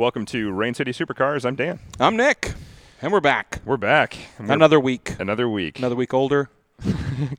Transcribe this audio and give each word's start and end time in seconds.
Welcome 0.00 0.24
to 0.26 0.50
Rain 0.50 0.72
City 0.72 0.92
Supercars. 0.92 1.44
I'm 1.44 1.56
Dan. 1.56 1.78
I'm 2.00 2.16
Nick, 2.16 2.54
and 3.02 3.12
we're 3.12 3.20
back. 3.20 3.60
We're 3.66 3.76
back. 3.76 4.16
We're 4.38 4.50
Another 4.50 4.80
week. 4.80 5.14
another 5.18 5.46
week. 5.46 5.78
Another 5.78 5.94
week 5.94 6.14
older. 6.14 6.48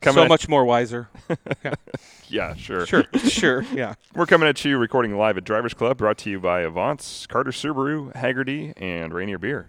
so 0.00 0.22
at- 0.22 0.28
much 0.28 0.48
more 0.48 0.64
wiser. 0.64 1.10
Yeah, 2.28 2.54
sure. 2.54 2.86
Sure, 2.86 3.04
sure, 3.28 3.62
yeah. 3.74 3.94
We're 4.14 4.26
coming 4.26 4.48
at 4.48 4.64
you 4.64 4.78
recording 4.78 5.18
live 5.18 5.36
at 5.36 5.42
Drivers 5.44 5.74
Club, 5.74 5.98
brought 5.98 6.18
to 6.18 6.30
you 6.30 6.38
by 6.38 6.60
Avance, 6.60 7.26
Carter 7.26 7.50
Subaru, 7.50 8.14
Hagerty, 8.14 8.74
and 8.76 9.12
Rainier 9.12 9.38
Beer. 9.38 9.66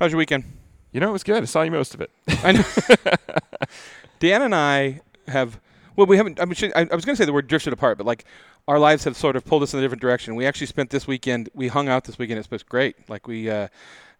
How's 0.00 0.10
your 0.10 0.18
weekend? 0.18 0.44
You 0.90 0.98
know, 0.98 1.10
it 1.10 1.12
was 1.12 1.22
good. 1.22 1.40
I 1.40 1.46
saw 1.46 1.62
you 1.62 1.70
most 1.70 1.94
of 1.94 2.00
it. 2.00 2.10
I 2.42 2.52
know. 2.52 2.64
Dan 4.18 4.42
and 4.42 4.52
I 4.52 5.00
have. 5.28 5.60
Well, 5.94 6.08
we 6.08 6.16
haven't. 6.16 6.40
I, 6.40 6.44
mean, 6.44 6.56
I 6.74 6.88
I 6.90 6.94
was 6.96 7.04
going 7.04 7.14
to 7.14 7.16
say 7.16 7.24
the 7.24 7.32
word 7.32 7.46
drifted 7.46 7.72
apart, 7.72 7.98
but 7.98 8.06
like 8.06 8.24
our 8.68 8.78
lives 8.78 9.04
have 9.04 9.16
sort 9.16 9.34
of 9.34 9.44
pulled 9.44 9.62
us 9.62 9.72
in 9.72 9.80
a 9.80 9.82
different 9.82 10.02
direction. 10.02 10.36
We 10.36 10.46
actually 10.46 10.66
spent 10.68 10.90
this 10.90 11.06
weekend. 11.06 11.48
We 11.54 11.68
hung 11.68 11.88
out 11.88 12.04
this 12.04 12.18
weekend. 12.18 12.38
It 12.38 12.50
was 12.50 12.62
great. 12.62 12.96
Like 13.08 13.26
we. 13.26 13.50
Uh, 13.50 13.68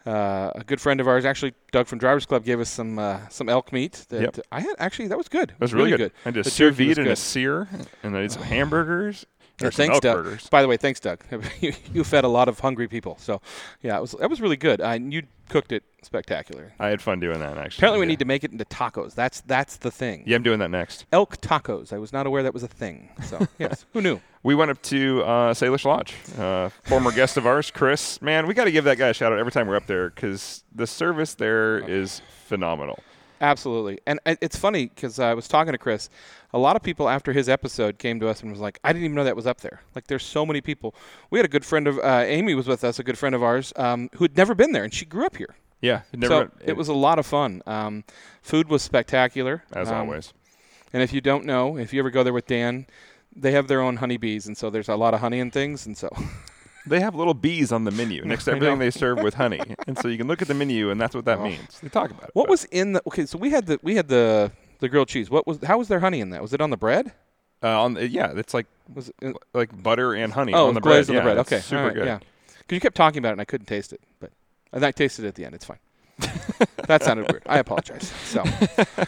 uh, 0.06 0.52
a 0.54 0.64
good 0.64 0.80
friend 0.80 1.00
of 1.00 1.08
ours, 1.08 1.26
actually 1.26 1.52
Doug 1.70 1.86
from 1.86 1.98
Drivers 1.98 2.24
Club, 2.24 2.42
gave 2.42 2.60
us 2.60 2.70
some 2.70 2.98
uh, 2.98 3.28
some 3.28 3.48
elk 3.50 3.72
meat. 3.72 4.06
That 4.08 4.22
Yep. 4.22 4.38
I 4.50 4.60
had 4.60 4.74
actually 4.78 5.08
that 5.08 5.18
was 5.18 5.28
good. 5.28 5.50
That 5.50 5.60
was 5.60 5.74
really, 5.74 5.94
good. 5.94 6.12
I 6.24 6.30
did 6.30 6.46
a 6.46 6.50
sous 6.50 6.74
vide 6.74 6.96
and 6.96 7.08
a 7.08 7.16
sear, 7.16 7.68
and 8.02 8.16
I 8.16 8.22
did 8.22 8.32
some 8.32 8.42
hamburgers. 8.54 9.26
Yeah, 9.60 9.70
thanks, 9.70 9.98
Doug. 10.00 10.24
burgers. 10.24 10.48
By 10.48 10.62
the 10.62 10.68
way, 10.68 10.76
thanks, 10.78 11.00
Doug. 11.00 11.20
you, 11.60 11.74
you 11.92 12.04
fed 12.04 12.24
a 12.24 12.28
lot 12.28 12.48
of 12.48 12.60
hungry 12.60 12.86
people. 12.88 13.18
So, 13.20 13.42
yeah, 13.82 13.98
it 13.98 14.00
was 14.00 14.12
that 14.12 14.30
was 14.30 14.40
really 14.40 14.56
good. 14.56 14.80
I, 14.80 14.94
you 14.94 15.24
cooked 15.50 15.72
it 15.72 15.82
spectacular. 16.02 16.72
I 16.78 16.88
had 16.88 17.02
fun 17.02 17.20
doing 17.20 17.40
that, 17.40 17.58
actually. 17.58 17.80
Apparently, 17.80 18.00
we 18.00 18.06
yeah. 18.06 18.10
need 18.10 18.18
to 18.20 18.24
make 18.24 18.44
it 18.44 18.52
into 18.52 18.64
tacos. 18.64 19.14
That's 19.14 19.40
that's 19.42 19.76
the 19.76 19.90
thing. 19.90 20.24
Yeah, 20.26 20.36
I'm 20.36 20.42
doing 20.42 20.58
that 20.60 20.70
next. 20.70 21.06
Elk 21.12 21.40
tacos. 21.40 21.92
I 21.92 21.98
was 21.98 22.12
not 22.12 22.26
aware 22.26 22.42
that 22.42 22.54
was 22.54 22.62
a 22.62 22.68
thing. 22.68 23.10
So, 23.24 23.46
yes, 23.58 23.86
who 23.92 24.00
knew? 24.00 24.20
We 24.42 24.54
went 24.54 24.70
up 24.70 24.80
to 24.82 25.22
uh, 25.22 25.54
Salish 25.54 25.84
Lodge. 25.84 26.14
Uh, 26.38 26.68
former 26.84 27.10
guest 27.12 27.36
of 27.36 27.46
ours, 27.46 27.70
Chris. 27.70 28.22
Man, 28.22 28.46
we 28.46 28.54
got 28.54 28.64
to 28.64 28.72
give 28.72 28.84
that 28.84 28.98
guy 28.98 29.08
a 29.08 29.14
shout 29.14 29.32
out 29.32 29.38
every 29.38 29.52
time 29.52 29.66
we're 29.66 29.76
up 29.76 29.86
there 29.86 30.10
because 30.10 30.64
the 30.74 30.86
service 30.86 31.34
there 31.34 31.78
is 31.78 32.22
phenomenal. 32.46 32.98
Absolutely. 33.40 33.98
And 34.06 34.18
it's 34.26 34.56
funny 34.56 34.86
because 34.86 35.20
I 35.20 35.34
was 35.34 35.46
talking 35.46 35.72
to 35.72 35.78
Chris. 35.78 36.08
A 36.52 36.58
lot 36.58 36.76
of 36.76 36.82
people 36.82 37.08
after 37.08 37.32
his 37.32 37.48
episode 37.48 37.98
came 37.98 38.18
to 38.20 38.28
us 38.28 38.42
and 38.42 38.50
was 38.50 38.60
like, 38.60 38.78
"I 38.82 38.92
didn't 38.92 39.04
even 39.04 39.14
know 39.14 39.24
that 39.24 39.36
was 39.36 39.46
up 39.46 39.60
there." 39.60 39.82
Like, 39.94 40.06
there's 40.06 40.24
so 40.24 40.44
many 40.44 40.60
people. 40.60 40.94
We 41.30 41.38
had 41.38 41.46
a 41.46 41.48
good 41.48 41.64
friend 41.64 41.86
of 41.86 41.98
uh, 41.98 42.24
Amy 42.26 42.54
was 42.54 42.66
with 42.66 42.84
us, 42.84 42.98
a 42.98 43.04
good 43.04 43.18
friend 43.18 43.34
of 43.34 43.42
ours 43.42 43.72
um, 43.76 44.08
who 44.14 44.24
had 44.24 44.36
never 44.36 44.54
been 44.54 44.72
there, 44.72 44.84
and 44.84 44.92
she 44.92 45.04
grew 45.04 45.26
up 45.26 45.36
here. 45.36 45.54
Yeah, 45.80 46.02
it 46.12 46.18
never, 46.18 46.34
so 46.34 46.50
it, 46.64 46.76
was 46.76 46.88
a 46.88 46.94
lot 46.94 47.18
of 47.18 47.26
fun. 47.26 47.62
Um, 47.66 48.04
food 48.42 48.68
was 48.68 48.82
spectacular, 48.82 49.62
as 49.72 49.88
Um, 49.88 49.94
always. 50.08 50.32
And 50.92 51.02
if 51.02 51.12
you 51.12 51.20
don't 51.20 51.44
know, 51.44 51.76
if 51.76 51.92
you 51.92 52.00
ever 52.00 52.10
go 52.10 52.22
there 52.24 52.32
with 52.32 52.46
Dan, 52.46 52.86
they 53.34 53.52
have 53.52 53.68
their 53.68 53.80
own 53.80 53.96
honeybees, 53.96 54.46
and 54.46 54.56
so 54.56 54.70
there's 54.70 54.88
a 54.88 54.96
lot 54.96 55.14
of 55.14 55.20
honey 55.20 55.38
and 55.38 55.52
things, 55.52 55.86
and 55.86 55.96
so 55.96 56.08
They 56.88 57.00
have 57.00 57.14
little 57.14 57.34
bees 57.34 57.70
on 57.70 57.84
the 57.84 57.90
menu 57.90 58.24
next 58.24 58.44
to 58.46 58.52
everything 58.52 58.78
they 58.78 58.90
serve 58.90 59.22
with 59.22 59.34
honey, 59.34 59.60
and 59.86 59.98
so 59.98 60.08
you 60.08 60.16
can 60.16 60.26
look 60.26 60.40
at 60.40 60.48
the 60.48 60.54
menu, 60.54 60.90
and 60.90 61.00
that's 61.00 61.14
what 61.14 61.26
that 61.26 61.38
Oh. 61.38 61.44
means. 61.44 61.80
They 61.80 61.88
talk 61.88 62.10
about 62.10 62.24
it. 62.24 62.30
what 62.32 62.44
but, 62.44 62.50
was 62.50 62.64
in 62.66 62.94
the? 62.94 63.02
Okay, 63.06 63.26
so 63.26 63.36
we 63.38 63.50
had 63.50 63.66
the 63.66 63.78
we 63.82 63.94
had 63.94 64.08
the 64.08 64.50
the 64.80 64.88
grilled 64.88 65.08
cheese. 65.08 65.28
What 65.30 65.46
was? 65.46 65.58
How 65.64 65.78
was 65.78 65.88
there 65.88 66.00
honey 66.00 66.20
in 66.20 66.30
that? 66.30 66.40
Was 66.40 66.52
it 66.54 66.60
on 66.60 66.70
the 66.70 66.76
bread? 66.76 67.12
uh, 67.62 67.82
on? 67.82 67.94
The, 67.94 68.08
yeah, 68.08 68.32
it's 68.36 68.54
like 68.54 68.66
Was 68.94 69.10
it? 69.20 69.36
like 69.52 69.82
butter 69.82 70.14
and 70.14 70.32
honey 70.32 70.54
oh, 70.54 70.68
on 70.68 70.74
the 70.74 70.80
bread. 70.80 71.08
on 71.08 71.14
yeah, 71.14 71.20
the 71.20 71.24
bread. 71.24 71.38
Okay, 71.38 71.58
super 71.60 71.84
right, 71.84 71.94
good. 71.94 72.06
Yeah, 72.06 72.18
because 72.46 72.76
you 72.76 72.80
kept 72.80 72.96
talking 72.96 73.18
about 73.18 73.30
it 73.30 73.32
and 73.32 73.40
I 73.40 73.44
couldn't 73.44 73.66
taste 73.66 73.92
it, 73.92 74.00
but 74.20 74.30
and 74.72 74.84
I 74.84 74.92
tasted 74.92 75.24
it 75.24 75.28
at 75.28 75.34
the 75.34 75.44
end. 75.44 75.54
It's 75.54 75.64
fine. 75.64 75.78
that 76.88 77.04
sounded 77.04 77.30
weird. 77.30 77.44
I 77.46 77.58
apologize. 77.58 78.12
So, 78.24 78.42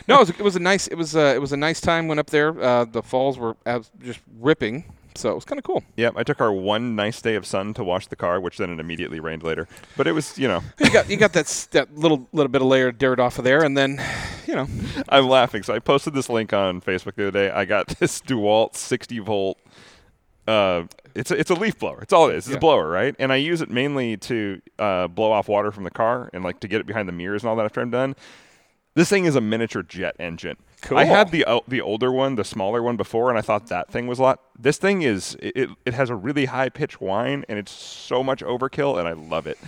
no, 0.06 0.16
it 0.16 0.20
was, 0.20 0.30
it 0.30 0.42
was 0.42 0.56
a 0.56 0.60
nice. 0.60 0.86
It 0.86 0.94
was 0.94 1.16
uh, 1.16 1.32
it 1.34 1.40
was 1.40 1.52
a 1.52 1.56
nice 1.56 1.80
time. 1.80 2.06
Went 2.06 2.20
up 2.20 2.30
there. 2.30 2.60
Uh, 2.60 2.84
the 2.84 3.02
falls 3.02 3.38
were 3.38 3.56
just 4.00 4.20
ripping. 4.38 4.84
So 5.14 5.32
it 5.32 5.34
was 5.34 5.44
kind 5.44 5.58
of 5.58 5.64
cool. 5.64 5.82
Yep, 5.96 6.14
I 6.16 6.22
took 6.22 6.40
our 6.40 6.52
one 6.52 6.94
nice 6.94 7.20
day 7.20 7.34
of 7.34 7.44
sun 7.44 7.74
to 7.74 7.84
wash 7.84 8.06
the 8.06 8.16
car, 8.16 8.40
which 8.40 8.58
then 8.58 8.70
it 8.70 8.78
immediately 8.78 9.20
rained 9.20 9.42
later. 9.42 9.66
But 9.96 10.06
it 10.06 10.12
was, 10.12 10.38
you 10.38 10.46
know, 10.48 10.62
You 10.78 10.90
got 10.90 11.10
you 11.10 11.16
got 11.16 11.32
that 11.32 11.68
that 11.72 11.96
little 11.96 12.28
little 12.32 12.50
bit 12.50 12.62
of 12.62 12.68
layer 12.68 12.88
of 12.88 12.98
dirt 12.98 13.18
off 13.18 13.38
of 13.38 13.44
there, 13.44 13.62
and 13.62 13.76
then, 13.76 14.02
you 14.46 14.54
know, 14.54 14.66
I'm 15.08 15.28
laughing. 15.28 15.62
So 15.62 15.74
I 15.74 15.78
posted 15.78 16.14
this 16.14 16.28
link 16.28 16.52
on 16.52 16.80
Facebook 16.80 17.16
the 17.16 17.28
other 17.28 17.48
day. 17.48 17.50
I 17.50 17.64
got 17.64 17.88
this 17.98 18.20
DeWalt 18.20 18.76
60 18.76 19.18
volt. 19.20 19.58
Uh, 20.46 20.84
it's 21.14 21.30
a, 21.30 21.38
it's 21.38 21.50
a 21.50 21.54
leaf 21.54 21.78
blower. 21.78 22.00
It's 22.02 22.12
all 22.12 22.28
it 22.28 22.34
is. 22.36 22.46
It's 22.46 22.52
Yeah. 22.52 22.56
a 22.56 22.60
blower, 22.60 22.88
right? 22.88 23.14
And 23.18 23.32
I 23.32 23.36
use 23.36 23.60
it 23.60 23.70
mainly 23.70 24.16
to 24.18 24.60
uh, 24.78 25.08
blow 25.08 25.32
off 25.32 25.48
water 25.48 25.70
from 25.72 25.84
the 25.84 25.90
car 25.90 26.30
and 26.32 26.42
like 26.44 26.60
to 26.60 26.68
get 26.68 26.80
it 26.80 26.86
behind 26.86 27.08
the 27.08 27.12
mirrors 27.12 27.42
and 27.42 27.50
all 27.50 27.56
that 27.56 27.64
after 27.64 27.80
I'm 27.80 27.90
done. 27.90 28.14
This 28.94 29.08
thing 29.08 29.24
is 29.24 29.36
a 29.36 29.40
miniature 29.40 29.82
jet 29.84 30.16
engine. 30.18 30.56
Cool. 30.82 30.98
I 30.98 31.04
had 31.04 31.30
the 31.30 31.44
o- 31.46 31.62
the 31.68 31.80
older 31.80 32.10
one, 32.10 32.34
the 32.34 32.42
smaller 32.44 32.82
one 32.82 32.96
before, 32.96 33.28
and 33.30 33.38
I 33.38 33.40
thought 33.42 33.68
that 33.68 33.88
thing 33.90 34.06
was 34.08 34.18
a 34.18 34.22
lot. 34.22 34.40
This 34.58 34.78
thing 34.78 35.02
is 35.02 35.36
it, 35.40 35.56
it, 35.56 35.70
it 35.86 35.94
has 35.94 36.10
a 36.10 36.16
really 36.16 36.46
high 36.46 36.70
pitch 36.70 37.00
whine, 37.00 37.44
and 37.48 37.56
it's 37.58 37.70
so 37.70 38.24
much 38.24 38.42
overkill, 38.42 38.98
and 38.98 39.06
I 39.06 39.12
love 39.12 39.46
it. 39.46 39.58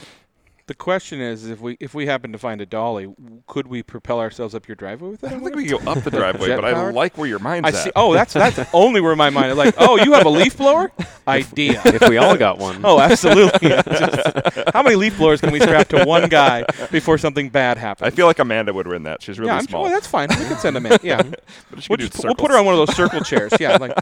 The 0.66 0.74
question 0.74 1.20
is 1.20 1.48
if 1.48 1.60
we 1.60 1.76
if 1.80 1.92
we 1.94 2.06
happen 2.06 2.32
to 2.32 2.38
find 2.38 2.60
a 2.60 2.66
dolly, 2.66 3.12
could 3.46 3.66
we 3.66 3.82
propel 3.82 4.20
ourselves 4.20 4.54
up 4.54 4.68
your 4.68 4.74
driveway 4.76 5.10
with 5.10 5.24
it? 5.24 5.26
I 5.26 5.30
don't 5.30 5.42
think 5.42 5.56
we 5.56 5.64
can 5.66 5.78
go 5.84 5.90
up 5.90 6.02
the 6.04 6.10
driveway, 6.22 6.46
Jet 6.48 6.56
but 6.56 6.64
I 6.64 6.72
powered? 6.74 6.94
like 6.94 7.18
where 7.18 7.26
your 7.26 7.38
mind's 7.40 7.66
I 7.66 7.78
at. 7.78 7.84
see. 7.84 7.92
Oh, 7.96 8.12
that's 8.14 8.32
that's 8.32 8.58
only 8.72 9.00
where 9.00 9.16
my 9.16 9.30
mind 9.30 9.50
is 9.52 9.58
like. 9.58 9.74
Oh, 9.78 9.96
you 10.02 10.12
have 10.12 10.24
a 10.26 10.30
leaf 10.30 10.56
blower? 10.56 10.92
Idea. 11.26 11.80
if 11.84 12.08
we 12.08 12.16
all 12.16 12.36
got 12.36 12.58
one. 12.58 12.80
Oh, 12.84 13.00
absolutely. 13.00 13.68
Just- 13.70 14.70
how 14.72 14.82
many 14.82 14.96
leaf 14.96 15.16
blowers 15.18 15.40
can 15.40 15.50
we 15.52 15.60
strap 15.60 15.88
to 15.88 16.04
one 16.04 16.28
guy 16.28 16.64
before 16.90 17.18
something 17.18 17.48
bad 17.48 17.76
happens? 17.78 18.06
I 18.06 18.10
feel 18.14 18.26
like 18.26 18.38
Amanda 18.38 18.72
would 18.72 18.86
win 18.86 19.02
that. 19.04 19.22
She's 19.22 19.38
really 19.38 19.50
yeah, 19.50 19.58
I'm 19.58 19.66
small. 19.66 19.84
sure 19.84 19.90
that's 19.90 20.06
fine. 20.06 20.28
We 20.30 20.36
can 20.36 20.58
send 20.58 20.76
them 20.76 20.86
in. 20.86 20.98
Yeah, 21.02 21.22
But 21.70 21.82
she 21.82 21.88
we'll, 21.90 21.96
do 21.98 22.08
just, 22.08 22.24
we'll 22.24 22.34
put 22.34 22.50
her 22.50 22.56
on 22.58 22.64
one 22.64 22.74
of 22.78 22.86
those 22.86 22.96
circle 22.96 23.20
chairs. 23.20 23.52
Yeah, 23.60 23.76
like 23.76 23.92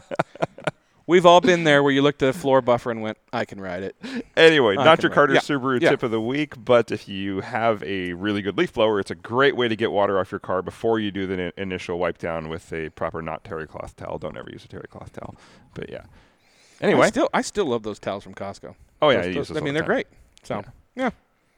we've 1.11 1.25
all 1.25 1.41
been 1.41 1.63
there 1.65 1.83
where 1.83 1.91
you 1.91 2.01
looked 2.01 2.23
at 2.23 2.29
a 2.29 2.33
floor 2.33 2.61
buffer 2.61 2.89
and 2.89 3.01
went, 3.01 3.17
"I 3.33 3.45
can 3.45 3.59
ride 3.59 3.83
it." 3.83 3.95
Anyway, 4.37 4.75
I 4.77 4.83
not 4.85 5.03
your 5.03 5.09
ride. 5.09 5.15
Carter 5.15 5.33
Yeah. 5.35 5.39
Subaru 5.41 5.79
Yeah. 5.81 5.89
tip 5.91 6.03
of 6.03 6.11
the 6.11 6.21
week, 6.21 6.53
but 6.63 6.91
if 6.91 7.07
you 7.09 7.41
have 7.41 7.83
a 7.83 8.13
really 8.13 8.41
good 8.41 8.57
leaf 8.57 8.73
blower, 8.73 8.99
it's 8.99 9.11
a 9.11 9.15
great 9.15 9.55
way 9.55 9.67
to 9.67 9.75
get 9.75 9.91
water 9.91 10.17
off 10.19 10.31
your 10.31 10.39
car 10.39 10.61
before 10.61 10.99
you 10.99 11.11
do 11.11 11.27
the 11.27 11.39
in- 11.39 11.51
initial 11.57 11.99
wipe 11.99 12.17
down 12.17 12.47
with 12.49 12.71
a 12.73 12.89
proper 12.89 13.21
not 13.21 13.43
terry 13.43 13.67
cloth 13.67 13.95
towel. 13.95 14.17
Don't 14.17 14.37
ever 14.37 14.49
use 14.49 14.63
a 14.65 14.67
terry 14.69 14.87
cloth 14.89 15.11
towel. 15.13 15.35
But 15.73 15.89
yeah. 15.89 16.03
Anyway, 16.79 17.05
I 17.05 17.09
still 17.09 17.29
I 17.33 17.41
still 17.41 17.65
love 17.65 17.83
those 17.83 17.99
towels 17.99 18.23
from 18.23 18.33
Costco. 18.33 18.73
oh 19.01 19.09
yeah, 19.09 19.17
Those- 19.21 19.25
I, 19.27 19.33
those- 19.33 19.51
I 19.51 19.59
mean 19.59 19.73
the 19.73 19.81
they're 19.81 19.87
great. 19.87 20.07
So 20.43 20.63
yeah. 20.95 21.11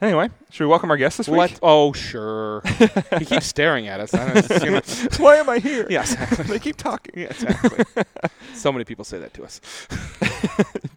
Anyway, 0.03 0.29
should 0.51 0.65
we 0.65 0.67
welcome 0.67 0.91
our 0.91 0.97
guest 0.97 1.17
this 1.17 1.29
Let, 1.29 1.51
week? 1.51 1.59
oh 1.63 1.93
sure. 1.93 2.61
he 3.19 3.23
keeps 3.23 3.45
staring 3.45 3.87
at 3.87 4.01
us. 4.01 4.13
I 4.13 4.41
don't. 4.41 5.15
Why 5.17 5.37
am 5.37 5.47
I 5.47 5.59
here? 5.59 5.87
Yeah, 5.89 6.01
exactly. 6.01 6.43
they 6.43 6.59
keep 6.59 6.75
talking. 6.75 7.13
Yeah, 7.15 7.27
exactly. 7.27 8.03
so 8.53 8.73
many 8.73 8.83
people 8.83 9.05
say 9.05 9.17
that 9.19 9.33
to 9.35 9.45
us. 9.45 9.61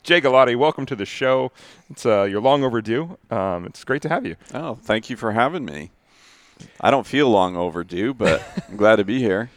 Jay 0.03 0.21
Galati, 0.21 0.57
welcome 0.57 0.87
to 0.87 0.97
the 0.97 1.07
show. 1.07 1.53
It's 1.89 2.05
uh, 2.05 2.25
you're 2.25 2.41
long 2.41 2.65
overdue. 2.65 3.17
Um, 3.31 3.67
it's 3.67 3.85
great 3.85 4.03
to 4.03 4.09
have 4.09 4.27
you. 4.27 4.35
Oh, 4.53 4.75
thank 4.83 5.09
you 5.09 5.15
for 5.15 5.31
having 5.31 5.65
me. 5.65 5.93
I 6.81 6.91
don't 6.91 7.07
feel 7.07 7.31
long 7.31 7.55
overdue, 7.55 8.13
but 8.13 8.43
I'm 8.69 8.77
glad 8.77 8.97
to 8.97 9.05
be 9.05 9.21
here. 9.21 9.51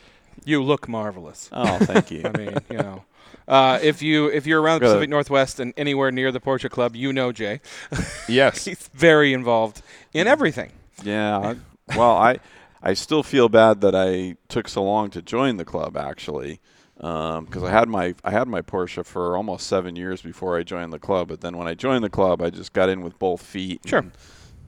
You 0.46 0.62
look 0.62 0.88
marvelous. 0.88 1.50
Oh, 1.52 1.80
thank 1.80 2.12
you. 2.12 2.22
I 2.24 2.38
mean, 2.38 2.56
you 2.70 2.78
know. 2.78 3.04
Uh, 3.47 3.79
if 3.81 4.01
you 4.01 4.28
if 4.28 4.45
you're 4.45 4.62
around 4.62 4.75
the 4.75 4.85
Good. 4.88 4.94
Pacific 4.94 5.09
Northwest 5.09 5.59
and 5.59 5.73
anywhere 5.78 6.12
near 6.12 6.31
the 6.31 6.40
Porsche 6.40 6.69
Club, 6.69 6.95
you 6.95 7.12
know 7.13 7.31
Jay. 7.31 7.62
Yes. 8.28 8.66
He's 8.66 8.88
very 8.94 9.34
involved 9.34 9.81
in 10.13 10.28
everything. 10.28 10.72
Yeah. 11.03 11.56
I, 11.90 11.95
well, 11.97 12.16
I 12.16 12.38
I 12.84 12.94
still 12.94 13.23
feel 13.23 13.50
bad 13.50 13.81
that 13.81 13.95
I 13.95 14.35
took 14.47 14.67
so 14.67 14.84
long 14.84 15.09
to 15.12 15.22
join 15.22 15.57
the 15.57 15.66
club 15.66 15.97
actually, 15.97 16.59
because 16.95 17.63
I 17.63 17.72
had 17.72 17.90
my 17.90 18.13
I 18.23 18.31
had 18.31 18.47
my 18.47 18.62
Porsche 18.62 19.03
for 19.06 19.35
almost 19.35 19.66
seven 19.67 19.96
years 19.96 20.22
before 20.22 20.57
I 20.57 20.63
joined 20.63 20.94
the 20.94 21.00
club. 21.00 21.29
But 21.29 21.41
then 21.41 21.57
when 21.57 21.67
I 21.67 21.73
joined 21.73 22.03
the 22.03 22.09
club, 22.09 22.41
I 22.41 22.50
just 22.51 22.72
got 22.73 22.88
in 22.90 23.01
with 23.01 23.17
both 23.17 23.41
feet. 23.41 23.81
Sure. 23.85 24.00
and 24.00 24.11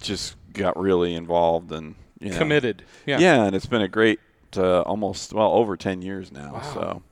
Just 0.01 0.35
got 0.53 0.78
really 0.78 1.13
involved 1.13 1.72
and 1.72 1.95
you 2.19 2.31
know, 2.31 2.38
Committed. 2.39 2.83
Yeah. 3.05 3.19
Yeah. 3.19 3.43
and 3.45 3.55
it's 3.55 3.66
been 3.67 3.81
a 3.81 3.88
great 3.88 4.19
uh, 4.57 4.81
almost 4.81 5.33
well 5.33 5.51
over 5.53 5.78
ten 5.78 6.01
years 6.01 6.31
now. 6.31 6.53
Wow. 6.53 6.73
So 6.73 7.03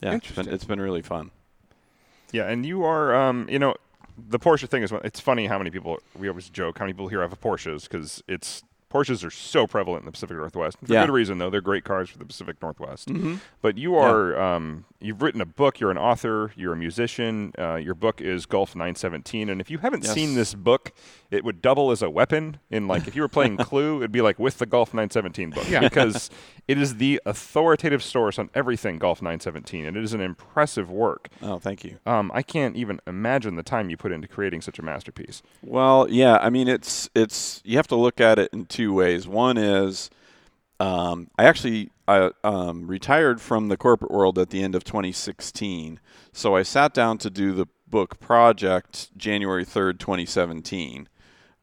yeah, 0.00 0.14
it's 0.14 0.32
been 0.32 0.48
it's 0.48 0.64
been 0.64 0.80
really 0.80 1.02
fun. 1.02 1.30
Yeah, 2.32 2.48
and 2.48 2.66
you 2.66 2.84
are, 2.84 3.14
um, 3.14 3.48
you 3.48 3.58
know, 3.58 3.74
the 4.16 4.38
Porsche 4.38 4.68
thing 4.68 4.82
is. 4.82 4.92
It's 5.04 5.20
funny 5.20 5.46
how 5.46 5.58
many 5.58 5.70
people 5.70 5.98
we 6.18 6.28
always 6.28 6.48
joke 6.48 6.78
how 6.78 6.84
many 6.84 6.92
people 6.92 7.08
here 7.08 7.22
have 7.22 7.38
Porsches 7.40 7.82
because 7.82 8.22
it's 8.28 8.62
Porsches 8.96 9.24
are 9.24 9.30
so 9.30 9.66
prevalent 9.66 10.02
in 10.02 10.06
the 10.06 10.12
Pacific 10.12 10.36
Northwest. 10.36 10.78
For 10.82 10.92
Yeah. 10.92 11.04
good 11.06 11.12
reason, 11.12 11.38
though. 11.38 11.50
They're 11.50 11.60
great 11.60 11.84
cars 11.84 12.08
for 12.08 12.18
the 12.18 12.24
Pacific 12.24 12.56
Northwest. 12.62 13.10
But 13.60 13.76
you 13.76 13.94
are, 13.96 14.38
um, 14.40 14.84
you've 15.00 15.20
written 15.22 15.40
a 15.40 15.46
book. 15.46 15.80
You're 15.80 15.90
an 15.90 15.98
author. 15.98 16.52
You're 16.56 16.72
a 16.72 16.76
musician. 16.76 17.52
Uh, 17.58 17.74
your 17.74 17.94
book 17.94 18.20
is 18.20 18.46
Gulf 18.46 18.74
917. 18.74 19.50
And 19.50 19.60
if 19.60 19.70
you 19.70 19.78
haven't 19.78 20.04
Yes. 20.04 20.14
seen 20.14 20.34
this 20.34 20.54
book, 20.54 20.92
it 21.30 21.44
would 21.44 21.60
double 21.60 21.90
as 21.90 22.00
a 22.02 22.08
weapon. 22.08 22.58
In 22.70 22.88
like, 22.88 23.06
if 23.06 23.14
you 23.14 23.22
were 23.22 23.28
playing 23.28 23.56
Clue, 23.58 23.98
it'd 23.98 24.12
be 24.12 24.22
like 24.22 24.38
with 24.38 24.58
the 24.58 24.66
Gulf 24.66 24.94
917 24.94 25.50
book 25.50 25.68
Yeah. 25.68 25.80
because 25.80 26.30
it 26.68 26.78
is 26.78 26.96
the 26.96 27.20
authoritative 27.26 28.02
source 28.02 28.38
on 28.38 28.48
everything 28.54 28.98
Gulf 28.98 29.20
917, 29.20 29.84
and 29.84 29.96
it 29.96 30.02
is 30.04 30.14
an 30.14 30.20
impressive 30.20 30.90
work. 30.90 31.28
Oh, 31.42 31.58
thank 31.58 31.84
you. 31.84 31.98
Um, 32.06 32.30
I 32.34 32.42
can't 32.42 32.76
even 32.76 33.00
imagine 33.06 33.56
the 33.56 33.62
time 33.62 33.90
you 33.90 33.96
put 33.96 34.10
into 34.12 34.26
creating 34.28 34.62
such 34.62 34.78
a 34.78 34.82
masterpiece. 34.82 35.42
Well, 35.62 36.06
yeah, 36.08 36.38
I 36.40 36.48
mean 36.50 36.68
it's 36.68 37.10
it's 37.14 37.60
you 37.64 37.76
have 37.76 37.86
to 37.88 37.96
look 37.96 38.20
at 38.20 38.38
it 38.38 38.50
in 38.52 38.66
two 38.66 38.85
ways. 38.94 39.26
One 39.26 39.56
is 39.56 40.10
um, 40.78 41.30
I 41.38 41.44
actually 41.44 41.90
I 42.06 42.30
um, 42.44 42.86
retired 42.86 43.40
from 43.40 43.68
the 43.68 43.76
corporate 43.76 44.10
world 44.10 44.38
at 44.38 44.50
the 44.50 44.62
end 44.62 44.74
of 44.74 44.84
2016, 44.84 46.00
so 46.32 46.54
I 46.54 46.62
sat 46.62 46.94
down 46.94 47.18
to 47.18 47.30
do 47.30 47.52
the 47.52 47.66
book 47.88 48.20
project 48.20 49.16
January 49.16 49.64
3rd, 49.64 49.98
2017. 49.98 51.08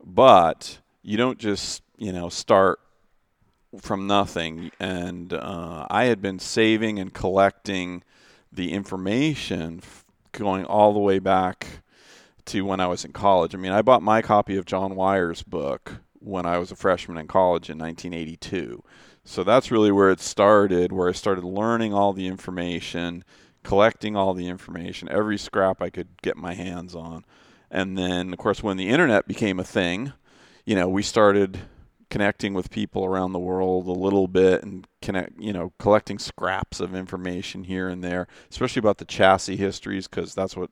But 0.04 0.80
you 1.02 1.18
don't 1.18 1.38
just, 1.38 1.84
you 1.98 2.12
know, 2.12 2.30
start 2.30 2.80
from 3.80 4.08
nothing. 4.08 4.72
And 4.80 5.34
uh, 5.34 5.88
I 5.90 6.06
had 6.06 6.22
been 6.22 6.40
saving 6.40 7.00
and 7.00 7.14
collecting 7.14 8.04
the 8.52 8.72
information 8.72 9.80
f- 9.81 10.06
going 10.31 10.66
all 10.66 10.94
the 10.94 11.00
way 11.00 11.19
back 11.19 11.68
to 12.46 12.66
when 12.66 12.80
I 12.80 12.88
was 12.88 13.06
in 13.06 13.14
college. 13.14 13.56
I 13.56 13.58
mean, 13.58 13.72
I 13.72 13.81
bought 13.81 14.02
my 14.02 14.22
copy 14.22 14.58
of 14.58 14.66
John 14.66 14.96
Wyer's 14.96 15.44
book 15.44 15.98
when 16.24 16.46
I 16.46 16.58
was 16.58 16.72
a 16.72 16.75
freshman 16.75 17.18
in 17.18 17.28
college 17.28 17.70
in 17.70 17.78
1982. 17.78 18.84
So 19.25 19.44
that's 19.44 19.72
really 19.72 19.92
where 19.92 20.10
it 20.12 20.20
started, 20.20 20.92
where 20.92 21.10
I 21.10 21.14
started 21.14 21.44
learning 21.44 21.94
all 21.94 22.14
the 22.14 22.28
information, 22.28 23.24
collecting 23.64 24.16
all 24.16 24.34
the 24.34 24.48
information, 24.48 25.08
every 25.10 25.38
scrap 25.38 25.81
I 25.81 25.90
could 25.90 26.22
get 26.22 26.38
my 26.38 26.54
hands 26.54 26.96
on. 26.96 27.24
And 27.72 27.98
then, 27.98 28.34
of 28.34 28.40
course, 28.40 28.62
when 28.62 28.78
the 28.78 28.90
internet 28.90 29.28
became 29.28 29.60
a 29.60 29.64
thing, 29.64 30.14
you 30.66 30.75
know, 30.75 30.88
we 30.88 31.02
started 31.04 31.60
connecting 32.10 32.54
with 32.54 32.69
people 32.69 33.04
around 33.06 33.31
the 33.31 33.40
world 33.40 33.88
a 33.88 33.92
little 33.92 34.28
bit 34.28 34.62
and 34.62 34.86
connect, 35.02 35.40
you 35.40 35.52
know, 35.52 35.74
collecting 35.80 36.19
scraps 36.19 36.80
of 36.80 36.94
information 36.94 37.64
here 37.64 37.90
and 37.90 38.04
there, 38.04 38.28
especially 38.52 38.80
about 38.80 39.00
the 39.00 39.06
chassis 39.06 39.56
histories, 39.56 40.08
because 40.08 40.36
that's 40.36 40.56
what 40.56 40.69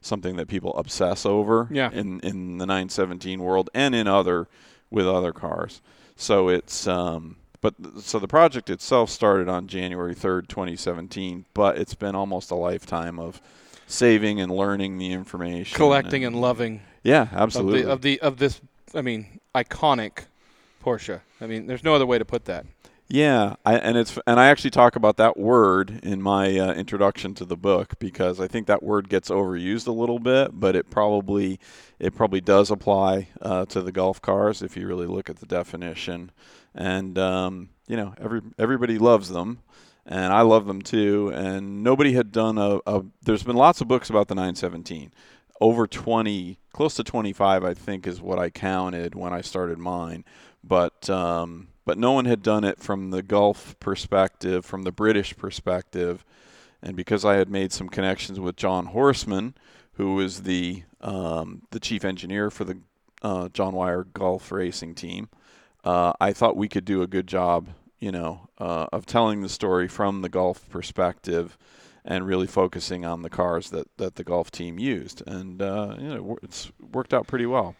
something 0.00 0.36
that 0.36 0.48
people 0.48 0.74
obsess 0.76 1.24
over 1.26 1.68
Yeah. 1.70 1.90
in 1.92 2.20
in 2.20 2.58
the 2.58 2.66
917 2.66 3.40
world 3.40 3.70
and 3.74 3.94
in 3.94 4.08
other 4.08 4.48
with 4.90 5.06
other 5.06 5.32
cars. 5.32 5.80
So 6.16 6.48
it's 6.48 6.86
um, 6.86 7.36
but 7.60 7.74
so 8.00 8.18
the 8.18 8.28
project 8.28 8.70
itself 8.70 9.10
started 9.10 9.48
on 9.48 9.66
January 9.66 10.14
3rd, 10.14 10.48
2017, 10.48 11.44
but 11.54 11.78
it's 11.78 11.94
been 11.94 12.14
almost 12.14 12.50
a 12.50 12.54
lifetime 12.54 13.18
of 13.18 13.40
saving 13.86 14.40
and 14.40 14.50
learning 14.50 14.98
the 14.98 15.12
information, 15.12 15.76
Collecting 15.76 16.24
and 16.24 16.40
loving 16.40 16.80
yeah, 17.02 17.22
of 17.22 17.34
absolutely. 17.34 17.82
the 17.82 17.90
of 17.90 18.02
the 18.02 18.20
of 18.20 18.36
this. 18.38 18.60
I 18.94 19.02
mean, 19.02 19.40
iconic 19.54 20.24
Porsche. 20.84 21.20
I 21.40 21.46
mean, 21.46 21.66
there's 21.66 21.84
no 21.84 21.94
other 21.94 22.06
way 22.06 22.18
to 22.18 22.24
put 22.24 22.44
that. 22.46 22.66
Yeah, 23.12 23.56
I, 23.66 23.76
and 23.76 23.98
it's 23.98 24.16
and 24.24 24.38
I 24.38 24.46
actually 24.46 24.70
talk 24.70 24.94
about 24.94 25.16
that 25.16 25.36
word 25.36 25.98
in 26.04 26.22
my 26.22 26.56
uh, 26.56 26.72
introduction 26.74 27.34
to 27.34 27.44
the 27.44 27.56
book 27.56 27.98
because 27.98 28.38
I 28.38 28.46
think 28.46 28.68
that 28.68 28.84
word 28.84 29.08
gets 29.08 29.30
overused 29.30 29.88
a 29.88 29.92
little 29.92 30.20
bit, 30.20 30.52
but 30.52 30.76
it 30.76 30.90
probably 30.90 31.58
it 31.98 32.14
probably 32.14 32.40
does 32.40 32.70
apply 32.70 33.26
uh, 33.42 33.66
to 33.66 33.82
the 33.82 33.90
Gulf 33.90 34.22
cars 34.22 34.62
if 34.62 34.76
you 34.76 34.86
really 34.86 35.08
look 35.08 35.28
at 35.28 35.38
the 35.40 35.46
definition. 35.46 36.30
And 36.72 37.18
um, 37.18 37.70
you 37.88 37.96
know, 37.96 38.14
every 38.16 38.42
everybody 38.60 38.96
loves 38.96 39.30
them, 39.30 39.58
and 40.06 40.32
I 40.32 40.42
love 40.42 40.66
them 40.66 40.80
too. 40.80 41.32
And 41.34 41.82
nobody 41.82 42.12
had 42.12 42.30
done 42.30 42.58
a, 42.58 42.78
a 42.86 43.02
there's 43.22 43.42
been 43.42 43.56
lots 43.56 43.80
of 43.80 43.88
books 43.88 44.08
about 44.08 44.28
the 44.28 44.36
917 44.36 45.12
over 45.60 45.86
20 45.86 46.58
close 46.72 46.94
to 46.94 47.04
25 47.04 47.64
i 47.64 47.74
think 47.74 48.06
is 48.06 48.18
what 48.18 48.38
i 48.38 48.48
counted 48.48 49.14
when 49.14 49.30
i 49.30 49.42
started 49.42 49.76
mine 49.76 50.24
but 50.64 51.10
um, 51.10 51.68
but 51.90 51.98
no 51.98 52.12
one 52.12 52.24
had 52.24 52.40
done 52.40 52.62
it 52.62 52.78
from 52.78 53.10
the 53.10 53.20
gulf 53.20 53.74
perspective 53.80 54.64
from 54.64 54.84
the 54.84 54.92
british 54.92 55.36
perspective 55.36 56.24
and 56.80 56.94
because 56.94 57.24
i 57.24 57.34
had 57.34 57.50
made 57.50 57.72
some 57.72 57.88
connections 57.88 58.38
with 58.38 58.54
john 58.54 58.86
Horsman 58.86 59.54
who 59.94 60.14
was 60.14 60.42
the 60.42 60.84
um, 61.00 61.62
the 61.72 61.80
chief 61.80 62.04
engineer 62.04 62.48
for 62.48 62.62
the 62.62 62.78
uh, 63.22 63.48
john 63.48 63.74
Wyer 63.74 64.04
Gulf 64.04 64.52
racing 64.52 64.94
team 64.94 65.30
uh, 65.82 66.12
i 66.20 66.32
thought 66.32 66.56
we 66.56 66.68
could 66.68 66.84
do 66.84 67.02
a 67.02 67.08
good 67.08 67.26
job 67.26 67.70
you 67.98 68.12
know 68.12 68.48
uh, 68.58 68.86
of 68.92 69.04
telling 69.04 69.42
the 69.42 69.48
story 69.48 69.88
from 69.88 70.22
the 70.22 70.28
gulf 70.28 70.68
perspective 70.70 71.58
and 72.04 72.24
really 72.24 72.46
focusing 72.46 73.04
on 73.04 73.22
the 73.22 73.28
cars 73.28 73.70
that, 73.70 73.88
that 73.96 74.14
the 74.14 74.24
Gulf 74.24 74.50
team 74.50 74.78
used. 74.78 75.22
And, 75.26 75.60
uh, 75.60 75.96
you 75.98 76.08
know, 76.08 76.38
it's 76.42 76.72
worked 76.94 77.12
out 77.12 77.26
pretty 77.26 77.44
well. 77.44 77.76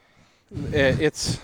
Uh, 0.54 0.94
It's 1.00 1.40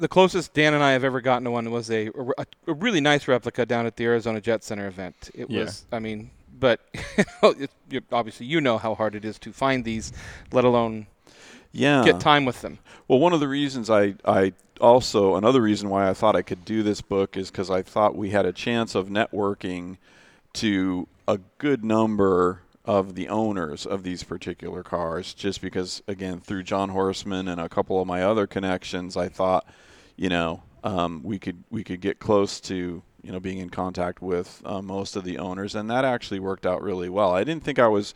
the 0.00 0.08
closest 0.08 0.54
Dan 0.54 0.74
and 0.74 0.82
I 0.82 0.92
have 0.92 1.04
ever 1.04 1.20
gotten 1.20 1.44
to 1.44 1.50
one 1.50 1.70
was 1.70 1.90
a, 1.90 2.08
a, 2.38 2.46
a 2.66 2.72
really 2.72 3.00
nice 3.00 3.28
replica 3.28 3.66
down 3.66 3.86
at 3.86 3.96
the 3.96 4.04
Arizona 4.04 4.40
Jet 4.40 4.64
Center 4.64 4.86
event. 4.86 5.30
It 5.34 5.50
Yeah. 5.50 5.60
was, 5.60 5.84
I 5.92 5.98
mean, 5.98 6.30
but 6.58 6.80
obviously 8.12 8.46
you 8.46 8.60
know 8.60 8.78
how 8.78 8.94
hard 8.94 9.14
it 9.14 9.24
is 9.24 9.38
to 9.40 9.52
find 9.52 9.84
these, 9.84 10.12
let 10.52 10.64
alone 10.64 11.06
Yeah. 11.72 12.04
get 12.04 12.18
time 12.18 12.44
with 12.44 12.62
them. 12.62 12.78
Well, 13.06 13.18
one 13.18 13.32
of 13.32 13.40
the 13.40 13.48
reasons 13.48 13.90
I, 13.90 14.14
I 14.24 14.54
also, 14.80 15.36
another 15.36 15.60
reason 15.60 15.90
why 15.90 16.08
I 16.08 16.14
thought 16.14 16.34
I 16.34 16.42
could 16.42 16.64
do 16.64 16.82
this 16.82 17.00
book 17.00 17.36
is 17.36 17.50
because 17.50 17.70
I 17.70 17.82
thought 17.82 18.16
we 18.16 18.30
had 18.30 18.46
a 18.46 18.52
chance 18.52 18.94
of 18.94 19.08
networking 19.08 19.98
to 20.54 21.06
a 21.28 21.38
good 21.58 21.84
number 21.84 22.62
of 22.84 23.14
the 23.14 23.28
owners 23.28 23.86
of 23.86 24.02
these 24.02 24.24
particular 24.24 24.82
cars 24.82 25.34
just 25.34 25.60
because 25.60 26.02
again 26.08 26.40
through 26.40 26.62
John 26.62 26.90
Horsman 26.90 27.46
and 27.48 27.60
a 27.60 27.68
couple 27.68 28.00
of 28.00 28.06
my 28.08 28.22
other 28.22 28.46
connections 28.46 29.16
I 29.16 29.28
thought 29.28 29.64
you 30.20 30.28
know 30.28 30.62
um, 30.84 31.22
we 31.24 31.38
could 31.38 31.64
we 31.70 31.82
could 31.82 32.00
get 32.00 32.18
close 32.20 32.60
to 32.60 33.02
you 33.22 33.32
know 33.32 33.40
being 33.40 33.58
in 33.58 33.70
contact 33.70 34.20
with 34.22 34.62
uh, 34.64 34.80
most 34.82 35.16
of 35.16 35.24
the 35.24 35.38
owners 35.38 35.74
and 35.74 35.90
that 35.90 36.04
actually 36.04 36.38
worked 36.40 36.66
out 36.66 36.82
really 36.82 37.08
well 37.08 37.32
I 37.34 37.42
didn't 37.42 37.64
think 37.64 37.78
I 37.78 37.88
was 37.88 38.14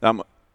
that 0.00 0.14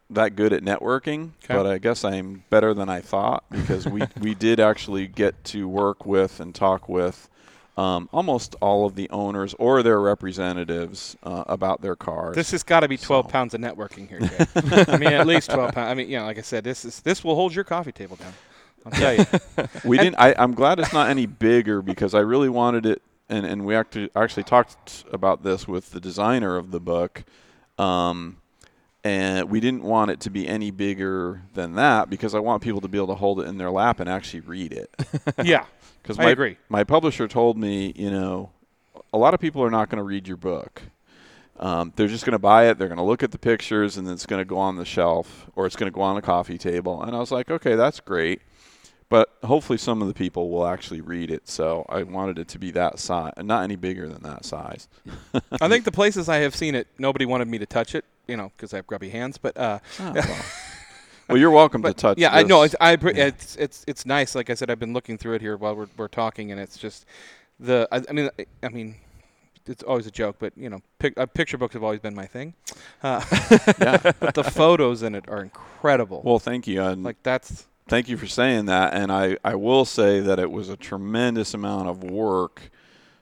that 0.09 0.35
good 0.37 0.53
at 0.53 0.63
networking 0.63 1.31
Okay. 1.43 1.53
but 1.53 1.65
I 1.67 1.77
guess 1.77 2.03
I'm 2.05 2.43
better 2.49 2.73
than 2.73 2.87
I 2.89 3.01
thought 3.01 3.43
because 3.51 3.85
we 3.85 4.01
we 4.21 4.33
did 4.33 4.59
actually 4.59 5.07
get 5.07 5.43
to 5.45 5.67
work 5.67 6.05
with 6.05 6.39
and 6.39 6.55
talk 6.55 6.87
with 6.89 7.29
um, 7.77 8.09
almost 8.11 8.55
all 8.59 8.87
of 8.87 8.95
the 8.95 9.07
owners 9.11 9.53
or 9.59 9.83
their 9.83 9.99
representatives 10.01 11.15
uh, 11.21 11.43
about 11.45 11.81
their 11.83 11.95
cars. 11.95 12.35
This 12.35 12.49
has 12.49 12.63
got 12.63 12.79
to 12.79 12.87
be 12.87 12.97
12 12.97 13.25
So- 13.25 13.29
pounds 13.29 13.53
of 13.53 13.61
networking 13.61 14.07
here. 14.09 14.19
Jay. 14.19 14.45
I 14.91 14.97
mean, 14.97 15.13
at 15.13 15.27
least 15.27 15.51
12 15.51 15.73
pounds. 15.75 15.91
I 15.91 15.93
mean, 15.93 16.09
you 16.09 16.17
know, 16.17 16.25
like 16.25 16.39
I 16.39 16.41
said, 16.41 16.63
this 16.63 16.83
is 16.85 17.01
this 17.01 17.23
will 17.23 17.35
hold 17.35 17.53
your 17.53 17.63
coffee 17.63 17.91
table 17.91 18.15
down. 18.15 18.33
I'll 18.87 18.99
tell 18.99 19.15
you. 19.15 19.25
we 19.85 19.97
didn't. 19.97 20.15
I, 20.17 20.33
I'm 20.37 20.53
glad 20.53 20.79
it's 20.79 20.93
not 20.93 21.09
any 21.09 21.25
bigger 21.25 21.81
because 21.81 22.13
I 22.13 22.19
really 22.19 22.49
wanted 22.49 22.85
it, 22.85 23.01
and, 23.29 23.45
and 23.45 23.65
we 23.65 23.75
actually 23.75 24.09
actually 24.15 24.43
talked 24.43 25.05
about 25.11 25.43
this 25.43 25.67
with 25.67 25.91
the 25.91 25.99
designer 25.99 26.55
of 26.55 26.71
the 26.71 26.79
book, 26.79 27.23
um, 27.77 28.37
and 29.03 29.49
we 29.49 29.59
didn't 29.59 29.83
want 29.83 30.11
it 30.11 30.19
to 30.21 30.29
be 30.29 30.47
any 30.47 30.71
bigger 30.71 31.41
than 31.53 31.75
that 31.75 32.09
because 32.09 32.33
I 32.33 32.39
want 32.39 32.63
people 32.63 32.81
to 32.81 32.87
be 32.87 32.97
able 32.97 33.07
to 33.07 33.15
hold 33.15 33.39
it 33.41 33.47
in 33.47 33.57
their 33.57 33.71
lap 33.71 33.99
and 33.99 34.09
actually 34.09 34.41
read 34.41 34.73
it. 34.73 34.89
yeah, 35.43 35.65
Because 36.07 36.19
I 36.19 36.23
my, 36.23 36.29
agree. 36.29 36.57
my 36.69 36.83
publisher 36.85 37.27
told 37.27 37.57
me, 37.57 37.91
you 37.97 38.09
know, 38.09 38.51
a 39.11 39.17
lot 39.17 39.33
of 39.33 39.41
people 39.41 39.61
are 39.61 39.69
not 39.69 39.89
going 39.89 39.97
to 39.97 40.03
read 40.03 40.25
your 40.25 40.37
book. 40.37 40.83
Um, 41.59 41.91
they're 41.95 42.07
just 42.07 42.23
going 42.23 42.33
to 42.33 42.39
buy 42.39 42.69
it. 42.69 42.77
They're 42.77 42.87
going 42.87 42.97
to 42.97 43.03
look 43.03 43.23
at 43.23 43.31
the 43.31 43.37
pictures, 43.37 43.97
and 43.97 44.07
then 44.07 44.13
it's 44.13 44.25
going 44.25 44.39
to 44.39 44.45
go 44.45 44.57
on 44.57 44.77
the 44.77 44.85
shelf 44.85 45.47
or 45.55 45.65
it's 45.65 45.75
going 45.75 45.91
to 45.91 45.95
go 45.95 46.01
on 46.01 46.15
a 46.15 46.21
coffee 46.21 46.57
table. 46.57 47.01
And 47.03 47.13
I 47.13 47.19
was 47.19 47.31
like, 47.31 47.51
okay, 47.51 47.75
that's 47.75 47.99
great. 47.99 48.41
But 49.09 49.29
hopefully, 49.43 49.77
some 49.77 50.01
of 50.01 50.07
the 50.09 50.13
people 50.13 50.49
will 50.49 50.67
actually 50.67 50.99
read 51.01 51.31
it. 51.31 51.47
So 51.47 51.85
I 51.87 52.03
wanted 52.03 52.39
it 52.39 52.49
to 52.49 52.59
be 52.59 52.71
that 52.71 52.99
size, 52.99 53.31
not 53.37 53.63
any 53.63 53.77
bigger 53.77 54.07
than 54.09 54.21
that 54.23 54.43
size. 54.43 54.87
I 55.61 55.69
think 55.69 55.85
the 55.85 55.91
places 56.01 56.27
I 56.27 56.37
have 56.37 56.55
seen 56.55 56.75
it, 56.75 56.87
nobody 56.97 57.25
wanted 57.25 57.47
me 57.47 57.57
to 57.59 57.65
touch 57.65 57.95
it, 57.95 58.03
you 58.27 58.35
know, 58.35 58.51
because 58.55 58.73
I 58.73 58.77
have 58.77 58.87
grubby 58.87 59.09
hands. 59.09 59.37
But 59.37 59.57
uh, 59.57 59.79
Oh, 59.99 60.11
well. 60.15 60.45
Well, 61.29 61.37
you're 61.37 61.51
welcome 61.51 61.81
but 61.81 61.89
to 61.89 62.01
touch. 62.01 62.17
yeah, 62.17 62.33
I 62.33 62.43
know 62.43 62.63
it's 62.63 62.75
I, 62.79 62.93
it's 62.93 63.57
it's 63.57 63.83
it's 63.87 64.05
nice. 64.05 64.33
Like 64.33 64.49
I 64.49 64.53
said, 64.53 64.69
I've 64.69 64.79
been 64.79 64.93
looking 64.93 65.17
through 65.17 65.33
it 65.35 65.41
here 65.41 65.57
while 65.57 65.75
we're 65.75 65.87
we're 65.97 66.07
talking, 66.07 66.51
and 66.51 66.59
it's 66.59 66.77
just 66.77 67.05
the. 67.59 67.87
I, 67.91 68.01
I 68.09 68.13
mean, 68.13 68.29
I, 68.39 68.45
I 68.63 68.69
mean, 68.69 68.95
it's 69.65 69.83
always 69.83 70.07
a 70.07 70.11
joke, 70.11 70.37
but 70.39 70.53
you 70.57 70.69
know, 70.69 70.79
pic, 70.99 71.17
uh, 71.19 71.25
picture 71.25 71.57
books 71.57 71.73
have 71.73 71.83
always 71.83 71.99
been 71.99 72.15
my 72.15 72.25
thing. 72.25 72.53
Uh, 73.03 73.21
yeah. 73.79 74.11
but 74.19 74.35
the 74.35 74.43
photos 74.43 75.03
in 75.03 75.15
it 75.15 75.25
are 75.27 75.41
incredible. 75.41 76.21
Well, 76.23 76.39
thank 76.39 76.65
you. 76.65 76.81
And 76.81 77.03
like 77.03 77.21
that's 77.23 77.66
thank 77.87 78.09
you 78.09 78.17
for 78.17 78.27
saying 78.27 78.65
that. 78.65 78.93
And 78.93 79.11
I, 79.11 79.37
I 79.43 79.55
will 79.55 79.85
say 79.85 80.19
that 80.19 80.39
it 80.39 80.51
was 80.51 80.69
a 80.69 80.77
tremendous 80.77 81.53
amount 81.53 81.89
of 81.89 82.03
work 82.03 82.69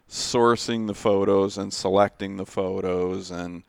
sourcing 0.10 0.88
the 0.88 0.94
photos 0.94 1.58
and 1.58 1.74
selecting 1.74 2.38
the 2.38 2.46
photos 2.46 3.32
and 3.32 3.64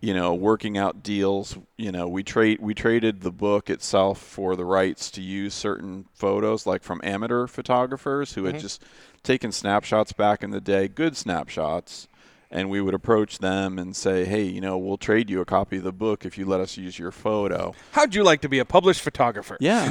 you 0.00 0.14
know 0.14 0.32
working 0.32 0.78
out 0.78 1.02
deals 1.02 1.58
you 1.76 1.90
know 1.90 2.06
we 2.08 2.22
trade 2.22 2.58
we 2.60 2.72
traded 2.72 3.20
the 3.20 3.32
book 3.32 3.68
itself 3.68 4.18
for 4.18 4.54
the 4.54 4.64
rights 4.64 5.10
to 5.10 5.20
use 5.20 5.52
certain 5.52 6.06
photos 6.14 6.64
like 6.64 6.84
from 6.84 7.00
amateur 7.02 7.46
photographers 7.48 8.34
who 8.34 8.44
had 8.44 8.54
Mhm. 8.54 8.60
just 8.60 8.82
taken 9.24 9.50
snapshots 9.50 10.12
back 10.12 10.44
in 10.44 10.52
the 10.52 10.60
day 10.60 10.86
good 10.86 11.16
snapshots 11.16 12.06
and 12.50 12.68
we 12.68 12.80
would 12.80 12.94
approach 12.94 13.38
them 13.38 13.78
and 13.78 13.94
say 13.94 14.24
hey 14.24 14.42
you 14.42 14.60
know 14.60 14.76
we'll 14.76 14.96
trade 14.96 15.30
you 15.30 15.40
a 15.40 15.44
copy 15.44 15.76
of 15.76 15.84
the 15.84 15.92
book 15.92 16.24
if 16.24 16.36
you 16.36 16.44
let 16.44 16.60
us 16.60 16.76
use 16.76 16.98
your 16.98 17.10
photo 17.12 17.72
how'd 17.92 18.14
you 18.14 18.22
like 18.24 18.40
to 18.40 18.48
be 18.48 18.58
a 18.58 18.64
published 18.64 19.00
photographer? 19.02 19.56
yeah. 19.60 19.84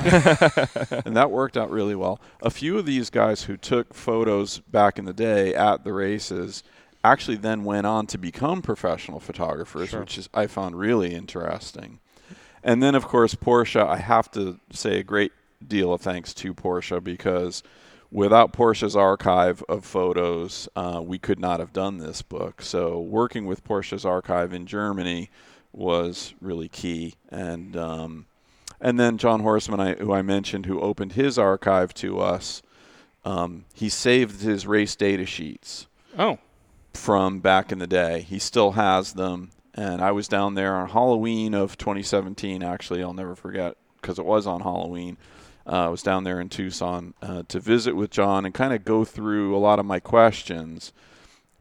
and 1.06 1.16
that 1.16 1.32
worked 1.32 1.56
out 1.58 1.70
really 1.72 1.96
well. 1.96 2.20
A 2.42 2.50
few 2.50 2.78
of 2.78 2.86
these 2.86 3.10
guys 3.10 3.44
who 3.44 3.56
took 3.58 3.94
photos 3.94 4.60
back 4.60 5.00
in 5.00 5.06
the 5.06 5.13
day 5.13 5.54
at 5.56 5.84
the 5.84 5.94
races 5.94 6.63
actually 7.04 7.38
then 7.38 7.63
went 7.63 7.88
on 7.88 8.06
to 8.08 8.18
become 8.18 8.62
professional 8.62 9.20
photographers, 9.22 9.89
Sure. 9.89 10.01
which 10.01 10.18
is 10.18 10.28
I 10.34 10.48
found 10.48 10.78
really 10.78 11.13
interesting. 11.13 12.00
And 12.63 12.84
then 12.84 12.94
of 12.96 13.06
course 13.06 13.36
Porsche, 13.36 13.86
I 13.88 13.98
have 13.98 14.30
to 14.32 14.60
say 14.72 15.00
a 15.00 15.04
great 15.04 15.32
deal 15.66 15.94
of 15.94 16.01
thanks 16.01 16.34
to 16.36 16.54
Porsche 16.54 17.01
because 17.04 17.63
without 18.12 18.54
Porsche's 18.54 18.96
archive 18.96 19.63
of 19.70 19.86
photos, 19.86 20.68
uh, 20.75 21.01
we 21.04 21.20
could 21.20 21.39
not 21.39 21.60
have 21.60 21.74
done 21.74 21.98
this 21.98 22.22
book. 22.22 22.62
So 22.62 23.00
working 23.00 23.46
with 23.46 23.63
Porsche's 23.63 24.06
archive 24.06 24.54
in 24.54 24.66
Germany 24.66 25.30
was 25.72 26.34
really 26.42 26.68
key, 26.70 27.13
and 27.30 27.75
um, 27.78 28.25
And 28.82 29.00
then 29.00 29.18
John 29.18 29.42
Horsman, 29.44 29.80
I, 29.80 29.94
who 30.01 30.12
I 30.13 30.22
mentioned, 30.22 30.66
who 30.66 30.80
opened 30.82 31.13
his 31.13 31.38
archive 31.38 31.94
to 31.96 32.20
us, 32.20 32.62
um, 33.25 33.66
he 33.74 33.89
saved 33.89 34.42
his 34.42 34.66
race 34.66 34.96
data 34.96 35.25
sheets 35.25 35.88
Oh, 36.18 36.39
from 36.94 37.39
back 37.39 37.72
in 37.72 37.80
the 37.80 37.88
day. 37.88 38.22
He 38.22 38.39
still 38.39 38.72
has 38.72 39.13
them. 39.13 39.51
And 39.75 40.01
I 40.01 40.12
was 40.12 40.28
down 40.28 40.56
there 40.56 40.75
on 40.75 40.89
Halloween 40.89 41.54
of 41.54 41.78
2017. 41.78 42.63
Actually, 42.63 43.04
I'll 43.04 43.13
never 43.13 43.36
forget 43.36 43.75
because 44.01 44.18
it 44.18 44.25
was 44.25 44.48
on 44.48 44.62
Halloween. 44.62 45.18
Uh, 45.69 45.85
I 45.85 45.88
was 45.89 46.01
down 46.01 46.23
there 46.23 46.39
in 46.39 46.49
Tucson 46.49 47.13
uh, 47.21 47.43
to 47.47 47.59
visit 47.59 47.95
with 47.95 48.09
John 48.09 48.43
and 48.43 48.53
kind 48.53 48.73
of 48.73 48.83
go 48.83 49.05
through 49.05 49.55
a 49.55 49.59
lot 49.59 49.77
of 49.77 49.85
my 49.85 49.99
questions. 49.99 50.91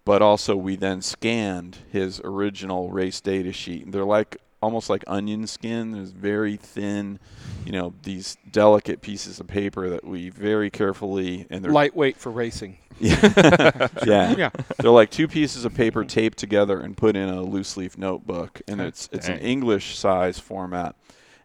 But 0.07 0.23
also, 0.23 0.57
we 0.57 0.77
then 0.77 1.03
scanned 1.03 1.79
his 1.93 2.19
original 2.25 2.91
race 2.91 3.21
data 3.21 3.53
sheet. 3.53 3.93
They're 3.93 4.07
like 4.07 4.39
almost 4.63 4.89
like 4.89 5.05
onion 5.07 5.47
skin. 5.47 5.93
There's 5.93 6.11
very 6.11 6.57
thin, 6.57 7.19
you 7.67 7.73
know, 7.73 7.93
these 8.03 8.39
delicate 8.51 9.03
pieces 9.03 9.41
of 9.41 9.47
paper 9.47 9.91
that 9.91 10.05
we 10.05 10.31
very 10.31 10.71
carefully 10.71 11.47
and 11.51 11.63
they're 11.63 11.71
lightweight 11.71 12.17
for 12.17 12.31
racing. 12.31 12.79
yeah. 13.01 13.89
Yeah. 14.07 14.51
They're 14.79 14.91
like 14.91 15.11
two 15.11 15.29
pieces 15.29 15.67
of 15.67 15.75
paper 15.75 16.05
taped 16.05 16.39
together 16.39 16.81
and 16.81 16.97
put 16.97 17.15
in 17.15 17.29
a 17.29 17.43
loose 17.43 17.77
leaf 17.77 17.99
notebook, 17.99 18.63
and 18.67 18.81
it's 18.81 19.09
it's 19.13 19.29
an 19.29 19.39
English 19.39 19.97
size 19.99 20.39
format. 20.39 20.97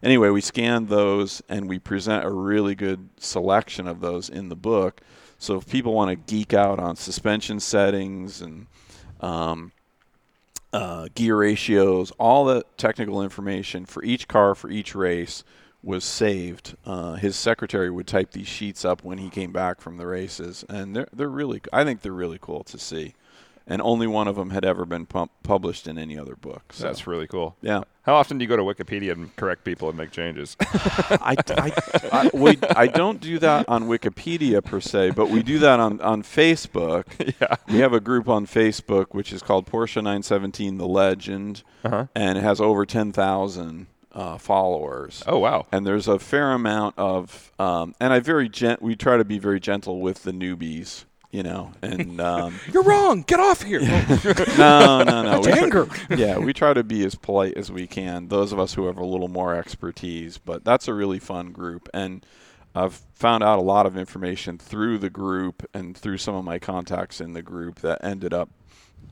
Anyway, 0.04 0.28
we 0.28 0.42
scanned 0.42 0.90
those 0.90 1.42
and 1.48 1.66
we 1.66 1.78
present 1.78 2.26
a 2.26 2.30
really 2.30 2.74
good 2.74 3.08
selection 3.18 3.88
of 3.88 4.00
those 4.00 4.28
in 4.28 4.50
the 4.50 4.56
book. 4.56 5.00
So 5.38 5.56
if 5.56 5.68
people 5.68 5.94
want 5.94 6.10
to 6.10 6.34
geek 6.34 6.52
out 6.52 6.78
on 6.78 6.94
suspension 6.94 7.58
settings 7.58 8.42
and 8.42 8.66
um, 9.20 9.72
uh, 10.74 11.08
gear 11.14 11.38
ratios, 11.38 12.10
all 12.18 12.44
the 12.44 12.64
technical 12.76 13.22
information 13.22 13.86
for 13.86 14.04
each 14.04 14.28
car 14.28 14.54
for 14.54 14.70
each 14.70 14.94
race 14.94 15.42
was 15.82 16.04
saved. 16.04 16.76
Uh, 16.84 17.14
his 17.14 17.34
secretary 17.36 17.90
would 17.90 18.06
type 18.06 18.32
these 18.32 18.46
sheets 18.46 18.84
up 18.84 19.04
when 19.04 19.18
he 19.18 19.30
came 19.30 19.52
back 19.52 19.80
from 19.80 19.96
the 19.96 20.06
races, 20.06 20.64
and 20.68 20.96
they're 20.96 21.08
they're 21.12 21.28
really 21.28 21.60
I 21.72 21.84
think 21.84 22.00
they're 22.00 22.12
really 22.12 22.38
cool 22.40 22.64
to 22.64 22.78
see. 22.78 23.14
And 23.66 23.80
only 23.80 24.06
one 24.06 24.28
of 24.28 24.36
them 24.36 24.50
had 24.50 24.62
ever 24.64 24.84
been 24.84 25.06
pump- 25.06 25.30
published 25.42 25.88
in 25.88 25.96
any 25.96 26.18
other 26.18 26.36
book. 26.36 26.72
So 26.74 26.84
That's 26.84 27.06
really 27.06 27.26
cool. 27.26 27.56
yeah. 27.62 27.84
How 28.02 28.14
often 28.16 28.36
do 28.36 28.44
you 28.44 28.48
go 28.50 28.56
to 28.58 28.62
Wikipedia 28.62 29.12
and 29.12 29.34
correct 29.36 29.64
people 29.64 29.88
and 29.88 29.96
make 29.96 30.10
changes? 30.10 30.54
I, 30.60 31.34
I, 31.48 31.72
I, 32.12 32.30
we, 32.34 32.58
I 32.76 32.86
don't 32.86 33.18
do 33.22 33.38
that 33.38 33.66
on 33.66 33.84
Wikipedia 33.84 34.62
per 34.62 34.80
se, 34.80 35.12
but 35.12 35.30
we 35.30 35.42
do 35.42 35.58
that 35.60 35.80
on, 35.80 36.02
on 36.02 36.22
Facebook. 36.22 37.04
yeah. 37.40 37.56
We 37.66 37.78
have 37.78 37.94
a 37.94 38.00
group 38.00 38.28
on 38.28 38.46
Facebook 38.46 39.06
which 39.12 39.32
is 39.32 39.42
called 39.42 39.64
Porsche 39.66 39.96
917 39.96 40.76
The 40.76 40.86
Legend, 40.86 41.62
Uh-huh. 41.82 42.06
and 42.14 42.36
it 42.36 42.42
has 42.42 42.60
over 42.60 42.84
10,000 42.84 43.86
uh, 44.12 44.36
followers. 44.38 45.22
Oh 45.26 45.38
wow. 45.38 45.66
And 45.72 45.86
there's 45.86 46.06
a 46.06 46.18
fair 46.18 46.52
amount 46.52 46.96
of, 46.98 47.50
um, 47.58 47.94
and 47.98 48.12
I 48.12 48.20
very 48.20 48.50
gent. 48.50 48.82
We 48.82 48.94
try 48.96 49.16
to 49.16 49.24
be 49.24 49.38
very 49.38 49.58
gentle 49.60 50.00
with 50.02 50.22
the 50.24 50.32
newbies, 50.32 51.04
you 51.34 51.42
know. 51.42 51.72
And 51.82 52.20
um, 52.20 52.58
You're 52.72 52.84
wrong. 52.84 53.22
Get 53.22 53.40
off 53.40 53.62
here. 53.62 53.80
no, 54.56 55.02
no, 55.02 55.22
no. 55.22 55.40
we 55.44 55.52
try- 55.52 56.16
yeah, 56.16 56.38
we 56.38 56.52
try 56.52 56.72
to 56.72 56.84
be 56.84 57.04
as 57.04 57.16
polite 57.16 57.56
as 57.56 57.72
we 57.72 57.88
can. 57.88 58.28
Those 58.28 58.52
of 58.52 58.60
us 58.60 58.74
who 58.74 58.86
have 58.86 58.96
a 58.96 59.04
little 59.04 59.28
more 59.28 59.54
expertise, 59.54 60.38
but 60.38 60.64
that's 60.64 60.86
a 60.86 60.94
really 60.94 61.18
fun 61.18 61.50
group, 61.50 61.88
and 61.92 62.24
I've 62.74 63.02
found 63.14 63.42
out 63.42 63.58
a 63.58 63.62
lot 63.62 63.84
of 63.84 63.96
information 63.96 64.58
through 64.58 64.98
the 64.98 65.10
group 65.10 65.68
and 65.74 65.96
through 65.96 66.18
some 66.18 66.36
of 66.36 66.44
my 66.44 66.58
contacts 66.60 67.20
in 67.20 67.32
the 67.32 67.42
group 67.42 67.80
that 67.80 68.04
ended 68.04 68.32
up 68.32 68.48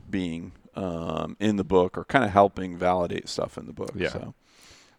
being 0.09 0.53
um, 0.75 1.35
in 1.39 1.57
the 1.57 1.63
book 1.63 1.97
or 1.97 2.05
kind 2.05 2.23
of 2.23 2.31
helping 2.31 2.77
validate 2.77 3.27
stuff 3.27 3.57
in 3.57 3.65
the 3.67 3.73
book. 3.73 3.91
Yeah. 3.95 4.09
So. 4.09 4.33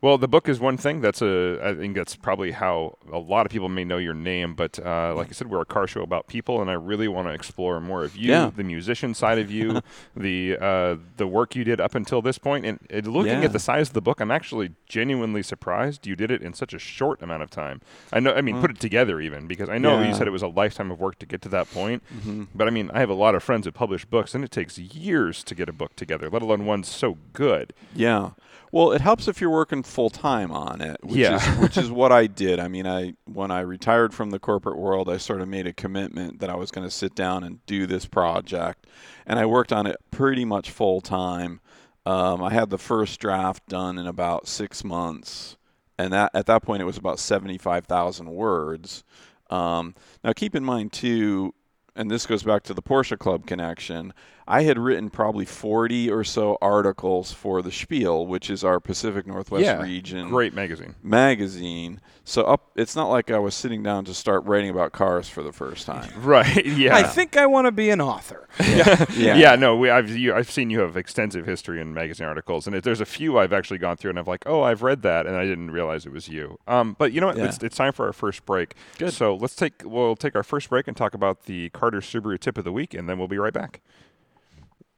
Well, 0.04 0.18
the 0.18 0.28
book 0.28 0.50
is 0.50 0.60
one 0.60 0.76
thing. 0.76 1.00
That's 1.00 1.22
a. 1.22 1.58
I 1.62 1.72
think 1.72 1.96
that's 1.96 2.14
probably 2.14 2.50
how 2.50 2.98
a 3.10 3.16
lot 3.18 3.46
of 3.46 3.50
people 3.50 3.70
may 3.70 3.84
know 3.84 3.96
your 3.96 4.12
name. 4.12 4.54
But 4.54 4.78
uh, 4.78 5.14
like 5.16 5.28
I 5.28 5.32
said, 5.32 5.48
we're 5.48 5.62
a 5.62 5.64
car 5.64 5.86
show 5.86 6.02
about 6.02 6.26
people, 6.26 6.60
and 6.60 6.68
I 6.68 6.74
really 6.74 7.08
want 7.08 7.26
to 7.28 7.32
explore 7.32 7.80
more 7.80 8.04
of 8.04 8.14
you, 8.14 8.28
Yeah. 8.30 8.50
the 8.54 8.64
musician 8.64 9.14
side 9.14 9.38
of 9.38 9.50
you, 9.50 9.80
the 10.14 10.58
uh, 10.60 10.96
the 11.16 11.26
work 11.26 11.56
you 11.56 11.64
did 11.64 11.80
up 11.80 11.94
until 11.94 12.20
this 12.20 12.36
point. 12.36 12.66
And, 12.66 12.80
and 12.90 13.06
looking 13.06 13.38
Yeah. 13.38 13.46
at 13.46 13.54
the 13.54 13.58
size 13.58 13.88
of 13.88 13.94
the 13.94 14.02
book, 14.02 14.20
I'm 14.20 14.30
actually 14.30 14.72
genuinely 14.86 15.42
surprised 15.42 16.06
you 16.06 16.16
did 16.16 16.30
it 16.30 16.42
in 16.42 16.52
such 16.52 16.74
a 16.74 16.78
short 16.78 17.22
amount 17.22 17.42
of 17.42 17.48
time. 17.48 17.80
I 18.12 18.20
know. 18.20 18.34
I 18.34 18.42
mean, 18.42 18.60
put 18.60 18.70
it 18.70 18.80
together 18.80 19.22
even 19.22 19.46
because 19.46 19.70
I 19.70 19.78
know 19.78 20.02
you 20.02 20.12
said 20.14 20.26
it 20.26 20.32
was 20.32 20.42
a 20.42 20.48
lifetime 20.48 20.90
of 20.90 21.00
work 21.00 21.18
to 21.20 21.24
get 21.24 21.40
to 21.40 21.48
that 21.48 21.70
point. 21.70 22.02
Mm-hmm. 22.14 22.42
But 22.54 22.68
I 22.68 22.70
mean, 22.70 22.90
I 22.92 23.00
have 23.00 23.08
a 23.08 23.14
lot 23.14 23.34
of 23.34 23.42
friends 23.42 23.64
who 23.64 23.72
publish 23.72 24.04
books, 24.04 24.34
and 24.34 24.44
it 24.44 24.50
takes 24.50 24.76
years 24.76 25.42
to 25.44 25.54
get 25.54 25.70
a 25.70 25.72
book 25.72 25.96
together, 25.96 26.28
let 26.28 26.42
alone 26.42 26.66
one 26.66 26.84
so 26.84 27.16
good. 27.32 27.72
Yeah. 27.94 28.32
Well, 28.74 28.90
it 28.90 29.00
helps 29.02 29.28
if 29.28 29.40
you're 29.40 29.50
working 29.50 29.84
full 29.94 30.10
time 30.10 30.50
on 30.50 30.80
it, 30.80 30.96
which 31.02 31.14
Yeah. 31.16 31.36
is 31.36 31.58
which 31.60 31.76
is 31.76 31.90
what 31.90 32.10
I 32.10 32.26
did. 32.26 32.58
I 32.58 32.66
mean, 32.68 32.86
I 32.86 33.14
when 33.26 33.50
I 33.52 33.60
retired 33.60 34.12
from 34.12 34.30
the 34.30 34.38
corporate 34.40 34.76
world, 34.76 35.08
I 35.08 35.16
sort 35.18 35.40
of 35.40 35.48
made 35.48 35.66
a 35.68 35.72
commitment 35.72 36.40
that 36.40 36.50
I 36.50 36.56
was 36.56 36.70
going 36.72 36.86
to 36.86 36.90
sit 36.90 37.14
down 37.14 37.44
and 37.44 37.64
do 37.66 37.86
this 37.86 38.04
project, 38.04 38.86
and 39.26 39.38
I 39.38 39.46
worked 39.46 39.72
on 39.72 39.86
it 39.86 39.96
pretty 40.10 40.44
much 40.44 40.70
full 40.70 41.00
time. 41.00 41.60
Um, 42.04 42.42
I 42.42 42.50
had 42.52 42.68
the 42.70 42.76
first 42.78 43.20
draft 43.20 43.66
done 43.68 43.96
in 43.96 44.06
about 44.06 44.48
six 44.48 44.82
months, 44.84 45.56
and 45.96 46.12
that 46.12 46.32
at 46.34 46.46
that 46.46 46.62
point 46.62 46.82
it 46.82 46.86
was 46.86 46.98
about 46.98 47.18
seventy 47.20 47.56
five 47.56 47.86
thousand 47.86 48.28
words. 48.30 49.04
Um, 49.48 49.94
now, 50.24 50.32
keep 50.32 50.54
in 50.56 50.64
mind 50.64 50.92
too, 50.92 51.54
and 51.94 52.10
this 52.10 52.26
goes 52.26 52.42
back 52.42 52.64
to 52.64 52.74
the 52.74 52.82
Porsche 52.82 53.18
Club 53.18 53.46
connection. 53.46 54.12
I 54.46 54.62
had 54.64 54.78
written 54.78 55.08
probably 55.10 55.44
40 55.46 56.10
or 56.10 56.22
so 56.22 56.58
articles 56.60 57.32
for 57.32 57.62
the 57.62 57.72
Spiel, 57.72 58.26
which 58.26 58.50
is 58.50 58.62
our 58.62 58.78
Pacific 58.78 59.26
Northwest 59.26 59.64
yeah, 59.64 59.80
region 59.80 60.28
great 60.28 60.52
magazine. 60.54 60.94
magazine. 61.02 62.00
So 62.24 62.42
up, 62.44 62.70
it's 62.76 62.94
not 62.96 63.08
like 63.08 63.30
I 63.30 63.38
was 63.38 63.54
sitting 63.54 63.82
down 63.82 64.04
to 64.06 64.14
start 64.14 64.44
writing 64.44 64.70
about 64.70 64.92
cars 64.92 65.28
for 65.28 65.42
the 65.42 65.52
first 65.52 65.86
time. 65.86 66.10
Right. 66.24 66.64
Yeah. 66.64 66.96
I 66.96 67.02
think 67.02 67.36
I 67.36 67.46
want 67.46 67.66
to 67.66 67.72
be 67.72 67.90
an 67.90 68.00
author. 68.00 68.48
Yeah, 68.64 69.06
Yeah. 69.12 69.56
no, 69.56 69.76
we, 69.76 69.90
I've 69.90 70.10
you, 70.10 70.34
I've 70.34 70.50
seen 70.50 70.70
you 70.70 70.80
have 70.80 70.96
extensive 70.96 71.44
history 71.46 71.80
in 71.80 71.92
magazine 71.92 72.26
articles, 72.26 72.66
and 72.66 72.74
if 72.74 72.82
there's 72.82 73.00
a 73.00 73.06
few 73.06 73.38
I've 73.38 73.52
actually 73.52 73.78
gone 73.78 73.96
through, 73.96 74.10
and 74.10 74.18
I'm 74.18 74.24
like, 74.26 74.44
oh, 74.46 74.62
I've 74.62 74.82
read 74.82 75.02
that, 75.02 75.26
and 75.26 75.36
I 75.36 75.44
didn't 75.44 75.70
realize 75.70 76.06
it 76.06 76.12
was 76.12 76.28
you. 76.28 76.58
Um, 76.66 76.96
but 76.98 77.12
you 77.12 77.20
know 77.20 77.26
what? 77.28 77.36
Yeah. 77.36 77.46
It's, 77.46 77.58
it's 77.62 77.76
time 77.76 77.92
for 77.92 78.06
our 78.06 78.12
first 78.12 78.44
break. 78.46 78.74
Good. 78.98 79.12
So 79.12 79.34
let's 79.34 79.54
take 79.56 79.82
we'll 79.84 80.16
take 80.16 80.34
our 80.36 80.42
first 80.42 80.70
break 80.70 80.86
and 80.88 80.96
talk 80.96 81.14
about 81.14 81.44
the 81.44 81.68
Carter 81.70 82.00
Subaru 82.00 82.38
tip 82.38 82.56
of 82.58 82.64
the 82.64 82.72
week, 82.72 82.94
and 82.94 83.08
then 83.08 83.18
we'll 83.18 83.28
be 83.28 83.38
right 83.38 83.52
back. 83.52 83.80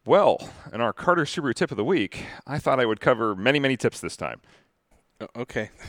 Well, 0.06 0.38
in 0.72 0.80
our 0.80 0.92
Carter 0.92 1.25
Subaru 1.25 1.52
tip 1.52 1.72
of 1.72 1.76
the 1.76 1.84
week, 1.84 2.26
I 2.46 2.58
thought 2.58 2.78
I 2.78 2.86
would 2.86 3.00
cover 3.00 3.34
many, 3.34 3.58
many 3.58 3.76
tips 3.76 3.98
this 3.98 4.16
time. 4.16 4.40
Okay. 5.34 5.70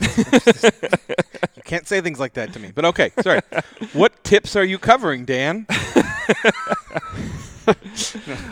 you 1.54 1.62
can't 1.64 1.86
say 1.86 2.00
things 2.00 2.18
like 2.18 2.32
that 2.32 2.52
to 2.54 2.58
me. 2.58 2.72
But 2.74 2.84
okay, 2.86 3.12
sorry. 3.20 3.42
what 3.92 4.24
tips 4.24 4.56
are 4.56 4.64
you 4.64 4.76
covering, 4.76 5.24
Dan? 5.24 5.68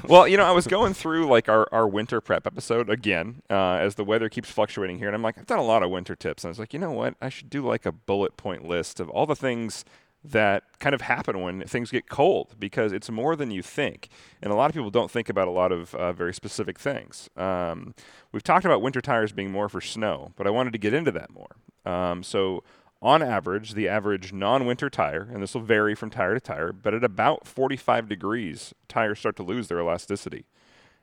well, 0.09 0.29
you 0.29 0.37
know, 0.37 0.45
I 0.45 0.53
was 0.53 0.69
going 0.69 0.95
through 0.95 1.27
like 1.27 1.49
our, 1.49 1.67
our 1.73 1.89
winter 1.89 2.21
prep 2.21 2.47
episode 2.47 2.89
again 2.89 3.43
uh, 3.51 3.79
as 3.81 3.97
the 3.97 4.05
weather 4.05 4.29
keeps 4.29 4.49
fluctuating 4.49 4.99
here, 4.99 5.09
and 5.09 5.17
I'm 5.17 5.23
like, 5.23 5.37
I've 5.37 5.47
done 5.47 5.59
a 5.59 5.65
lot 5.65 5.83
of 5.83 5.91
winter 5.91 6.15
tips, 6.15 6.45
and 6.45 6.51
I 6.51 6.53
was 6.53 6.61
like, 6.61 6.75
you 6.75 6.79
know 6.79 6.93
what, 6.93 7.17
I 7.21 7.29
should 7.29 7.51
do 7.51 7.67
like 7.67 7.87
a 7.87 7.93
bullet 7.93 8.37
point 8.37 8.69
list 8.69 9.01
of 9.01 9.11
all 9.11 9.27
the 9.27 9.35
things 9.35 9.85
that 10.31 10.65
kind 10.79 10.95
of 10.95 11.03
happen 11.03 11.41
when 11.41 11.63
things 11.63 11.91
get 11.91 12.09
cold 12.09 12.57
because 12.59 12.93
it's 12.93 13.11
more 13.11 13.37
than 13.37 13.51
you 13.51 13.63
think, 13.63 14.09
and 14.43 14.53
a 14.53 14.57
lot 14.57 14.71
of 14.71 14.75
people 14.75 14.91
don't 14.91 15.11
think 15.11 15.29
about 15.29 15.49
a 15.49 15.53
lot 15.53 15.73
of 15.73 15.95
uh, 15.95 16.13
very 16.13 16.35
specific 16.35 16.79
things. 16.79 17.29
Um, 17.37 17.95
we've 18.33 18.43
talked 18.43 18.65
about 18.65 18.83
winter 18.83 19.01
tires 19.01 19.33
being 19.33 19.51
more 19.51 19.69
for 19.69 19.81
snow, 19.81 20.33
but 20.37 20.47
I 20.47 20.51
wanted 20.51 20.73
to 20.73 20.79
get 20.79 20.95
into 20.95 21.13
that 21.13 21.31
more. 21.31 21.57
Um, 21.85 22.23
so 22.23 22.65
on 23.03 23.23
average, 23.23 23.75
the 23.75 23.89
average 23.89 24.33
non-winter 24.33 24.91
tire, 24.91 25.29
and 25.33 25.43
this 25.43 25.55
will 25.55 25.61
vary 25.61 25.95
from 25.95 26.11
tire 26.11 26.35
to 26.35 26.41
tire, 26.41 26.73
but 26.73 26.95
at 26.95 27.05
about 27.05 27.47
45 27.47 28.09
degrees, 28.09 28.75
tires 28.89 29.19
start 29.19 29.37
to 29.37 29.43
lose 29.43 29.69
their 29.69 29.81
elasticity. 29.81 30.47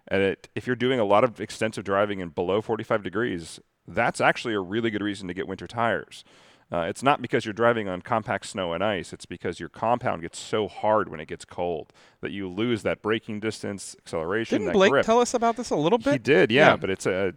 And 0.08 0.22
it, 0.22 0.50
if 0.56 0.68
you're 0.68 0.75
doing 0.75 1.00
a 1.00 1.06
lot 1.06 1.24
of 1.24 1.39
extensive 1.39 1.86
driving 1.86 2.20
in 2.20 2.30
below 2.30 2.62
45 2.62 3.03
degrees, 3.03 3.60
that's 3.88 4.20
actually 4.20 4.53
a 4.53 4.60
really 4.60 4.89
good 4.89 5.01
reason 5.01 5.27
to 5.27 5.34
get 5.34 5.48
winter 5.48 5.68
tires. 5.68 6.24
Uh, 6.72 6.82
it's 6.89 7.03
not 7.03 7.22
because 7.22 7.46
you're 7.46 7.53
driving 7.53 7.88
on 7.88 8.01
compact 8.01 8.46
snow 8.48 8.74
and 8.74 8.84
ice. 8.84 9.13
It's 9.13 9.25
because 9.25 9.60
your 9.60 9.70
compound 9.70 10.22
gets 10.24 10.39
so 10.39 10.67
hard 10.67 11.08
when 11.10 11.20
it 11.20 11.27
gets 11.27 11.46
cold 11.46 11.93
that 12.22 12.32
you 12.32 12.48
lose 12.50 12.82
that 12.84 13.01
braking 13.01 13.39
distance, 13.39 13.96
acceleration, 14.00 14.60
Didn't 14.60 14.74
Blake 14.74 14.91
grip. 14.91 15.05
tell 15.05 15.20
us 15.20 15.34
about 15.36 15.55
this 15.55 15.70
a 15.70 15.75
little 15.75 16.00
bit? 16.00 16.13
He 16.13 16.17
did, 16.20 16.51
yeah, 16.51 16.70
Yeah. 16.70 16.75
But 16.77 16.89
it's 16.89 17.05
a. 17.05 17.34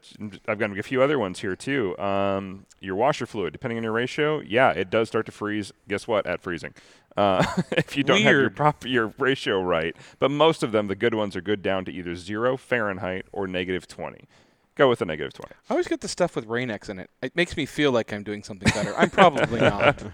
I've 0.49 0.59
got 0.59 0.76
a 0.76 0.83
few 0.83 1.02
other 1.02 1.18
ones 1.18 1.40
here 1.40 1.54
too. 1.56 1.99
Um, 1.99 2.64
your 2.80 2.95
washer 2.97 3.26
fluid, 3.26 3.52
depending 3.52 3.76
on 3.78 3.85
your 3.85 3.92
ratio, 3.92 4.40
yeah, 4.40 4.71
it 4.71 4.88
does 4.90 5.09
start 5.09 5.26
to 5.26 5.33
freeze. 5.33 5.73
Guess 5.88 6.06
what? 6.09 6.26
At 6.26 6.40
freezing, 6.40 6.73
uh, 7.16 7.45
if 7.73 7.97
you 7.97 8.04
don't 8.04 8.23
have 8.23 8.33
your 8.33 8.40
Weird. 8.42 8.56
prop, 8.56 8.85
your 8.87 9.12
ratio 9.18 9.61
right. 9.61 9.95
But 10.18 10.30
most 10.30 10.62
of 10.62 10.73
them, 10.73 10.87
the 10.87 10.95
good 10.97 11.14
ones, 11.14 11.37
are 11.37 11.40
good 11.42 11.62
down 11.62 11.85
to 11.87 11.92
either 11.92 12.14
zero 12.14 12.56
Fahrenheit 12.56 13.26
or 13.33 13.47
negative 13.47 13.87
twenty. 13.87 14.28
Go 14.76 14.88
with 14.90 14.99
the 14.99 15.06
negative 15.06 15.33
twenty. 15.33 15.54
I 15.68 15.73
always 15.73 15.88
get 15.88 16.02
the 16.02 16.09
stuff 16.09 16.37
with 16.37 16.47
Rain-X 16.47 16.90
in 16.90 16.99
it. 16.99 17.09
It 17.23 17.35
makes 17.35 17.56
me 17.56 17.64
feel 17.66 17.92
like 17.92 18.12
I'm 18.12 18.23
doing 18.23 18.42
something 18.42 18.71
better. 18.75 18.95
I'm 18.97 19.11
probably 19.11 19.61
not. 19.61 20.02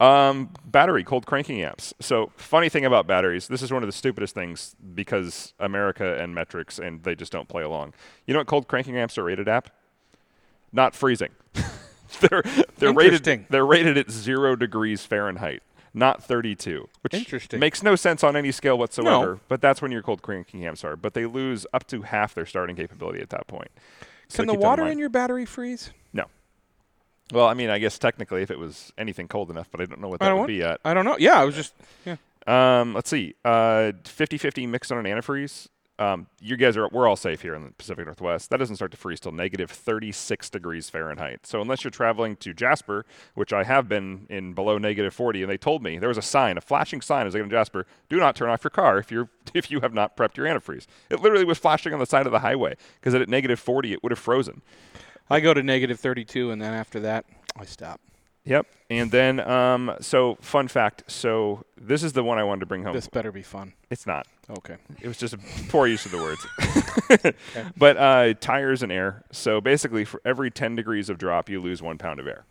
Um, 0.00 0.50
battery 0.64 1.04
cold 1.04 1.24
cranking 1.26 1.62
amps. 1.62 1.94
So 2.00 2.32
funny 2.36 2.68
thing 2.68 2.84
about 2.84 3.06
batteries, 3.06 3.46
this 3.46 3.62
is 3.62 3.70
one 3.70 3.82
of 3.82 3.86
the 3.86 3.92
stupidest 3.92 4.34
things 4.34 4.74
because 4.94 5.52
America 5.60 6.18
and 6.20 6.34
metrics 6.34 6.78
and 6.80 7.02
they 7.04 7.14
just 7.14 7.30
don't 7.30 7.48
play 7.48 7.62
along. 7.62 7.92
You 8.26 8.34
know 8.34 8.40
what 8.40 8.46
cold 8.48 8.66
cranking 8.66 8.96
amps 8.96 9.16
are 9.18 9.22
rated 9.24 9.46
at? 9.46 9.70
Not 10.72 10.94
freezing. 10.96 11.30
they're 12.20 12.42
they're 12.78 12.92
rated 12.92 13.12
Interesting. 13.26 13.46
they're 13.50 13.66
rated 13.66 13.96
at 13.98 14.10
zero 14.10 14.56
degrees 14.56 15.04
Fahrenheit, 15.04 15.62
not 15.94 16.22
32, 16.22 16.88
which 17.02 17.14
Interesting. 17.14 17.60
makes 17.60 17.82
no 17.82 17.94
sense 17.96 18.22
on 18.24 18.34
any 18.36 18.50
scale 18.50 18.76
whatsoever. 18.76 19.38
But 19.48 19.60
that's 19.60 19.80
when 19.80 19.92
your 19.92 20.02
cold 20.02 20.22
cranking 20.22 20.66
amps 20.66 20.82
are. 20.84 20.96
But 20.96 21.14
they 21.14 21.24
lose 21.24 21.66
up 21.72 21.86
to 21.88 22.02
half 22.02 22.34
their 22.34 22.44
starting 22.46 22.74
capability 22.76 23.20
at 23.20 23.30
that 23.30 23.46
point. 23.46 23.70
So 24.28 24.38
Can 24.38 24.48
the 24.48 24.54
water 24.54 24.86
in 24.86 24.98
your 24.98 25.08
battery 25.08 25.44
freeze? 25.46 25.90
no. 26.12 26.24
Well, 27.32 27.46
I 27.46 27.54
mean, 27.54 27.70
I 27.70 27.78
guess 27.78 27.98
technically 27.98 28.42
if 28.42 28.50
it 28.50 28.58
was 28.58 28.92
anything 28.98 29.28
cold 29.28 29.50
enough, 29.50 29.68
but 29.70 29.80
I 29.80 29.86
don't 29.86 30.00
know 30.00 30.08
what 30.08 30.20
that 30.20 30.30
would 30.32 30.38
want- 30.40 30.48
be 30.48 30.56
yet. 30.56 30.78
I 30.84 30.92
don't 30.92 31.06
know. 31.06 31.16
Yeah, 31.18 31.40
I 31.40 31.44
was 31.44 31.54
just 31.54 31.72
yeah. 32.04 32.16
Um, 32.46 32.92
let's 32.92 33.08
see. 33.08 33.34
Uh, 33.44 33.92
50-50 34.04 34.68
mixed 34.68 34.92
on 34.92 34.98
an 34.98 35.06
antifreeze. 35.06 35.68
Um, 35.96 36.26
you 36.40 36.56
guys 36.56 36.76
are 36.76 36.88
we're 36.88 37.06
all 37.06 37.14
safe 37.14 37.42
here 37.42 37.54
in 37.54 37.62
the 37.62 37.70
Pacific 37.70 38.04
Northwest. 38.04 38.50
That 38.50 38.56
doesn't 38.56 38.76
start 38.76 38.90
to 38.90 38.96
freeze 38.96 39.20
till 39.20 39.30
negative 39.30 39.70
36 39.70 40.50
degrees 40.50 40.90
Fahrenheit. 40.90 41.46
So 41.46 41.60
unless 41.60 41.84
you're 41.84 41.92
traveling 41.92 42.34
to 42.36 42.52
Jasper, 42.52 43.06
which 43.34 43.52
I 43.52 43.62
have 43.62 43.88
been 43.88 44.26
in 44.28 44.54
below 44.54 44.76
negative 44.76 45.14
40, 45.14 45.42
and 45.42 45.50
they 45.50 45.56
told 45.56 45.84
me 45.84 45.98
there 45.98 46.08
was 46.08 46.18
a 46.18 46.22
sign, 46.22 46.58
a 46.58 46.60
flashing 46.60 47.00
sign 47.00 47.28
as 47.28 47.34
I 47.36 47.38
got 47.38 47.44
to 47.44 47.50
Jasper, 47.50 47.86
do 48.08 48.16
not 48.16 48.34
turn 48.34 48.50
off 48.50 48.64
your 48.64 48.72
car 48.72 48.98
if 48.98 49.12
you're 49.12 49.28
if 49.54 49.70
you 49.70 49.80
have 49.80 49.94
not 49.94 50.16
prepped 50.16 50.36
your 50.36 50.46
antifreeze. 50.46 50.86
It 51.10 51.20
literally 51.20 51.44
was 51.44 51.58
flashing 51.58 51.92
on 51.92 52.00
the 52.00 52.06
side 52.06 52.26
of 52.26 52.32
the 52.32 52.40
highway 52.40 52.76
because 53.00 53.14
at 53.14 53.28
negative 53.28 53.60
40 53.60 53.92
it 53.92 54.02
would 54.02 54.10
have 54.10 54.18
frozen. 54.18 54.62
I 55.30 55.40
go 55.40 55.54
to 55.54 55.62
negative 55.62 55.98
32, 56.00 56.50
and 56.50 56.60
then 56.60 56.74
after 56.74 57.00
that, 57.00 57.24
I 57.56 57.64
stop. 57.64 58.00
Yep. 58.44 58.66
And 58.90 59.10
then 59.10 59.40
um, 59.40 59.96
so 60.00 60.36
fun 60.40 60.68
fact. 60.68 61.04
So 61.06 61.64
this 61.80 62.02
is 62.02 62.12
the 62.12 62.22
one 62.22 62.38
I 62.38 62.44
wanted 62.44 62.60
to 62.60 62.66
bring 62.66 62.82
home. 62.82 62.92
This 62.92 63.08
better 63.08 63.32
be 63.32 63.42
fun. 63.42 63.72
It's 63.90 64.06
not. 64.06 64.26
Okay. 64.58 64.76
It 65.00 65.08
was 65.08 65.16
just 65.16 65.32
a 65.34 65.38
poor 65.68 65.86
use 65.86 66.04
of 66.04 66.12
the 66.12 66.18
words. 66.18 67.34
But 67.76 67.96
uh, 67.96 68.34
tires 68.34 68.82
and 68.82 68.92
air. 68.92 69.24
So 69.32 69.60
basically, 69.60 70.04
for 70.04 70.20
every 70.24 70.50
10 70.50 70.76
degrees 70.76 71.08
of 71.08 71.18
drop, 71.18 71.48
you 71.48 71.60
lose 71.60 71.80
one 71.82 71.96
pound 71.98 72.20
of 72.20 72.26
air. 72.26 72.44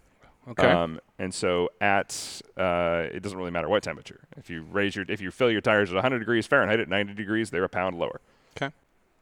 Okay. 0.50 0.68
Um, 0.68 1.00
and 1.20 1.34
so 1.34 1.70
at 1.80 2.42
uh, 2.58 3.06
it 3.12 3.22
doesn't 3.22 3.38
really 3.38 3.52
matter 3.52 3.70
what 3.70 3.84
temperature. 3.84 4.22
If 4.36 4.50
you 4.50 4.64
raise 4.64 4.96
your 4.96 5.06
if 5.08 5.22
you 5.22 5.32
fill 5.32 5.50
your 5.52 5.62
tires 5.62 5.90
at 5.90 5.96
100 5.96 6.20
degrees 6.20 6.48
Fahrenheit 6.48 6.80
at 6.80 6.90
90 6.90 7.14
degrees, 7.14 7.50
they're 7.50 7.64
a 7.64 7.70
pound 7.70 7.98
lower. 7.98 8.20
okay. 8.58 8.74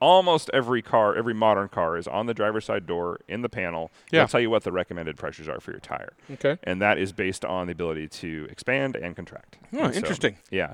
Almost 0.01 0.49
every 0.51 0.81
car, 0.81 1.15
every 1.15 1.33
modern 1.35 1.69
car, 1.69 1.95
is 1.97 2.07
on 2.07 2.25
the 2.25 2.33
driver's 2.33 2.65
side 2.65 2.85
door 2.87 3.19
in 3.27 3.43
the 3.43 3.49
panel. 3.49 3.91
Yeah. 4.11 4.21
It'll 4.23 4.31
tell 4.31 4.41
you 4.41 4.49
what 4.49 4.63
the 4.63 4.71
recommended 4.71 5.15
pressures 5.15 5.47
are 5.47 5.59
for 5.59 5.71
your 5.71 5.79
tire, 5.79 6.13
Okay. 6.33 6.57
and 6.63 6.81
that 6.81 6.97
is 6.97 7.13
based 7.13 7.45
on 7.45 7.67
the 7.67 7.73
ability 7.73 8.07
to 8.07 8.47
expand 8.49 8.95
and 8.95 9.15
contract. 9.15 9.57
Oh, 9.73 9.83
And 9.85 9.93
so- 9.93 9.97
interesting. 9.99 10.37
yeah. 10.49 10.73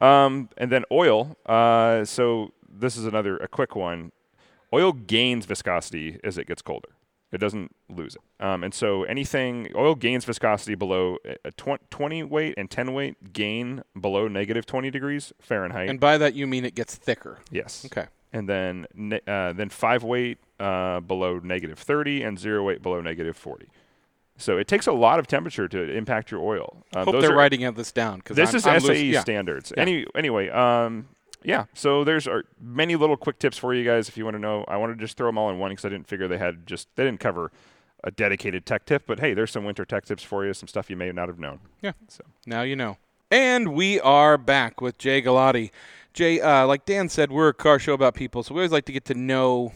Um, 0.00 0.48
and 0.56 0.70
then 0.70 0.84
oil. 0.92 1.36
Uh, 1.44 2.04
so 2.04 2.52
this 2.68 2.96
is 2.96 3.04
another 3.04 3.36
a 3.38 3.48
quick 3.48 3.74
one. 3.74 4.12
Oil 4.72 4.92
gains 4.92 5.44
viscosity 5.44 6.20
as 6.22 6.38
it 6.38 6.46
gets 6.46 6.62
colder. 6.62 6.90
It 7.32 7.38
doesn't 7.38 7.74
lose 7.90 8.14
it. 8.14 8.22
Um, 8.44 8.62
and 8.62 8.72
so 8.72 9.02
anything 9.04 9.70
oil 9.74 9.94
gains 9.96 10.24
viscosity 10.24 10.76
below 10.76 11.18
a 11.44 11.50
tw- 11.50 11.80
20 11.90 12.22
weight 12.22 12.54
and 12.56 12.70
10 12.70 12.94
weight 12.94 13.32
gain 13.34 13.82
below 14.00 14.28
negative 14.28 14.64
20 14.66 14.90
degrees 14.90 15.32
Fahrenheit. 15.40 15.90
And 15.90 15.98
by 15.98 16.16
that 16.16 16.34
you 16.34 16.46
mean 16.46 16.64
it 16.64 16.74
gets 16.74 16.94
thicker. 16.94 17.38
yes. 17.50 17.84
Okay. 17.84 18.06
And 18.32 18.48
then 18.48 18.86
ne- 18.94 19.20
uh, 19.26 19.52
then 19.54 19.68
five 19.70 20.02
weight 20.02 20.38
uh, 20.60 21.00
below 21.00 21.38
negative 21.42 21.78
30 21.78 22.22
and 22.22 22.38
zero 22.38 22.62
weight 22.62 22.82
below 22.82 23.00
negative 23.00 23.36
40. 23.36 23.68
So 24.36 24.56
it 24.58 24.68
takes 24.68 24.86
a 24.86 24.92
lot 24.92 25.18
of 25.18 25.26
temperature 25.26 25.66
to 25.66 25.90
impact 25.96 26.30
your 26.30 26.40
oil. 26.42 26.84
Um, 26.94 27.06
Hope 27.06 27.20
they're 27.20 27.32
are- 27.32 27.36
writing 27.36 27.60
this 27.74 27.90
down 27.90 28.18
because 28.18 28.36
this 28.36 28.50
I'm, 28.50 28.56
is 28.56 28.66
I'm 28.66 28.80
SAE 28.80 28.88
losing- 28.88 29.10
yeah. 29.10 29.20
standards. 29.20 29.72
Yeah. 29.76 29.82
Any 29.82 30.06
anyway, 30.14 30.48
um, 30.50 31.08
yeah. 31.42 31.64
So 31.74 32.04
there's 32.04 32.28
many 32.60 32.96
little 32.96 33.16
quick 33.16 33.38
tips 33.38 33.56
for 33.58 33.72
you 33.74 33.84
guys 33.84 34.08
if 34.08 34.16
you 34.16 34.24
want 34.24 34.34
to 34.34 34.40
know. 34.40 34.64
I 34.68 34.76
wanted 34.76 34.98
to 34.98 35.04
just 35.04 35.16
throw 35.16 35.28
them 35.28 35.38
all 35.38 35.50
in 35.50 35.58
one 35.58 35.70
because 35.70 35.84
I 35.84 35.88
didn't 35.88 36.06
figure 36.06 36.28
they 36.28 36.38
had 36.38 36.66
just 36.66 36.88
they 36.96 37.04
didn't 37.04 37.20
cover 37.20 37.50
a 38.04 38.10
dedicated 38.12 38.64
tech 38.66 38.84
tip. 38.84 39.04
But 39.06 39.20
hey, 39.20 39.34
there's 39.34 39.50
some 39.50 39.64
winter 39.64 39.84
tech 39.84 40.04
tips 40.04 40.22
for 40.22 40.44
you. 40.46 40.52
Some 40.54 40.68
stuff 40.68 40.88
you 40.90 40.96
may 40.96 41.10
not 41.12 41.28
have 41.28 41.38
known. 41.38 41.60
Yeah. 41.82 41.92
So 42.08 42.22
Now 42.46 42.62
you 42.62 42.76
know. 42.76 42.98
And 43.30 43.74
we 43.74 44.00
are 44.00 44.38
back 44.38 44.80
with 44.80 44.98
Jay 44.98 45.20
Galati. 45.20 45.70
Jay, 46.18 46.40
uh, 46.40 46.66
like 46.66 46.84
Dan 46.84 47.08
said, 47.08 47.30
we're 47.30 47.46
a 47.50 47.54
car 47.54 47.78
show 47.78 47.92
about 47.92 48.12
people, 48.16 48.42
so 48.42 48.52
we 48.52 48.58
always 48.60 48.72
like 48.72 48.84
to 48.86 48.92
get 48.92 49.04
to 49.04 49.14
know, 49.14 49.72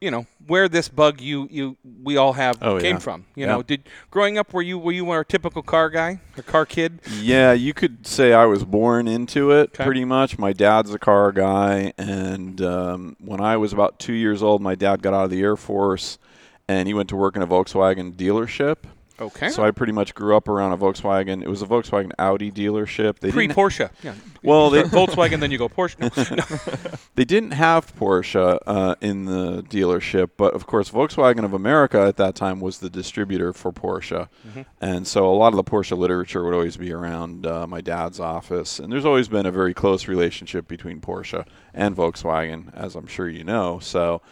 you 0.00 0.10
know, 0.10 0.24
where 0.46 0.66
this 0.66 0.88
bug 0.88 1.20
you 1.20 1.46
you 1.50 1.76
we 2.02 2.16
all 2.16 2.32
have 2.32 2.56
Oh, 2.62 2.80
came 2.80 2.94
yeah. 2.94 2.98
from. 2.98 3.26
You 3.36 3.44
Yeah. 3.44 3.52
know, 3.56 3.62
did 3.62 3.82
growing 4.10 4.38
up 4.38 4.54
were 4.54 4.62
you 4.62 4.78
were 4.78 4.92
you 4.92 5.12
a 5.12 5.22
typical 5.22 5.60
car 5.62 5.90
guy, 5.90 6.18
a 6.38 6.42
car 6.42 6.64
kid? 6.64 7.00
Yeah, 7.20 7.52
you 7.52 7.74
could 7.74 8.06
say 8.06 8.32
I 8.32 8.46
was 8.46 8.64
born 8.64 9.06
into 9.06 9.50
it 9.50 9.64
Okay. 9.74 9.84
pretty 9.84 10.06
much. 10.06 10.38
My 10.38 10.54
dad's 10.54 10.94
a 10.94 10.98
car 10.98 11.30
guy, 11.30 11.92
and 11.98 12.62
um, 12.62 13.16
when 13.20 13.42
I 13.42 13.58
was 13.58 13.74
about 13.74 13.98
two 13.98 14.14
years 14.14 14.42
old, 14.42 14.62
my 14.62 14.74
dad 14.74 15.02
got 15.02 15.12
out 15.12 15.24
of 15.24 15.30
the 15.30 15.42
Air 15.42 15.56
Force 15.58 16.18
and 16.66 16.88
he 16.88 16.94
went 16.94 17.10
to 17.10 17.16
work 17.16 17.36
in 17.36 17.42
a 17.42 17.46
Volkswagen 17.46 18.14
dealership. 18.14 18.76
Okay. 19.20 19.48
So 19.50 19.64
I 19.64 19.70
pretty 19.70 19.92
much 19.92 20.14
grew 20.14 20.36
up 20.36 20.48
around 20.48 20.72
a 20.72 20.76
Volkswagen. 20.76 21.42
It 21.42 21.48
was 21.48 21.62
a 21.62 21.66
Volkswagen 21.66 22.10
Audi 22.18 22.50
dealership. 22.50 23.18
They 23.20 23.30
Pre 23.30 23.46
didn't, 23.46 23.56
Porsche. 23.58 23.90
Yeah. 24.02 24.14
Well, 24.42 24.74
You 24.74 24.82
they- 24.82 24.88
Volkswagen, 24.96 25.40
then 25.40 25.50
you 25.50 25.58
go 25.58 25.68
Porsche. 25.68 25.98
No, 26.00 26.36
no. 26.36 26.98
they 27.14 27.24
didn't 27.24 27.52
have 27.52 27.94
Porsche 27.96 28.58
uh, 28.66 28.94
in 29.00 29.26
the 29.26 29.62
dealership, 29.64 30.30
but 30.36 30.54
of 30.54 30.66
course, 30.66 30.90
Volkswagen 30.90 31.44
of 31.44 31.52
America 31.52 32.00
at 32.00 32.16
that 32.16 32.34
time 32.34 32.60
was 32.60 32.78
the 32.78 32.90
distributor 32.90 33.52
for 33.52 33.72
Porsche, 33.72 34.28
Mm-hmm. 34.48 34.62
and 34.80 35.06
so 35.06 35.30
a 35.32 35.36
lot 35.36 35.48
of 35.48 35.56
the 35.56 35.64
Porsche 35.64 35.96
literature 35.96 36.42
would 36.44 36.54
always 36.54 36.76
be 36.76 36.92
around 36.92 37.46
uh, 37.46 37.66
my 37.66 37.80
dad's 37.80 38.18
office. 38.18 38.78
And 38.78 38.92
there's 38.92 39.04
always 39.04 39.28
been 39.28 39.46
a 39.46 39.52
very 39.52 39.74
close 39.74 40.08
relationship 40.08 40.66
between 40.68 41.00
Porsche 41.00 41.46
and 41.74 41.94
Volkswagen, 41.96 42.74
as 42.74 42.94
I'm 42.96 43.06
sure 43.06 43.28
you 43.28 43.44
know. 43.44 43.78
So. 43.78 44.22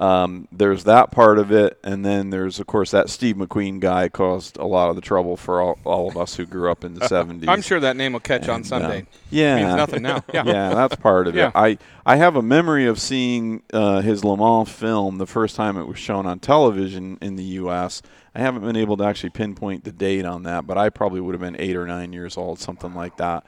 Um, 0.00 0.48
there's 0.50 0.84
that 0.84 1.10
part 1.10 1.38
of 1.38 1.52
it, 1.52 1.78
and 1.84 2.02
then 2.02 2.30
there's 2.30 2.58
of 2.58 2.66
course 2.66 2.90
that 2.92 3.10
Steve 3.10 3.36
McQueen 3.36 3.80
guy 3.80 4.08
caused 4.08 4.56
a 4.56 4.64
lot 4.64 4.88
of 4.88 4.96
the 4.96 5.02
trouble 5.02 5.36
for 5.36 5.60
all, 5.60 5.78
all 5.84 6.08
of 6.08 6.16
us 6.16 6.34
who 6.36 6.46
grew 6.46 6.70
up 6.70 6.84
in 6.84 6.94
the 6.94 7.00
70s. 7.06 7.46
I'm 7.46 7.60
sure 7.60 7.78
that 7.80 7.96
name 7.96 8.14
will 8.14 8.20
catch 8.20 8.48
on 8.48 8.64
Sunday. 8.64 9.02
uh, 9.02 9.04
yeah, 9.28 9.56
Means 9.56 9.76
nothing 9.76 10.02
now. 10.02 10.24
Yeah. 10.32 10.44
yeah, 10.46 10.74
that's 10.74 10.96
part 10.96 11.26
of 11.28 11.34
Yeah. 11.34 11.48
it. 11.48 11.52
I 11.54 11.78
I 12.06 12.16
have 12.16 12.34
a 12.34 12.40
memory 12.42 12.86
of 12.86 12.98
seeing 12.98 13.62
uh, 13.74 14.00
his 14.00 14.24
Le 14.24 14.38
Mans 14.38 14.70
film 14.70 15.18
the 15.18 15.26
first 15.26 15.54
time 15.54 15.76
it 15.76 15.84
was 15.86 15.98
shown 15.98 16.24
on 16.24 16.38
television 16.38 17.18
in 17.20 17.36
the 17.36 17.44
U.S. 17.60 18.00
I 18.34 18.38
haven't 18.40 18.62
been 18.62 18.76
able 18.76 18.96
to 18.96 19.04
actually 19.04 19.30
pinpoint 19.30 19.84
the 19.84 19.92
date 19.92 20.24
on 20.24 20.44
that, 20.44 20.66
but 20.66 20.78
I 20.78 20.88
probably 20.88 21.20
would 21.20 21.34
have 21.34 21.42
been 21.42 21.56
eight 21.60 21.76
or 21.76 21.86
nine 21.86 22.14
years 22.14 22.38
old, 22.38 22.58
something 22.58 22.94
like 22.94 23.18
that. 23.18 23.44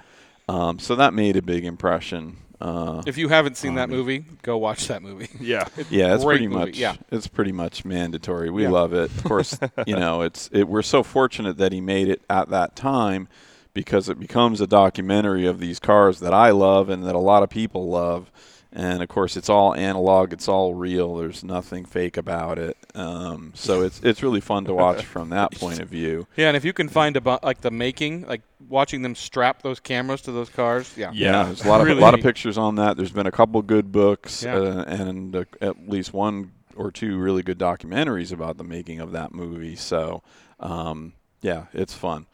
Um, 0.51 0.79
so 0.79 0.97
that 0.97 1.15
made 1.15 1.37
a 1.37 1.43
big 1.43 1.65
impression. 1.65 2.37
Uh, 2.63 3.03
If 3.07 3.19
you 3.19 3.29
haven't 3.29 3.57
seen 3.57 3.71
on 3.71 3.75
that 3.77 3.91
movie, 3.91 4.25
go 4.43 4.57
watch 4.57 4.87
that 4.89 5.03
movie. 5.03 5.29
yeah. 5.41 5.67
yeah, 5.91 6.15
it's 6.15 6.25
pretty 6.25 6.47
movie, 6.47 6.67
much 6.67 6.79
yeah. 6.79 6.95
it's 7.11 7.27
pretty 7.27 7.51
much 7.53 7.85
mandatory. 7.85 8.51
We 8.51 8.63
Yeah. 8.63 8.71
love 8.71 8.93
it. 8.95 9.11
Of 9.11 9.25
course, 9.25 9.59
you 9.87 9.97
know, 9.97 10.23
it's 10.23 10.49
it, 10.53 10.69
we're 10.69 10.83
so 10.83 11.03
fortunate 11.03 11.57
that 11.59 11.73
he 11.73 11.81
made 11.81 12.09
it 12.09 12.23
at 12.31 12.51
that 12.51 12.77
time 12.77 13.27
because 13.75 14.09
it 14.09 14.21
becomes 14.21 14.61
a 14.61 14.67
documentary 14.67 15.45
of 15.47 15.59
these 15.59 15.79
cars 15.81 16.21
that 16.21 16.33
I 16.35 16.51
love 16.51 16.89
and 16.89 17.05
that 17.05 17.15
a 17.17 17.19
lot 17.19 17.43
of 17.43 17.51
people 17.51 17.89
love. 17.89 18.31
And 18.75 19.03
of 19.03 19.09
course, 19.11 19.37
it's 19.37 19.51
all 19.51 19.75
analog. 19.75 20.33
It's 20.33 20.49
all 20.49 20.73
real. 20.75 21.17
There's 21.17 21.45
nothing 21.45 21.85
fake 21.85 22.17
about 22.17 22.59
it. 22.59 22.77
Um, 22.95 23.53
so 23.55 23.83
it's 23.83 24.01
it's 24.03 24.23
really 24.23 24.41
fun 24.41 24.65
to 24.65 24.73
watch 24.73 25.05
from 25.05 25.29
that 25.29 25.53
point 25.59 25.81
of 25.81 25.89
view. 25.91 26.27
Yeah, 26.37 26.49
and 26.49 26.57
if 26.57 26.65
you 26.65 26.73
can 26.73 26.89
find 26.89 27.17
about 27.17 27.45
like 27.45 27.61
the 27.61 27.71
making, 27.71 28.23
like 28.27 28.41
watching 28.71 29.03
them 29.03 29.15
strap 29.15 29.61
those 29.61 29.79
cameras 29.79 30.23
to 30.23 30.33
those 30.33 30.49
cars, 30.49 30.95
yeah. 30.97 31.11
Yeah. 31.13 31.45
there's 31.45 31.65
a 31.65 31.69
lot 31.69 31.83
of 31.83 31.87
Really 31.87 32.01
a 32.01 32.05
lot 32.05 32.15
of 32.15 32.21
pictures 32.23 32.57
on 32.57 32.77
that. 32.77 32.97
There's 32.97 33.13
been 33.13 33.27
a 33.27 33.33
couple 33.33 33.61
good 33.61 33.93
books 33.93 34.43
Yeah. 34.43 34.57
uh, 34.57 34.85
and 34.87 35.37
uh, 35.37 35.45
at 35.61 35.87
least 35.87 36.15
one 36.15 36.53
or 36.75 36.91
two 36.91 37.19
really 37.19 37.43
good 37.43 37.59
documentaries 37.59 38.33
about 38.33 38.57
the 38.57 38.65
making 38.65 39.01
of 39.01 39.13
that 39.13 39.35
movie. 39.35 39.77
So, 39.77 40.23
um, 40.61 41.13
yeah, 41.43 41.67
it's 41.75 41.93
fun. 41.93 42.25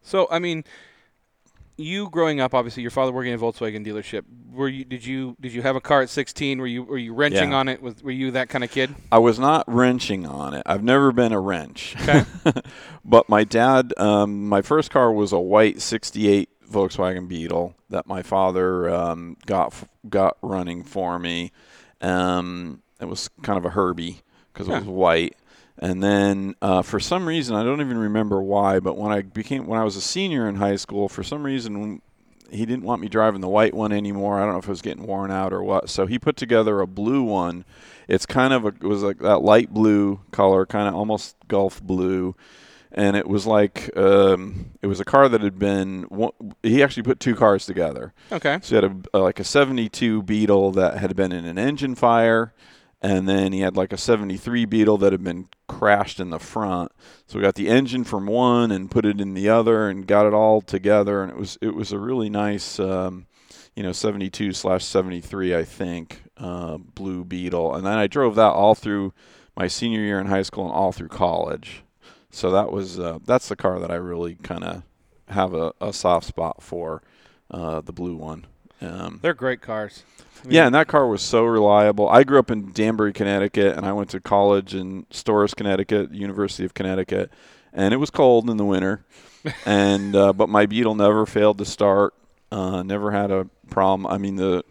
So 0.00 0.26
I 0.30 0.38
mean, 0.38 0.64
you 1.76 2.08
growing 2.10 2.40
up, 2.40 2.54
obviously, 2.54 2.82
your 2.82 2.90
father 2.90 3.12
working 3.12 3.32
at 3.32 3.38
a 3.38 3.42
Volkswagen 3.42 3.84
dealership. 3.86 4.22
Were 4.52 4.68
you? 4.68 4.84
Did 4.84 5.04
you? 5.04 5.36
Did 5.40 5.52
you 5.52 5.62
have 5.62 5.74
a 5.76 5.80
car 5.80 6.02
at 6.02 6.08
16? 6.10 6.58
Were 6.58 6.66
you? 6.66 6.82
Were 6.84 6.98
you 6.98 7.12
wrenching 7.14 7.50
Yeah. 7.50 7.56
on 7.56 7.68
it? 7.68 7.82
Was, 7.82 8.02
were 8.02 8.10
you 8.10 8.30
that 8.32 8.48
kind 8.48 8.62
of 8.62 8.70
kid? 8.70 8.94
I 9.10 9.18
was 9.18 9.38
not 9.38 9.64
wrenching 9.66 10.26
on 10.26 10.54
it. 10.54 10.62
I've 10.66 10.84
never 10.84 11.10
been 11.12 11.32
a 11.32 11.40
wrench. 11.40 11.96
Okay. 12.02 12.24
but 13.04 13.28
my 13.28 13.42
dad, 13.44 13.92
um, 13.96 14.48
my 14.48 14.62
first 14.62 14.90
car 14.90 15.12
was 15.12 15.32
a 15.32 15.40
white 15.40 15.80
'68 15.82 16.48
Volkswagen 16.70 17.28
Beetle 17.28 17.74
that 17.90 18.06
my 18.06 18.22
father 18.22 18.88
um, 18.88 19.36
got 19.46 19.74
got 20.08 20.36
running 20.42 20.84
for 20.84 21.18
me. 21.18 21.50
Um, 22.00 22.82
it 23.00 23.06
was 23.06 23.28
kind 23.42 23.58
of 23.58 23.64
a 23.64 23.70
Herbie 23.70 24.20
because 24.52 24.68
it 24.68 24.72
was 24.72 24.84
white. 24.84 25.36
And 25.78 26.02
then 26.02 26.54
uh, 26.62 26.82
for 26.82 27.00
some 27.00 27.26
reason, 27.26 27.56
I 27.56 27.64
don't 27.64 27.80
even 27.80 27.98
remember 27.98 28.40
why, 28.40 28.78
but 28.80 28.96
when 28.96 29.10
I 29.12 29.22
became 29.22 29.66
when 29.66 29.78
I 29.80 29.84
was 29.84 29.96
a 29.96 30.00
senior 30.00 30.48
in 30.48 30.56
high 30.56 30.76
school, 30.76 31.08
for 31.08 31.22
some 31.24 31.42
reason 31.42 32.00
he 32.50 32.64
didn't 32.64 32.84
want 32.84 33.00
me 33.02 33.08
driving 33.08 33.40
the 33.40 33.48
white 33.48 33.74
one 33.74 33.90
anymore. 33.90 34.38
I 34.38 34.44
don't 34.44 34.52
know 34.52 34.58
if 34.58 34.66
it 34.66 34.70
was 34.70 34.82
getting 34.82 35.06
worn 35.06 35.30
out 35.32 35.52
or 35.52 35.62
what. 35.64 35.88
So 35.90 36.06
he 36.06 36.18
put 36.18 36.36
together 36.36 36.80
a 36.80 36.86
blue 36.86 37.22
one. 37.24 37.64
It's 38.06 38.26
kind 38.26 38.52
of 38.52 38.64
a 38.64 38.68
it 38.68 38.82
was 38.84 39.02
like 39.02 39.18
that 39.18 39.38
light 39.42 39.74
blue 39.74 40.20
color, 40.30 40.64
kind 40.64 40.86
of 40.86 40.94
almost 40.94 41.36
Gulf 41.48 41.82
blue, 41.82 42.36
and 42.92 43.16
it 43.16 43.26
was 43.26 43.44
like 43.46 43.90
um, 43.96 44.66
it 44.80 44.86
was 44.86 45.00
a 45.00 45.04
car 45.04 45.28
that 45.28 45.40
had 45.40 45.58
been. 45.58 46.02
one- 46.04 46.54
He 46.62 46.82
actually 46.84 47.02
put 47.02 47.18
two 47.18 47.34
cars 47.34 47.66
together. 47.66 48.12
Okay. 48.30 48.58
So 48.62 48.76
he 48.76 48.82
had 48.84 49.06
a, 49.12 49.18
like 49.18 49.40
a 49.40 49.44
'72 49.44 50.22
Beetle 50.22 50.70
that 50.72 50.98
had 50.98 51.16
been 51.16 51.32
in 51.32 51.44
an 51.46 51.58
engine 51.58 51.94
fire, 51.96 52.52
and 53.04 53.28
then 53.28 53.52
he 53.52 53.60
had 53.60 53.76
like 53.76 53.92
a 53.92 53.98
73 53.98 54.64
Beetle 54.64 54.96
that 54.96 55.12
had 55.12 55.22
been 55.22 55.46
crashed 55.68 56.18
in 56.20 56.30
the 56.30 56.38
front. 56.38 56.90
So 57.26 57.38
we 57.38 57.42
got 57.42 57.54
the 57.54 57.68
engine 57.68 58.02
from 58.02 58.24
one 58.24 58.70
and 58.70 58.90
put 58.90 59.04
it 59.04 59.20
in 59.20 59.34
the 59.34 59.46
other 59.46 59.90
and 59.90 60.06
got 60.06 60.26
it 60.26 60.32
all 60.32 60.62
together, 60.62 61.22
and 61.22 61.30
it 61.30 61.36
was 61.36 61.58
it 61.60 61.74
was 61.74 61.92
a 61.92 61.98
really 61.98 62.30
nice, 62.30 62.80
um, 62.80 63.26
you 63.76 63.82
know, 63.82 63.92
72 63.92 64.54
slash 64.54 64.86
73, 64.86 65.54
I 65.54 65.64
think, 65.64 66.22
uh, 66.38 66.78
blue 66.78 67.26
Beetle. 67.26 67.74
And 67.74 67.84
then 67.84 67.98
I 67.98 68.06
drove 68.06 68.36
that 68.36 68.52
all 68.52 68.74
through 68.74 69.12
my 69.54 69.68
senior 69.68 70.00
year 70.00 70.18
in 70.18 70.28
high 70.28 70.40
school 70.40 70.64
and 70.64 70.72
all 70.72 70.90
through 70.90 71.08
college. 71.08 71.82
So 72.30 72.50
that 72.52 72.72
was 72.72 72.98
uh, 72.98 73.18
that's 73.22 73.48
the 73.48 73.56
car 73.56 73.80
that 73.80 73.90
I 73.90 73.96
really 73.96 74.36
kind 74.36 74.64
of 74.64 74.82
have 75.28 75.52
a, 75.52 75.74
a 75.78 75.92
soft 75.92 76.26
spot 76.26 76.62
for, 76.62 77.02
uh, 77.50 77.82
the 77.82 77.92
blue 77.92 78.16
one. 78.16 78.46
Um, 78.80 79.20
They're 79.22 79.34
great 79.34 79.60
cars. 79.60 80.04
I 80.42 80.46
mean, 80.46 80.54
yeah, 80.56 80.66
and 80.66 80.74
that 80.74 80.88
car 80.88 81.06
was 81.06 81.22
so 81.22 81.44
reliable. 81.44 82.08
I 82.08 82.24
grew 82.24 82.38
up 82.38 82.50
in 82.50 82.72
Danbury, 82.72 83.12
Connecticut, 83.12 83.76
and 83.76 83.86
I 83.86 83.92
went 83.92 84.10
to 84.10 84.20
college 84.20 84.74
in 84.74 85.06
Storrs, 85.10 85.54
Connecticut, 85.54 86.12
University 86.12 86.64
of 86.64 86.74
Connecticut, 86.74 87.30
and 87.72 87.94
it 87.94 87.98
was 87.98 88.10
cold 88.10 88.50
in 88.50 88.56
the 88.56 88.64
winter. 88.64 89.04
and 89.66 90.14
uh, 90.14 90.32
but 90.32 90.48
my 90.48 90.66
Beetle 90.66 90.94
never 90.94 91.26
failed 91.26 91.58
to 91.58 91.64
start. 91.64 92.14
Uh, 92.50 92.82
never 92.82 93.10
had 93.10 93.30
a 93.30 93.48
problem. 93.70 94.06
I 94.06 94.18
mean 94.18 94.36
the 94.36 94.64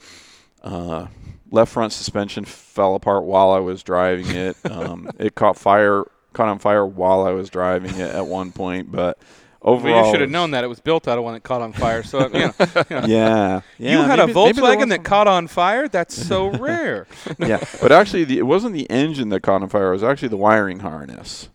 uh, 0.64 1.08
left 1.52 1.72
front 1.72 1.94
suspension 1.94 2.46
fell 2.46 2.96
apart 2.96 3.24
while 3.24 3.52
I 3.52 3.60
was 3.60 3.84
driving 3.84 4.30
it. 4.30 4.58
Um, 4.66 5.10
it 5.20 5.36
caught 5.36 5.58
fire, 5.58 6.04
caught 6.34 6.48
on 6.48 6.60
fire 6.60 6.86
while 6.86 7.26
I 7.26 7.32
was 7.32 7.50
driving 7.50 7.96
it 7.96 8.14
at 8.14 8.26
one 8.26 8.52
point, 8.52 8.92
but. 8.92 9.18
Overall, 9.64 9.94
Well, 9.96 10.06
you 10.06 10.12
should 10.12 10.22
have 10.22 10.30
known 10.30 10.52
that 10.52 10.64
it 10.66 10.68
was 10.68 10.82
built 10.82 11.08
out 11.08 11.18
of 11.18 11.24
one 11.24 11.34
that 11.34 11.44
caught 11.44 11.62
on 11.62 11.72
fire. 11.72 12.04
So 12.04 12.28
you, 12.28 12.30
know, 12.30 12.54
you, 12.60 12.66
know. 12.90 13.06
Yeah, 13.08 13.62
yeah. 13.78 13.92
you 13.92 13.98
had 14.00 14.20
a 14.20 14.28
maybe- 14.28 14.34
maybe 14.40 14.60
there 14.60 14.64
Volkswagen 14.76 14.90
that 14.90 15.04
caught 15.04 15.28
on 15.28 15.48
fire. 15.48 15.88
That's 15.88 16.14
so 16.16 16.50
rare. 16.58 17.08
yeah, 17.40 17.64
but 17.82 17.92
actually, 17.92 18.26
the, 18.26 18.40
it 18.40 18.46
wasn't 18.46 18.74
the 18.74 18.90
engine 18.90 19.30
that 19.30 19.42
caught 19.42 19.62
on 19.62 19.70
fire. 19.70 19.90
It 19.90 19.94
was 19.94 20.04
actually 20.04 20.28
the 20.30 20.38
wiring 20.38 20.80
harness. 20.80 21.50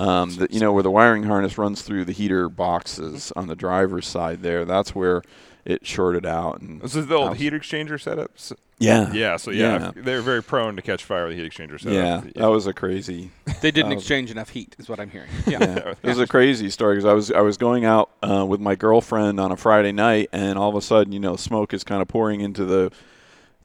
Um, 0.00 0.34
the, 0.36 0.48
you 0.50 0.60
know, 0.60 0.72
where 0.72 0.82
the 0.82 0.90
wiring 0.90 1.24
harness 1.24 1.58
runs 1.58 1.82
through 1.82 2.04
the 2.06 2.12
heater 2.12 2.48
boxes 2.48 3.32
on 3.36 3.48
the 3.48 3.56
driver's 3.56 4.06
side. 4.06 4.42
There, 4.42 4.64
that's 4.64 4.94
where 4.94 5.22
it 5.64 5.86
shorted 5.86 6.26
out. 6.26 6.60
And 6.60 6.80
This 6.80 6.94
is 6.94 7.06
the 7.06 7.14
old 7.14 7.30
was- 7.30 7.38
heat 7.38 7.52
exchanger 7.52 7.92
setups. 8.00 8.52
yeah, 8.78 9.12
Yeah, 9.12 9.36
so 9.36 9.50
yeah, 9.50 9.78
Yeah. 9.78 9.90
they're 9.96 10.20
very 10.20 10.42
prone 10.42 10.76
to 10.76 10.82
catch 10.82 11.02
fire 11.04 11.26
with 11.26 11.36
the 11.36 11.42
heat 11.42 11.50
exchanger 11.52 11.80
setup. 11.80 12.24
yeah, 12.26 12.30
that 12.42 12.48
was 12.48 12.66
a 12.66 12.72
crazy. 12.74 13.30
They 13.62 13.70
didn't 13.70 13.92
Um, 13.92 13.98
exchange 13.98 14.30
enough 14.30 14.50
heat, 14.50 14.76
is 14.78 14.88
what 14.88 15.00
I'm 15.00 15.10
hearing. 15.10 15.28
Yeah. 15.46 15.58
Yeah, 15.60 15.94
it 16.02 16.06
was 16.06 16.18
a 16.18 16.26
crazy 16.26 16.68
story 16.70 16.96
because 16.96 17.06
I 17.08 17.12
was 17.14 17.30
I 17.30 17.40
was 17.40 17.56
going 17.56 17.84
out 17.84 18.10
uh, 18.22 18.44
with 18.46 18.60
my 18.60 18.74
girlfriend 18.74 19.40
on 19.40 19.52
a 19.52 19.56
Friday 19.56 19.92
night, 19.92 20.28
and 20.32 20.58
all 20.58 20.68
of 20.68 20.76
a 20.76 20.82
sudden, 20.82 21.12
you 21.12 21.20
know, 21.20 21.36
smoke 21.36 21.72
is 21.72 21.82
kind 21.84 22.02
of 22.02 22.08
pouring 22.08 22.40
into 22.40 22.64
the 22.64 22.92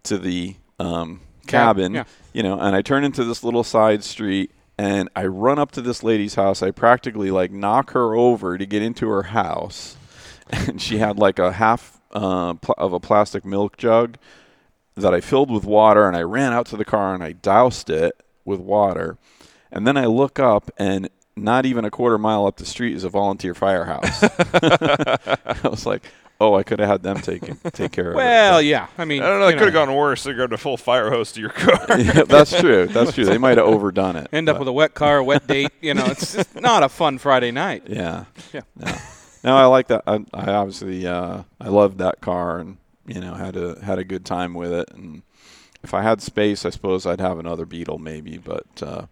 to 0.03 0.17
the 0.17 0.55
um, 0.79 1.19
Cab, 1.47 1.75
cabin, 1.75 1.93
yeah. 1.95 2.03
you 2.31 2.43
know, 2.43 2.57
and 2.59 2.75
I 2.75 2.81
turn 2.81 3.03
into 3.03 3.23
this 3.25 3.43
little 3.43 3.63
side 3.65 4.03
street, 4.03 4.51
and 4.77 5.09
I 5.15 5.25
run 5.25 5.59
up 5.59 5.71
to 5.73 5.81
this 5.81 6.03
lady's 6.03 6.35
house. 6.35 6.61
I 6.63 6.71
practically 6.71 7.31
like 7.31 7.51
knock 7.51 7.91
her 7.91 8.15
over 8.15 8.57
to 8.57 8.65
get 8.65 8.81
into 8.81 9.09
her 9.09 9.23
house, 9.23 9.97
and 10.67 10.81
she 10.81 10.97
had 10.97 11.17
like 11.17 11.39
a 11.39 11.51
half 11.53 11.99
uh, 12.11 12.53
pl- 12.55 12.75
of 12.77 12.93
a 12.93 12.99
plastic 12.99 13.45
milk 13.45 13.77
jug 13.77 14.17
that 14.95 15.13
I 15.13 15.21
filled 15.21 15.49
with 15.51 15.63
water, 15.63 16.07
and 16.07 16.15
I 16.17 16.21
ran 16.23 16.51
out 16.53 16.65
to 16.67 16.77
the 16.77 16.85
car 16.85 17.13
and 17.13 17.23
I 17.23 17.31
doused 17.33 17.89
it 17.89 18.13
with 18.45 18.59
water. 18.59 19.17
And 19.71 19.85
then 19.87 19.95
I 19.97 20.05
look 20.05 20.39
up, 20.39 20.71
and 20.77 21.09
not 21.35 21.65
even 21.65 21.85
a 21.85 21.91
quarter 21.91 22.17
mile 22.17 22.45
up 22.47 22.57
the 22.57 22.65
street 22.65 22.95
is 22.95 23.03
a 23.03 23.09
volunteer 23.09 23.53
firehouse. 23.53 24.23
I 24.23 25.59
was 25.69 25.85
like, 25.85 26.03
"Oh, 26.41 26.55
I 26.55 26.63
could 26.63 26.79
have 26.79 26.89
had 26.89 27.03
them 27.03 27.17
take 27.17 27.43
take 27.71 27.91
care 27.91 28.09
of 28.09 28.15
Well, 28.15 28.25
it." 28.25 28.51
Well, 28.51 28.61
yeah. 28.63 28.87
I 28.97 29.05
mean, 29.05 29.21
I 29.21 29.27
don't 29.27 29.39
know. 29.39 29.47
It 29.47 29.53
could 29.53 29.65
have 29.67 29.73
gone 29.73 29.93
worse. 29.93 30.23
They 30.23 30.33
grabbed 30.33 30.53
a 30.53 30.57
full 30.57 30.75
fire 30.75 31.11
hose 31.11 31.31
to 31.33 31.39
your 31.41 31.51
car. 31.51 31.85
Yeah, 31.99 32.23
that's 32.23 32.59
true. 32.59 32.87
That's 32.87 33.13
true. 33.13 33.25
They 33.25 33.37
might 33.37 33.57
have 33.57 33.67
overdone 33.67 34.15
it. 34.15 34.27
End 34.33 34.49
up 34.49 34.57
with 34.59 34.67
a 34.67 34.73
wet 34.73 34.95
car, 34.95 35.17
a 35.19 35.23
wet 35.23 35.45
date. 35.47 35.71
You 35.81 35.93
know, 35.93 36.05
it's 36.07 36.33
just 36.35 36.55
not 36.59 36.81
a 36.83 36.89
fun 36.89 37.19
Friday 37.19 37.51
night. 37.51 37.83
yeah, 37.87 38.25
Yeah. 38.53 38.61
No, 38.75 38.91
no 39.43 39.55
I 39.55 39.65
like 39.65 39.87
that. 39.87 40.03
I, 40.07 40.23
I 40.33 40.51
obviously 40.53 41.05
uh, 41.07 41.43
I 41.59 41.69
loved 41.69 41.97
that 41.99 42.21
car, 42.21 42.59
and 42.59 42.77
you 43.05 43.19
know 43.21 43.33
had 43.35 43.55
a 43.55 43.83
had 43.83 43.99
a 43.99 44.03
good 44.03 44.25
time 44.25 44.53
with 44.53 44.71
it. 44.71 44.89
And 44.93 45.21
if 45.83 45.93
I 45.93 46.01
had 46.01 46.21
space, 46.21 46.65
I 46.65 46.69
suppose 46.71 47.05
I'd 47.05 47.21
have 47.21 47.39
another 47.39 47.65
Beetle 47.65 47.97
maybe, 47.99 48.37
but. 48.37 48.65
Uh, 48.81 49.05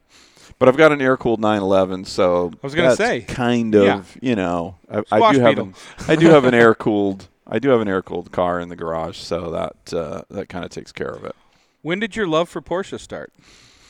but 0.60 0.68
I've 0.70 0.78
got 0.78 0.92
an 0.92 1.02
air-cooled 1.02 1.40
911, 1.40 2.06
so 2.06 2.52
I 2.64 2.66
was 2.66 2.74
gonna 2.74 2.96
say. 2.96 3.22
kind 3.22 3.76
of, 3.76 3.84
Yeah. 3.86 4.04
you 4.30 4.36
know, 4.36 4.76
I, 4.90 5.04
I 5.12 5.34
do 5.34 5.40
have 5.40 5.50
Beetle. 5.52 5.66
an, 5.66 5.74
I 6.08 6.16
do 6.16 6.28
have 6.30 6.46
an 6.46 6.54
air-cooled, 6.56 7.28
I 7.46 7.60
do 7.60 7.70
have 7.70 7.82
an 7.82 7.88
air-cooled 7.88 8.32
car 8.32 8.60
in 8.60 8.70
the 8.70 8.76
garage, 8.76 9.18
so 9.20 9.52
that 9.52 9.94
uh, 9.94 10.24
that 10.32 10.50
kind 10.50 10.66
of 10.66 10.72
takes 10.72 10.92
care 10.92 11.10
of 11.12 11.26
it. 11.26 11.36
When 11.84 12.00
did 12.00 12.16
your 12.16 12.28
love 12.28 12.50
for 12.50 12.60
Porsche 12.62 13.00
start? 13.00 13.32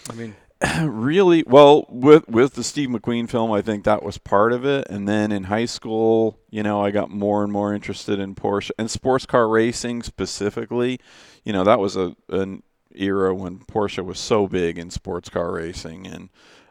I 0.09 0.13
mean, 0.13 0.35
really 0.83 1.43
well 1.45 1.85
with 1.89 2.27
with 2.27 2.53
the 2.53 2.63
Steve 2.63 2.89
McQueen 2.89 3.29
film 3.29 3.51
I 3.51 3.61
think 3.61 3.83
that 3.83 4.03
was 4.03 4.17
part 4.17 4.53
of 4.53 4.65
it 4.65 4.87
and 4.89 5.07
then 5.07 5.31
in 5.31 5.45
high 5.45 5.65
school 5.65 6.39
you 6.49 6.63
know 6.63 6.83
I 6.83 6.91
got 6.91 7.11
more 7.11 7.43
and 7.43 7.53
more 7.53 7.73
interested 7.73 8.19
in 8.19 8.33
Porsche 8.33 8.71
and 8.79 8.89
sports 8.89 9.25
car 9.25 9.47
racing 9.47 10.01
specifically 10.03 10.99
you 11.43 11.53
know 11.53 11.63
that 11.63 11.79
was 11.79 11.95
a 11.95 12.15
an 12.29 12.63
era 12.95 13.35
when 13.35 13.59
Porsche 13.59 14.03
was 14.03 14.19
so 14.19 14.47
big 14.47 14.79
in 14.79 14.89
sports 14.89 15.29
car 15.29 15.51
racing 15.51 16.07
and 16.07 16.29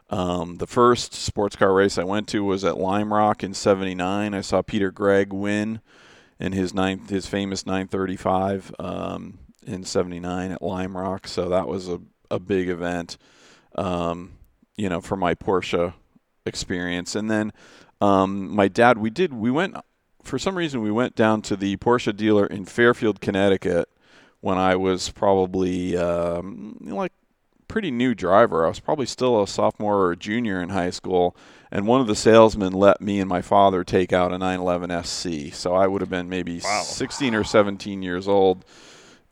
um, 0.09 0.57
the 0.57 0.67
first 0.67 1.13
sports 1.13 1.55
car 1.55 1.73
race 1.73 1.97
I 1.97 2.03
went 2.03 2.27
to 2.29 2.43
was 2.43 2.63
at 2.63 2.77
Lime 2.77 3.13
Rock 3.13 3.43
in 3.43 3.53
'79. 3.53 4.33
I 4.33 4.41
saw 4.41 4.61
Peter 4.61 4.91
Gregg 4.91 5.33
win 5.33 5.81
in 6.39 6.53
his 6.53 6.73
nine, 6.73 6.99
his 7.09 7.27
famous 7.27 7.65
935 7.65 8.73
um, 8.79 9.39
in 9.65 9.83
'79 9.83 10.51
at 10.51 10.61
Lime 10.61 10.95
Rock. 10.95 11.27
So 11.27 11.49
that 11.49 11.67
was 11.67 11.89
a, 11.89 11.99
a 12.31 12.39
big 12.39 12.69
event, 12.69 13.17
um, 13.75 14.33
you 14.75 14.89
know, 14.89 15.01
for 15.01 15.15
my 15.15 15.35
Porsche 15.35 15.93
experience. 16.45 17.15
And 17.15 17.29
then 17.29 17.51
um, 18.01 18.53
my 18.53 18.67
dad, 18.67 18.97
we 18.97 19.09
did, 19.09 19.33
we 19.33 19.51
went 19.51 19.75
for 20.23 20.37
some 20.37 20.57
reason 20.57 20.81
we 20.81 20.91
went 20.91 21.15
down 21.15 21.41
to 21.43 21.55
the 21.55 21.77
Porsche 21.77 22.15
dealer 22.15 22.45
in 22.45 22.65
Fairfield, 22.65 23.21
Connecticut, 23.21 23.89
when 24.41 24.57
I 24.57 24.75
was 24.75 25.09
probably 25.09 25.97
um, 25.97 26.77
like 26.81 27.13
pretty 27.67 27.91
new 27.91 28.13
driver. 28.13 28.65
I 28.65 28.69
was 28.69 28.79
probably 28.79 29.05
still 29.05 29.41
a 29.41 29.47
sophomore 29.47 29.97
or 29.97 30.11
a 30.11 30.17
junior 30.17 30.61
in 30.61 30.69
high 30.69 30.89
school, 30.89 31.35
and 31.71 31.87
one 31.87 32.01
of 32.01 32.07
the 32.07 32.15
salesmen 32.15 32.73
let 32.73 33.01
me 33.01 33.19
and 33.19 33.29
my 33.29 33.41
father 33.41 33.83
take 33.83 34.13
out 34.13 34.33
a 34.33 34.37
911 34.37 35.03
SC. 35.03 35.53
So 35.55 35.73
I 35.73 35.87
would 35.87 36.01
have 36.01 36.09
been 36.09 36.29
maybe 36.29 36.61
Wow. 36.63 36.81
16 36.83 37.33
or 37.33 37.43
17 37.43 38.01
years 38.03 38.27
old, 38.27 38.65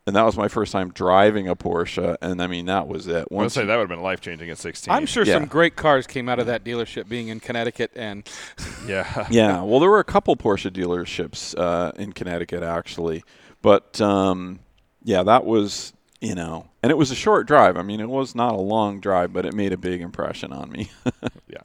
and 0.08 0.16
that 0.16 0.24
was 0.24 0.38
my 0.38 0.48
first 0.48 0.72
time 0.72 0.92
driving 0.92 1.48
a 1.48 1.56
Porsche. 1.56 2.16
And 2.22 2.42
I 2.42 2.48
mean, 2.48 2.66
that 2.66 2.88
was 2.88 3.08
it. 3.08 3.28
I 3.32 3.36
would 3.36 3.52
say 3.52 3.66
that 3.66 3.76
would 3.76 3.82
have 3.82 3.90
been 3.90 4.02
life 4.04 4.22
changing 4.22 4.50
at 4.50 4.58
16. 4.58 4.94
I'm 4.94 5.06
sure 5.06 5.24
Yeah. 5.26 5.34
some 5.36 5.46
great 5.46 5.76
cars 5.76 6.06
came 6.08 6.30
out 6.30 6.40
of 6.40 6.46
that 6.48 6.64
dealership 6.64 7.08
being 7.10 7.30
in 7.30 7.40
Connecticut 7.40 7.92
and 7.96 8.28
Yeah. 8.88 9.28
yeah, 9.32 9.62
well, 9.64 9.80
there 9.80 9.90
were 9.90 10.00
a 10.00 10.04
couple 10.04 10.36
Porsche 10.36 10.70
dealerships 10.72 11.58
uh, 11.58 11.92
in 11.98 12.14
Connecticut 12.14 12.62
actually, 12.64 13.24
but 13.62 14.00
um, 14.02 14.60
yeah, 15.04 15.24
that 15.24 15.46
was 15.46 15.92
you 16.22 16.34
know, 16.34 16.70
and 16.82 16.92
it 16.92 16.96
was 16.98 17.12
a 17.12 17.16
short 17.16 17.46
drive. 17.46 17.78
I 17.78 17.82
mean, 17.84 18.00
it 18.00 18.10
was 18.10 18.34
not 18.36 18.54
a 18.54 18.60
long 18.62 19.00
drive, 19.00 19.34
but 19.34 19.46
it 19.46 19.54
made 19.54 19.74
a 19.74 19.78
big 19.78 20.02
impression 20.02 20.52
on 20.54 20.72
me. 20.72 20.90
yeah. 21.48 21.58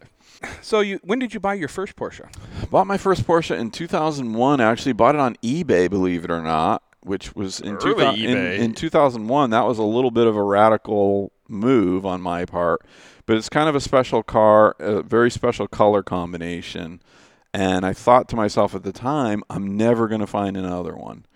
so 0.60 0.80
you 0.80 0.98
when 1.02 1.18
did 1.18 1.32
you 1.32 1.40
buy 1.40 1.54
your 1.54 1.68
first 1.68 1.94
Porsche? 1.96 2.26
bought 2.70 2.86
my 2.86 2.96
first 2.98 3.26
Porsche 3.26 3.56
in 3.58 3.70
2001. 3.70 4.60
I 4.60 4.64
Actually, 4.70 4.92
bought 4.94 5.14
it 5.14 5.20
on 5.20 5.36
eBay, 5.36 5.88
believe 5.88 6.24
it 6.24 6.30
or 6.30 6.42
not, 6.42 6.82
which 7.02 7.34
was 7.34 7.60
in, 7.60 7.78
2000 7.78 8.24
in, 8.24 8.36
in 8.36 8.74
2001. 8.74 9.50
That 9.50 9.66
was 9.66 9.78
a 9.78 9.82
little 9.82 10.10
bit 10.10 10.26
of 10.26 10.36
a 10.36 10.42
radical 10.42 11.32
move 11.48 12.06
on 12.06 12.20
my 12.20 12.44
part, 12.44 12.82
but 13.26 13.36
it's 13.36 13.48
kind 13.48 13.68
of 13.68 13.74
a 13.74 13.80
special 13.80 14.22
car, 14.22 14.76
a 14.78 15.02
very 15.02 15.30
special 15.30 15.66
color 15.66 16.02
combination. 16.02 17.00
And 17.52 17.84
I 17.84 17.92
thought 17.92 18.28
to 18.28 18.36
myself 18.36 18.74
at 18.74 18.84
the 18.84 18.92
time, 18.92 19.42
I'm 19.50 19.76
never 19.76 20.06
going 20.06 20.20
to 20.20 20.26
find 20.26 20.56
another 20.56 20.94
one. 20.94 21.26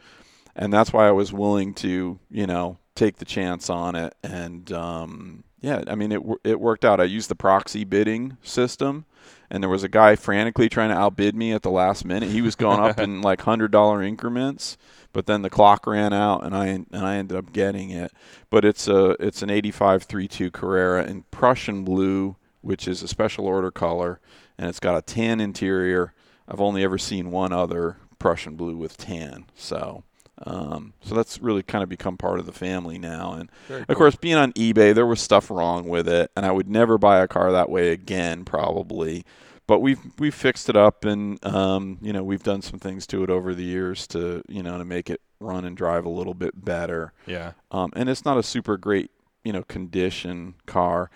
And 0.55 0.72
that's 0.72 0.92
why 0.92 1.09
I 1.09 1.12
was 1.12 1.33
willing 1.33 1.74
to, 1.74 2.20
you 2.31 2.46
know, 2.46 2.79
take 2.94 3.16
the 3.16 3.24
chance 3.24 3.68
on 3.68 3.96
it. 3.96 4.14
And 4.22 4.70
um, 4.72 5.44
yeah, 5.61 5.83
I 5.87 5.94
mean, 5.94 6.12
it 6.12 6.20
it 6.44 6.61
worked 6.61 6.85
out. 6.85 7.00
I 7.00 7.05
used 7.05 7.31
the 7.31 7.35
proxy 7.35 7.85
bidding 7.85 8.37
system, 8.42 9.07
and 9.50 9.62
there 9.62 9.70
was 9.70 9.83
a 9.83 9.88
guy 9.88 10.14
frantically 10.14 10.68
trying 10.68 10.90
to 10.90 10.96
outbid 10.96 11.35
me 11.35 11.53
at 11.53 11.62
the 11.62 11.70
last 11.70 12.05
minute. 12.05 12.29
He 12.29 12.42
was 12.42 12.55
going 12.55 12.81
up 12.81 13.00
in 13.00 13.22
like 13.22 13.40
hundred 13.40 13.70
dollar 13.70 14.03
increments, 14.03 14.77
but 15.14 15.27
then 15.27 15.40
the 15.40 15.48
clock 15.48 15.87
ran 15.87 16.12
out, 16.12 16.44
and 16.44 16.55
I 16.55 16.66
and 16.66 16.87
I 16.92 17.16
ended 17.16 17.38
up 17.38 17.55
getting 17.55 17.88
it. 17.88 18.12
But 18.50 18.66
it's 18.66 18.87
a 18.87 19.16
it's 19.18 19.40
an 19.40 19.48
85 19.48 20.03
32 20.03 20.50
Carrera 20.50 21.07
in 21.07 21.22
Prussian 21.31 21.85
blue, 21.85 22.37
which 22.61 22.87
is 22.87 23.03
a 23.03 23.09
special 23.09 23.46
order 23.46 23.70
color, 23.70 24.20
and 24.59 24.68
it's 24.68 24.81
got 24.81 24.98
a 24.98 25.03
tan 25.03 25.40
interior. 25.40 26.12
I've 26.46 26.61
only 26.61 26.85
ever 26.85 26.98
seen 26.98 27.31
one 27.31 27.53
other 27.53 27.96
Prussian 28.18 28.57
blue 28.57 28.77
with 28.77 28.98
tan, 28.98 29.46
so. 29.55 30.05
Um, 30.46 30.94
so 31.00 31.14
that's 31.14 31.38
really 31.40 31.62
kind 31.62 31.85
of 31.85 31.88
become 31.88 32.16
part 32.16 32.40
of 32.40 32.44
the 32.46 32.53
family 32.53 32.98
now. 32.98 33.35
And 33.35 33.50
of 33.88 33.96
course, 33.96 34.16
being 34.16 34.35
on 34.35 34.53
eBay, 34.55 34.92
there 34.92 35.07
was 35.07 35.20
stuff 35.20 35.48
wrong 35.48 35.88
with 35.88 36.09
it, 36.09 36.33
and 36.37 36.44
I 36.44 36.50
would 36.50 36.68
never 36.68 36.98
buy 36.98 37.20
a 37.20 37.29
car 37.29 37.53
that 37.53 37.70
way 37.70 37.90
again, 37.90 38.44
probably. 38.44 39.24
But 39.66 39.81
we've 39.81 40.00
we've 40.18 40.35
fixed 40.35 40.68
it 40.68 40.77
up, 40.77 41.05
and 41.05 41.44
um, 41.44 41.98
you 42.03 42.12
know 42.12 42.22
we've 42.22 42.42
done 42.42 42.61
some 42.61 42.79
things 42.79 43.07
to 43.09 43.22
it 43.24 43.31
over 43.31 43.55
the 43.55 43.64
years 43.64 44.07
to 44.09 44.42
you 44.48 44.62
know 44.62 44.77
to 44.79 44.85
make 44.85 45.09
it 45.09 45.20
run 45.40 45.64
and 45.64 45.77
drive 45.77 46.05
a 46.05 46.11
little 46.11 46.35
bit 46.35 46.64
better. 46.64 47.12
Yeah. 47.27 47.53
Um, 47.70 47.90
and 47.96 48.09
it's 48.09 48.24
not 48.24 48.37
a 48.38 48.42
super 48.42 48.77
great 48.77 49.11
you 49.42 49.53
know 49.53 49.62
condition 49.62 50.55
car, 50.66 51.11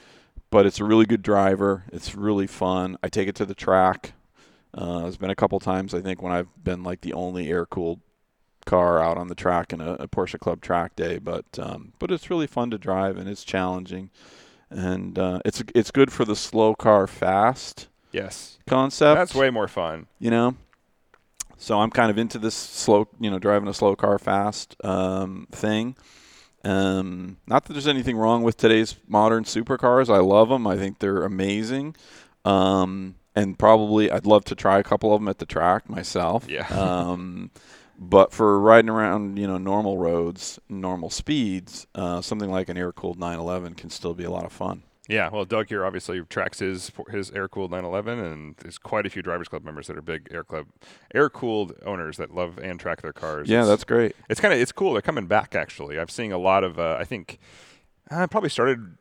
but 0.50 0.66
it's 0.66 0.80
a 0.80 0.84
really 0.84 1.06
good 1.06 1.22
driver. 1.22 1.84
It's 1.92 2.14
really 2.14 2.46
fun. 2.46 2.96
I 3.02 3.08
take 3.08 3.28
it 3.28 3.34
to 3.36 3.44
the 3.44 3.54
track. 3.54 4.12
Uh, 4.72 5.00
there's 5.00 5.16
been 5.16 5.30
a 5.30 5.34
couple 5.34 5.58
times 5.60 5.94
I 5.94 6.00
think 6.00 6.22
when 6.22 6.32
I've 6.32 6.48
been 6.62 6.82
like 6.82 7.00
the 7.00 7.14
only 7.14 7.48
air 7.50 7.66
cooled 7.66 8.00
car 8.66 9.02
out 9.02 9.16
on 9.16 9.28
the 9.28 9.34
track 9.34 9.72
in 9.72 9.80
a, 9.80 9.94
a 9.94 10.08
Porsche 10.08 10.38
Club 10.38 10.60
track 10.60 10.94
day, 10.94 11.18
but 11.18 11.46
um, 11.58 11.92
but 11.98 12.10
it's 12.10 12.30
really 12.30 12.46
fun 12.46 12.70
to 12.70 12.78
drive 12.78 13.16
and 13.16 13.28
it's 13.28 13.44
challenging, 13.44 14.10
and 14.70 15.18
uh, 15.18 15.40
it's 15.44 15.62
it's 15.74 15.90
good 15.90 16.12
for 16.12 16.24
the 16.24 16.36
slow 16.36 16.74
car 16.74 17.06
fast 17.06 17.88
Yes. 18.12 18.58
concept. 18.66 19.18
That's 19.18 19.34
way 19.34 19.50
more 19.50 19.68
fun. 19.68 20.06
you 20.18 20.30
know. 20.30 20.56
So 21.60 21.80
I'm 21.80 21.90
kind 21.90 22.08
of 22.10 22.18
into 22.18 22.38
this 22.38 22.54
slow, 22.54 23.08
you 23.18 23.30
know, 23.30 23.38
driving 23.40 23.68
a 23.68 23.74
slow 23.74 23.96
car 23.96 24.18
fast 24.18 24.76
um, 24.84 25.48
thing. 25.50 25.96
Um, 26.64 27.38
not 27.48 27.64
that 27.64 27.72
there's 27.72 27.88
anything 27.88 28.16
wrong 28.16 28.42
with 28.44 28.56
today's 28.56 28.94
modern 29.08 29.42
supercars. 29.44 30.08
I 30.12 30.18
love 30.18 30.50
them. 30.50 30.66
I 30.68 30.76
think 30.76 31.00
they're 31.00 31.24
amazing. 31.24 31.96
Um, 32.44 33.16
and 33.34 33.58
probably 33.58 34.10
I'd 34.10 34.26
love 34.26 34.44
to 34.46 34.54
try 34.54 34.78
a 34.78 34.84
couple 34.84 35.12
of 35.12 35.20
them 35.20 35.28
at 35.28 35.38
the 35.38 35.46
track 35.46 35.88
myself. 35.90 36.46
Yeah. 36.48 36.66
Um, 36.78 37.50
but 38.00 38.32
for 38.32 38.60
riding 38.60 38.88
around, 38.88 39.40
you 39.40 39.48
know, 39.48 39.58
normal 39.58 39.98
roads, 39.98 40.60
normal 40.68 41.10
speeds, 41.10 41.88
uh, 41.96 42.20
something 42.20 42.48
like 42.48 42.68
an 42.68 42.76
air-cooled 42.78 43.18
911 43.18 43.74
can 43.74 43.90
still 43.90 44.14
be 44.14 44.22
a 44.22 44.30
lot 44.30 44.44
of 44.44 44.52
fun. 44.52 44.84
Yeah, 45.08 45.30
well, 45.30 45.44
Doug 45.46 45.68
here 45.70 45.84
obviously 45.86 46.20
tracks 46.22 46.58
his 46.58 46.92
his 47.10 47.30
air 47.30 47.48
cooled 47.48 47.70
911, 47.70 48.18
and 48.18 48.56
there's 48.58 48.76
quite 48.78 49.06
a 49.06 49.10
few 49.10 49.22
drivers 49.22 49.48
club 49.48 49.64
members 49.64 49.86
that 49.86 49.96
are 49.96 50.02
big 50.02 50.28
air 50.30 50.44
club 50.44 50.66
air 51.14 51.30
cooled 51.30 51.72
owners 51.86 52.18
that 52.18 52.34
love 52.34 52.58
and 52.58 52.78
track 52.78 53.00
their 53.00 53.12
cars. 53.14 53.48
Yeah, 53.48 53.58
It's- 53.60 53.68
that's 53.68 53.84
great. 53.84 54.14
it's 54.28 54.40
kind 54.40 54.52
of 54.52 54.60
it's 54.60 54.70
cool. 54.72 54.92
They're 54.92 55.00
coming 55.02 55.26
back 55.26 55.54
actually. 55.54 55.98
I've 55.98 56.10
seen 56.10 56.30
a 56.30 56.38
lot 56.38 56.62
of. 56.62 56.78
Uh, 56.78 56.96
I 57.00 57.04
think 57.04 57.38
I 58.10 58.26
probably 58.26 58.50
started 58.50 58.96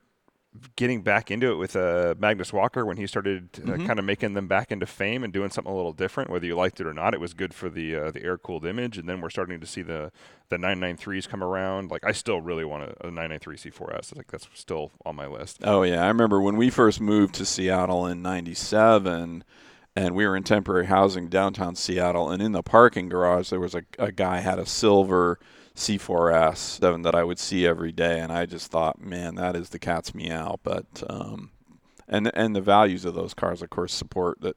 getting 0.76 1.02
back 1.02 1.30
into 1.32 1.52
it 1.52 1.56
with 1.56 1.76
uh, 1.76 2.15
Magnus 2.20 2.52
Walker 2.54 2.86
when 2.86 2.98
he 2.98 3.08
started 3.08 3.50
uh, 3.63 3.72
Mhm. 3.72 3.86
kind 3.88 4.00
of 4.00 4.06
making 4.06 4.34
them 4.34 4.48
back 4.48 4.72
into 4.72 4.86
fame 4.86 5.24
and 5.24 5.32
doing 5.34 5.50
something 5.50 5.72
a 5.72 5.76
little 5.76 5.93
different. 5.93 6.30
Whether 6.30 6.46
you 6.48 6.56
liked 6.56 6.80
it 6.80 6.88
or 6.88 6.93
not, 6.93 7.13
it 7.13 7.20
was 7.20 7.34
good 7.34 7.54
for 7.54 7.70
the 7.70 7.96
uh, 7.96 8.12
the 8.12 8.24
air 8.24 8.38
cooled 8.38 8.65
image. 8.65 8.98
And 8.98 9.08
then 9.08 9.22
we're 9.22 9.30
starting 9.30 9.60
to 9.60 9.67
see 9.67 9.82
the 9.82 10.12
the 10.50 10.58
993s 10.58 11.28
come 11.28 11.43
around. 11.43 11.91
Like 11.91 12.04
I 12.06 12.12
still 12.12 12.39
really 12.41 12.63
want 12.65 12.84
a, 12.84 13.08
a 13.08 13.12
993 13.12 13.58
C4S. 13.58 14.15
Like 14.15 14.28
that's 14.32 14.48
still 14.54 14.91
on 15.06 15.15
my 15.15 15.28
list. 15.28 15.60
Oh 15.63 15.84
yeah, 15.84 16.04
I 16.04 16.08
remember 16.08 16.41
when 16.41 16.58
we 16.58 16.70
first 16.70 17.00
moved 17.02 17.36
to 17.36 17.46
Seattle 17.46 18.06
in 18.08 18.22
'97, 18.22 19.43
and 19.96 20.15
we 20.15 20.28
were 20.28 20.36
in 20.36 20.43
temporary 20.43 20.86
housing 20.86 21.28
downtown 21.28 21.76
Seattle, 21.76 22.30
and 22.30 22.41
in 22.41 22.52
the 22.52 22.63
parking 22.63 23.10
garage 23.10 23.50
there 23.50 23.60
was 23.60 23.76
a, 23.76 23.84
a 24.00 24.12
guy 24.12 24.39
had 24.39 24.60
a 24.60 24.65
silver 24.65 25.39
C4S 25.78 26.58
seven 26.58 27.04
that 27.04 27.16
I 27.16 27.24
would 27.24 27.40
see 27.40 27.66
every 27.66 27.92
day, 27.92 28.20
and 28.20 28.32
I 28.32 28.46
just 28.46 28.70
thought, 28.72 29.00
man, 29.00 29.36
that 29.36 29.56
is 29.56 29.70
the 29.70 29.80
cat's 29.80 30.13
meow. 30.13 30.60
But 30.63 30.86
um, 31.10 31.52
and 32.08 32.30
and 32.34 32.56
the 32.56 32.62
values 32.62 33.06
of 33.06 33.13
those 33.13 33.34
cars, 33.34 33.62
of 33.62 33.70
course, 33.70 33.94
support 33.94 34.42
that 34.42 34.56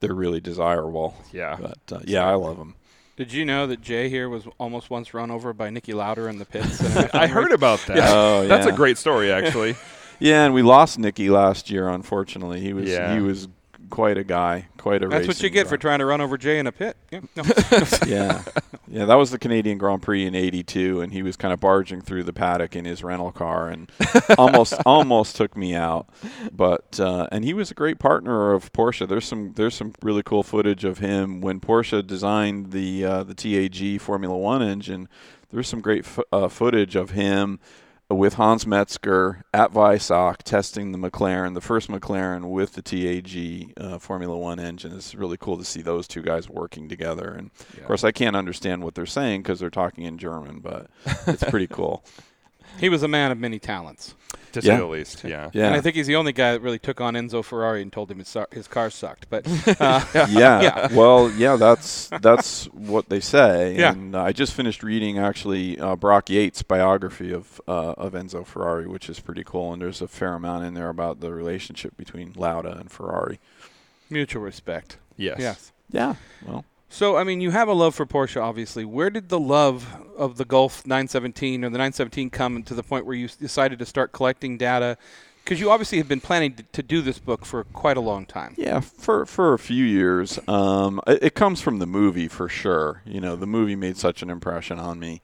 they're 0.00 0.14
really 0.14 0.40
desirable. 0.40 1.14
Yeah. 1.32 1.56
But 1.60 1.92
uh, 1.96 2.00
yeah, 2.06 2.26
I 2.26 2.34
love 2.34 2.56
them. 2.56 2.74
Did 3.16 3.32
you 3.32 3.44
know 3.44 3.66
that 3.66 3.80
Jay 3.82 4.08
here 4.08 4.28
was 4.28 4.44
almost 4.58 4.90
once 4.90 5.12
run 5.12 5.30
over 5.30 5.52
by 5.52 5.70
Niki 5.70 5.92
Lauda 5.92 6.26
in 6.28 6.38
the 6.38 6.44
pits? 6.44 6.80
I 7.14 7.26
heard 7.26 7.50
about 7.52 7.80
that. 7.88 7.98
Oh, 8.00 8.42
yeah. 8.42 8.48
That's 8.48 8.66
a 8.66 8.72
great 8.72 8.96
story, 8.98 9.30
actually. 9.30 9.76
Yeah, 10.20 10.44
and 10.46 10.52
we 10.52 10.62
lost 10.62 10.98
Niki 10.98 11.30
last 11.30 11.70
year. 11.70 11.88
Unfortunately, 11.88 12.60
he 12.60 12.72
was 12.72 12.88
Yeah. 12.88 13.14
he 13.14 13.20
was 13.20 13.46
quite 13.90 14.18
a 14.18 14.24
guy, 14.24 14.68
quite 14.76 15.02
a. 15.02 15.08
That's 15.08 15.26
what 15.26 15.42
you 15.42 15.50
get 15.50 15.64
guy. 15.64 15.70
for 15.70 15.76
trying 15.76 15.98
to 15.98 16.06
run 16.06 16.20
over 16.20 16.38
Jay 16.38 16.58
in 16.58 16.66
a 16.66 16.72
pit. 16.72 16.96
Yeah, 17.10 17.20
no. 17.36 17.42
yeah, 18.06 18.42
yeah. 18.86 19.04
That 19.04 19.16
was 19.16 19.30
the 19.30 19.38
Canadian 19.38 19.78
Grand 19.78 20.02
Prix 20.02 20.26
in 20.26 20.34
'82, 20.34 21.00
and 21.00 21.12
he 21.12 21.22
was 21.22 21.36
kind 21.36 21.52
of 21.52 21.60
barging 21.60 22.00
through 22.00 22.24
the 22.24 22.32
paddock 22.32 22.76
in 22.76 22.84
his 22.84 23.02
rental 23.02 23.32
car, 23.32 23.68
and 23.68 23.90
almost 24.38 24.74
almost 24.86 25.36
took 25.36 25.56
me 25.56 25.74
out. 25.74 26.08
But 26.52 26.98
uh, 27.00 27.28
and 27.32 27.44
he 27.44 27.54
was 27.54 27.70
a 27.70 27.74
great 27.74 27.98
partner 27.98 28.52
of 28.52 28.72
Porsche. 28.72 29.08
There's 29.08 29.26
some 29.26 29.52
there's 29.54 29.74
some 29.74 29.92
really 30.02 30.22
cool 30.22 30.42
footage 30.42 30.84
of 30.84 30.98
him 30.98 31.40
when 31.40 31.60
Porsche 31.60 32.06
designed 32.06 32.72
the 32.72 33.04
uh, 33.04 33.22
the 33.24 33.34
TAG 33.34 34.00
Formula 34.00 34.36
One 34.36 34.62
engine. 34.62 35.08
There's 35.50 35.68
some 35.68 35.80
great 35.80 36.04
fo- 36.04 36.24
uh, 36.32 36.48
footage 36.48 36.94
of 36.94 37.10
him 37.10 37.58
with 38.10 38.34
Hans 38.34 38.64
Mezger 38.64 39.42
at 39.52 39.72
Weissach 39.72 40.38
testing 40.38 40.92
the 40.92 40.98
McLaren, 40.98 41.52
the 41.54 41.60
first 41.60 41.88
McLaren 41.90 42.48
with 42.50 42.72
the 42.72 42.80
TAG 42.82 43.74
uh, 43.76 43.98
Formula 43.98 44.36
One 44.36 44.58
engine. 44.58 44.92
It's 44.96 45.14
really 45.14 45.36
cool 45.36 45.58
to 45.58 45.64
see 45.64 45.82
those 45.82 46.08
two 46.08 46.22
guys 46.22 46.48
working 46.48 46.88
together. 46.88 47.28
And 47.30 47.50
Yeah. 47.74 47.80
of 47.82 47.86
course, 47.86 48.04
I 48.04 48.12
can't 48.12 48.34
understand 48.36 48.82
what 48.82 48.94
they're 48.94 49.04
saying 49.04 49.42
because 49.42 49.60
they're 49.60 49.68
talking 49.68 50.04
in 50.04 50.16
German, 50.16 50.60
but 50.60 50.86
it's 51.26 51.44
pretty 51.44 51.66
cool. 51.70 52.02
He 52.78 52.88
was 52.88 53.02
a 53.02 53.08
man 53.08 53.30
of 53.30 53.38
many 53.38 53.58
talents. 53.58 54.14
to 54.52 54.60
Yeah. 54.60 54.74
say 54.76 54.80
the 54.80 54.86
least. 54.86 55.24
Yeah. 55.24 55.50
Yeah, 55.52 55.66
And 55.66 55.74
I 55.74 55.80
think 55.82 55.94
he's 55.96 56.06
the 56.06 56.16
only 56.16 56.32
guy 56.32 56.52
that 56.52 56.60
really 56.62 56.78
took 56.78 57.00
on 57.02 57.14
Enzo 57.14 57.44
Ferrari 57.44 57.82
and 57.82 57.92
told 57.92 58.10
him 58.10 58.18
his, 58.18 58.28
su- 58.28 58.46
his 58.50 58.66
car 58.66 58.88
sucked. 58.88 59.28
But 59.28 59.46
uh, 59.80 60.04
yeah. 60.14 60.60
Yeah. 60.62 60.88
Well, 60.94 61.30
yeah, 61.32 61.56
that's 61.56 62.08
that's 62.22 62.64
what 62.72 63.08
they 63.10 63.20
say. 63.20 63.76
Yeah. 63.76 63.92
And 63.92 64.16
uh, 64.16 64.22
I 64.22 64.32
just 64.32 64.54
finished 64.54 64.82
reading 64.82 65.18
actually 65.18 65.78
uh, 65.78 65.96
Brock 65.96 66.30
Yates' 66.30 66.62
biography 66.62 67.30
of 67.32 67.60
uh, 67.68 67.92
of 67.98 68.14
Enzo 68.14 68.46
Ferrari, 68.46 68.86
which 68.88 69.10
is 69.10 69.20
pretty 69.20 69.44
cool. 69.44 69.72
And 69.74 69.82
there's 69.82 70.00
a 70.00 70.08
fair 70.08 70.32
amount 70.34 70.64
in 70.64 70.72
there 70.74 70.88
about 70.88 71.20
the 71.20 71.32
relationship 71.32 71.96
between 71.98 72.32
Lauda 72.34 72.72
and 72.78 72.90
Ferrari. 72.90 73.38
mutual 74.08 74.42
respect. 74.42 74.96
Yes. 75.18 75.36
Yes. 75.40 75.72
Yeah. 75.90 76.14
Well, 76.46 76.64
So, 76.90 77.16
I 77.16 77.24
mean, 77.24 77.40
you 77.40 77.50
have 77.50 77.68
a 77.68 77.74
love 77.74 77.94
for 77.94 78.06
Porsche, 78.06 78.40
obviously. 78.40 78.84
Where 78.84 79.10
did 79.10 79.28
the 79.28 79.38
love 79.38 79.96
of 80.16 80.36
the 80.36 80.44
Gulf 80.44 80.86
917 80.86 81.64
or 81.64 81.68
the 81.68 81.78
917 81.78 82.30
come 82.30 82.62
to 82.62 82.74
the 82.74 82.82
point 82.82 83.04
where 83.04 83.14
you 83.14 83.28
decided 83.28 83.78
to 83.78 83.86
start 83.86 84.12
collecting 84.12 84.56
data? 84.56 84.96
Because 85.44 85.60
you 85.60 85.70
obviously 85.70 85.98
have 85.98 86.08
been 86.08 86.20
planning 86.20 86.54
to, 86.54 86.62
to 86.62 86.82
do 86.82 87.00
this 87.00 87.18
book 87.18 87.44
for 87.44 87.64
quite 87.64 87.96
a 87.96 88.00
long 88.00 88.26
time. 88.26 88.54
Yeah, 88.58 88.80
for 88.80 89.24
for 89.24 89.54
a 89.54 89.58
few 89.58 89.84
years. 89.84 90.38
Um, 90.48 91.00
it, 91.06 91.22
it 91.22 91.34
comes 91.34 91.60
from 91.60 91.78
the 91.78 91.86
movie 91.86 92.28
for 92.28 92.48
sure. 92.48 93.02
You 93.04 93.20
know, 93.20 93.36
the 93.36 93.46
movie 93.46 93.76
made 93.76 93.96
such 93.96 94.22
an 94.22 94.30
impression 94.30 94.78
on 94.78 94.98
me. 94.98 95.22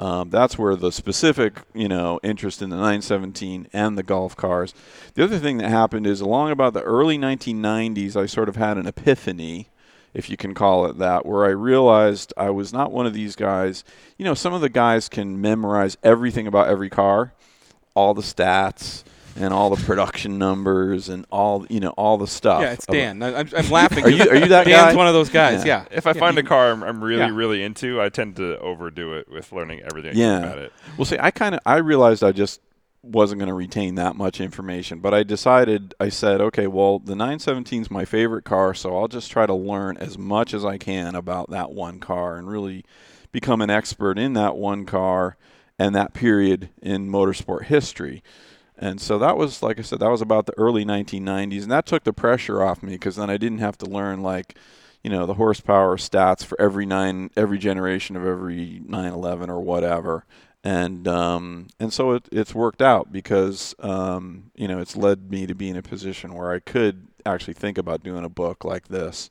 Um, 0.00 0.30
that's 0.30 0.58
where 0.58 0.74
the 0.74 0.90
specific, 0.90 1.60
you 1.74 1.88
know, 1.88 2.18
interest 2.24 2.60
in 2.60 2.70
the 2.70 2.76
917 2.76 3.68
and 3.72 3.96
the 3.96 4.02
Gulf 4.02 4.34
cars. 4.34 4.74
The 5.14 5.22
other 5.22 5.38
thing 5.38 5.58
that 5.58 5.70
happened 5.70 6.08
is 6.08 6.20
along 6.20 6.50
about 6.50 6.74
the 6.74 6.82
early 6.82 7.16
1990s, 7.16 8.16
I 8.16 8.26
sort 8.26 8.48
of 8.48 8.56
had 8.56 8.78
an 8.78 8.88
epiphany, 8.88 9.68
if 10.14 10.28
you 10.30 10.36
can 10.36 10.54
call 10.54 10.86
it 10.86 10.98
that, 10.98 11.24
where 11.26 11.44
I 11.44 11.50
realized 11.50 12.32
I 12.36 12.50
was 12.50 12.72
not 12.72 12.92
one 12.92 13.06
of 13.06 13.14
these 13.14 13.36
guys. 13.36 13.84
You 14.18 14.24
know, 14.24 14.34
some 14.34 14.52
of 14.54 14.60
the 14.60 14.68
guys 14.68 15.08
can 15.08 15.40
memorize 15.40 15.96
everything 16.02 16.46
about 16.46 16.68
every 16.68 16.90
car, 16.90 17.32
all 17.94 18.14
the 18.14 18.22
stats 18.22 19.04
and 19.34 19.54
all 19.54 19.70
the 19.74 19.82
production 19.84 20.36
numbers 20.36 21.08
and 21.08 21.24
all 21.30 21.64
you 21.70 21.80
know 21.80 21.88
all 21.96 22.18
the 22.18 22.26
stuff. 22.26 22.60
Yeah, 22.60 22.72
it's 22.72 22.84
Dan. 22.84 23.22
I- 23.22 23.40
I'm, 23.40 23.48
I'm 23.56 23.70
laughing. 23.70 24.04
Are 24.04 24.10
you 24.10 24.28
are 24.28 24.36
you 24.36 24.48
that 24.48 24.64
Dan's 24.66 24.92
guy? 24.92 24.94
one 24.94 25.06
of 25.06 25.14
those 25.14 25.30
guys. 25.30 25.64
Yeah. 25.64 25.84
Yeah. 25.90 25.96
If 25.96 26.06
I 26.06 26.10
Yeah, 26.10 26.20
find 26.20 26.36
a 26.36 26.42
car 26.42 26.70
I'm, 26.70 26.82
I'm 26.82 27.02
really, 27.02 27.20
Yeah. 27.22 27.30
really 27.34 27.62
into, 27.62 27.98
I 28.02 28.10
tend 28.10 28.36
to 28.36 28.58
overdo 28.58 29.14
it 29.14 29.30
with 29.30 29.50
learning 29.50 29.80
everything 29.90 30.12
Yeah. 30.16 30.38
about 30.40 30.58
it. 30.58 30.72
Well, 30.98 31.06
see, 31.06 31.16
I 31.18 31.30
kind 31.30 31.54
of 31.54 31.62
I 31.64 31.76
realized 31.78 32.22
I 32.22 32.32
just 32.32 32.60
wasn't 33.02 33.38
going 33.40 33.48
to 33.48 33.54
retain 33.54 33.96
that 33.96 34.14
much 34.14 34.40
information, 34.40 35.00
but 35.00 35.12
I 35.12 35.24
decided 35.24 35.94
I 35.98 36.08
said, 36.08 36.40
okay, 36.40 36.68
well, 36.68 37.00
the 37.00 37.16
917 37.16 37.82
is 37.82 37.90
my 37.90 38.04
favorite 38.04 38.44
car, 38.44 38.74
so 38.74 38.96
I'll 38.96 39.08
just 39.08 39.30
try 39.30 39.44
to 39.44 39.54
learn 39.54 39.96
as 39.96 40.16
much 40.16 40.54
as 40.54 40.64
I 40.64 40.78
can 40.78 41.16
about 41.16 41.50
that 41.50 41.72
one 41.72 41.98
car 41.98 42.36
and 42.36 42.48
really 42.48 42.84
become 43.32 43.60
an 43.60 43.70
expert 43.70 44.18
in 44.18 44.34
that 44.34 44.56
one 44.56 44.86
car 44.86 45.36
and 45.78 45.94
that 45.94 46.14
period 46.14 46.68
in 46.80 47.10
motorsport 47.10 47.64
history. 47.64 48.22
And 48.78 49.00
so 49.00 49.18
that 49.18 49.36
was, 49.36 49.62
like 49.62 49.78
I 49.78 49.82
said, 49.82 49.98
that 50.00 50.10
was 50.10 50.22
about 50.22 50.46
the 50.46 50.56
early 50.56 50.84
1990s, 50.84 51.62
and 51.62 51.72
that 51.72 51.86
took 51.86 52.04
the 52.04 52.12
pressure 52.12 52.62
off 52.62 52.82
me 52.82 52.92
because 52.92 53.16
then 53.16 53.30
I 53.30 53.36
didn't 53.36 53.58
have 53.58 53.78
to 53.78 53.86
learn 53.86 54.22
like, 54.22 54.56
you 55.02 55.10
know, 55.10 55.26
the 55.26 55.34
horsepower 55.34 55.96
stats 55.96 56.44
for 56.44 56.60
every 56.60 56.86
nine, 56.86 57.30
every 57.36 57.58
generation 57.58 58.14
of 58.14 58.24
every 58.24 58.80
911 58.86 59.50
or 59.50 59.60
whatever. 59.60 60.24
And 60.64 61.08
um, 61.08 61.68
and 61.80 61.92
so 61.92 62.12
it, 62.12 62.28
it's 62.30 62.54
worked 62.54 62.80
out 62.80 63.12
because 63.12 63.74
um, 63.80 64.50
you 64.54 64.68
know 64.68 64.78
it's 64.78 64.96
led 64.96 65.30
me 65.30 65.46
to 65.46 65.54
be 65.54 65.68
in 65.68 65.76
a 65.76 65.82
position 65.82 66.34
where 66.34 66.52
I 66.52 66.60
could 66.60 67.08
actually 67.26 67.54
think 67.54 67.78
about 67.78 68.04
doing 68.04 68.24
a 68.24 68.28
book 68.28 68.64
like 68.64 68.86
this, 68.86 69.28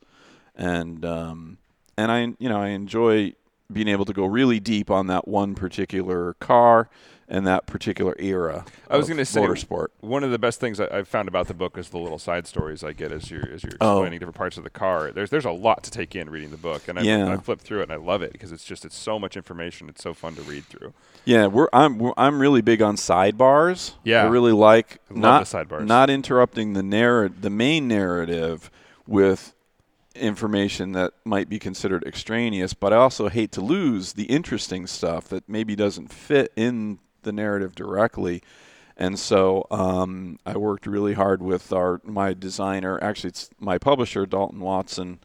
and 0.56 1.06
um, 1.06 1.58
and 1.98 2.12
I 2.12 2.34
you 2.38 2.50
know 2.50 2.62
I 2.62 2.70
enjoy 2.70 3.34
being 3.72 3.88
able 3.88 4.04
to 4.06 4.14
go 4.14 4.26
really 4.26 4.60
deep 4.60 4.92
on 4.92 5.08
that 5.08 5.28
one 5.28 5.56
particular 5.56 6.34
car 6.36 6.90
and 7.32 7.48
that 7.48 7.66
particular 7.66 8.14
era. 8.20 8.66
I 8.90 8.98
was 8.98 9.08
gonna 9.08 9.24
say- 9.26 9.40
motorsport. 9.42 9.88
One 10.02 10.24
of 10.24 10.32
the 10.32 10.38
best 10.38 10.60
things 10.60 10.80
I, 10.82 10.88
I've 10.92 11.08
found 11.08 11.30
about 11.30 11.48
the 11.48 11.54
book 11.54 11.78
is 11.78 11.90
the 11.90 11.98
little 11.98 12.20
side 12.20 12.46
stories 12.46 12.84
I 12.84 12.92
get 12.92 13.12
as 13.14 13.32
you're 13.32 13.50
as 13.50 13.64
you're 13.64 13.72
Oh. 13.80 14.00
explaining 14.00 14.20
different 14.20 14.36
parts 14.36 14.58
of 14.58 14.64
the 14.66 14.70
car. 14.70 15.12
There's 15.12 15.30
there's 15.30 15.46
a 15.46 15.52
lot 15.52 15.82
to 15.86 15.92
take 15.92 16.14
in 16.16 16.30
reading 16.30 16.52
the 16.52 16.58
book, 16.58 16.88
and 16.90 17.00
I, 17.00 17.04
Yeah. 17.04 17.32
I 17.32 17.38
flip 17.38 17.62
through 17.62 17.80
it 17.80 17.84
and 17.84 17.94
I 17.94 17.96
love 17.96 18.22
it 18.22 18.34
because 18.34 18.52
it's 18.52 18.66
just 18.66 18.84
it's 18.84 18.98
so 18.98 19.18
much 19.18 19.38
information. 19.38 19.88
It's 19.88 20.04
so 20.04 20.14
fun 20.14 20.36
to 20.36 20.42
read 20.42 20.66
through. 20.66 20.94
Yeah, 21.24 21.48
we're 21.48 21.70
I'm 21.72 21.98
we're, 21.98 22.14
I'm 22.18 22.40
really 22.40 22.62
big 22.62 22.82
on 22.82 22.98
sidebars. 22.98 23.94
Yeah. 24.04 24.24
I 24.24 24.28
really 24.28 24.52
like 24.52 25.00
I 25.10 25.14
love 25.14 25.22
not 25.22 25.46
the 25.48 25.58
sidebars. 25.58 25.86
not 25.88 26.10
interrupting 26.10 26.74
the 26.74 26.84
narr- 26.84 27.30
the 27.30 27.50
main 27.50 27.88
narrative 27.88 28.70
with 29.08 29.56
information 30.16 30.92
that 30.92 31.14
might 31.24 31.48
be 31.48 31.58
considered 31.58 32.04
extraneous, 32.06 32.74
but 32.74 32.92
I 32.92 32.98
also 32.98 33.30
hate 33.30 33.54
to 33.54 33.62
lose 33.62 34.14
the 34.14 34.26
interesting 34.26 34.86
stuff 34.86 35.30
that 35.30 35.48
maybe 35.48 35.76
doesn't 35.76 36.12
fit 36.12 36.52
in 36.58 37.00
the 37.24 37.32
narrative 37.32 37.76
directly. 37.76 38.42
And 38.98 39.18
so 39.18 39.66
um, 39.72 40.38
I 40.46 40.58
worked 40.58 40.86
really 40.86 41.14
hard 41.14 41.42
with 41.42 41.74
our 41.74 42.02
my 42.04 42.34
designer. 42.34 43.02
Actually, 43.04 43.30
it's 43.30 43.50
my 43.60 43.78
publisher, 43.78 44.26
Dalton 44.26 44.60
Watson, 44.60 45.20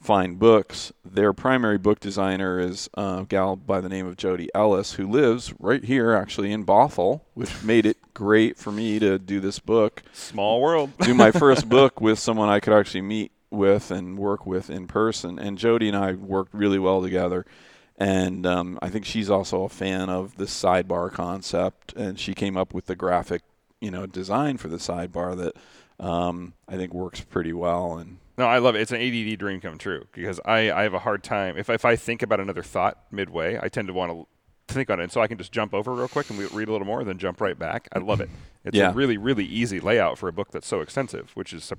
Fine 0.00 0.36
Books. 0.36 0.92
Their 1.04 1.32
primary 1.32 1.78
book 1.78 2.00
designer 2.00 2.58
is 2.58 2.88
a 2.94 3.26
gal 3.28 3.56
by 3.56 3.80
the 3.80 3.88
name 3.88 4.06
of 4.06 4.16
Jody 4.16 4.48
Ellis, 4.54 4.92
who 4.92 5.06
lives 5.06 5.52
right 5.58 5.84
here, 5.84 6.12
actually 6.12 6.52
in 6.52 6.64
Bothell, 6.64 7.22
which 7.34 7.62
made 7.62 7.84
it 7.84 7.98
great 8.14 8.56
for 8.56 8.72
me 8.72 8.98
to 8.98 9.18
do 9.18 9.40
this 9.40 9.58
book. 9.58 10.02
Small 10.12 10.60
world. 10.60 10.92
do 11.00 11.14
my 11.14 11.30
first 11.32 11.68
book 11.68 12.00
with 12.00 12.18
someone 12.18 12.48
I 12.48 12.60
could 12.60 12.72
actually 12.72 13.02
meet 13.02 13.32
with 13.50 13.90
and 13.90 14.18
work 14.18 14.46
with 14.46 14.70
in 14.70 14.86
person. 14.86 15.38
And 15.38 15.58
Jody 15.58 15.88
and 15.88 15.96
I 15.96 16.12
worked 16.12 16.54
really 16.54 16.78
well 16.78 17.02
together. 17.02 17.44
And 18.00 18.46
um, 18.46 18.78
I 18.80 18.88
think 18.90 19.04
she's 19.04 19.28
also 19.28 19.64
a 19.64 19.68
fan 19.68 20.08
of 20.08 20.36
the 20.36 20.44
sidebar 20.44 21.10
concept, 21.12 21.92
and 21.94 22.18
she 22.18 22.32
came 22.32 22.56
up 22.56 22.72
with 22.72 22.86
the 22.86 22.94
graphic, 22.94 23.42
you 23.80 23.90
know, 23.90 24.06
design 24.06 24.56
for 24.56 24.68
the 24.68 24.76
sidebar 24.76 25.36
that 25.36 25.56
um, 26.04 26.54
I 26.68 26.76
think 26.76 26.94
works 26.94 27.20
pretty 27.20 27.52
well. 27.52 27.98
And 27.98 28.18
No, 28.36 28.46
I 28.46 28.58
love 28.58 28.76
it. 28.76 28.82
It's 28.82 28.92
an 28.92 29.00
ADD 29.00 29.36
dream 29.38 29.60
come 29.60 29.78
true 29.78 30.06
because 30.12 30.38
I, 30.44 30.70
I 30.70 30.82
have 30.84 30.94
a 30.94 31.00
hard 31.00 31.24
time 31.24 31.56
if 31.58 31.68
if 31.68 31.84
I 31.84 31.96
think 31.96 32.22
about 32.22 32.38
another 32.38 32.62
thought 32.62 32.98
midway, 33.10 33.58
I 33.60 33.68
tend 33.68 33.88
to 33.88 33.94
want 33.94 34.12
to 34.12 34.26
think 34.72 34.90
on 34.90 35.00
it, 35.00 35.04
And 35.04 35.12
so 35.12 35.20
I 35.20 35.26
can 35.26 35.38
just 35.38 35.50
jump 35.50 35.74
over 35.74 35.92
real 35.92 36.06
quick 36.08 36.30
and 36.30 36.38
we 36.38 36.44
read 36.46 36.68
a 36.68 36.72
little 36.72 36.86
more, 36.86 37.02
then 37.02 37.18
jump 37.18 37.40
right 37.40 37.58
back. 37.58 37.88
I 37.92 37.98
love 37.98 38.20
it. 38.20 38.30
It's 38.64 38.76
Yeah. 38.76 38.90
a 38.90 38.94
really 38.94 39.16
really 39.18 39.44
easy 39.44 39.80
layout 39.80 40.18
for 40.18 40.28
a 40.28 40.32
book 40.32 40.52
that's 40.52 40.68
so 40.68 40.82
extensive, 40.82 41.32
which 41.34 41.52
is 41.52 41.72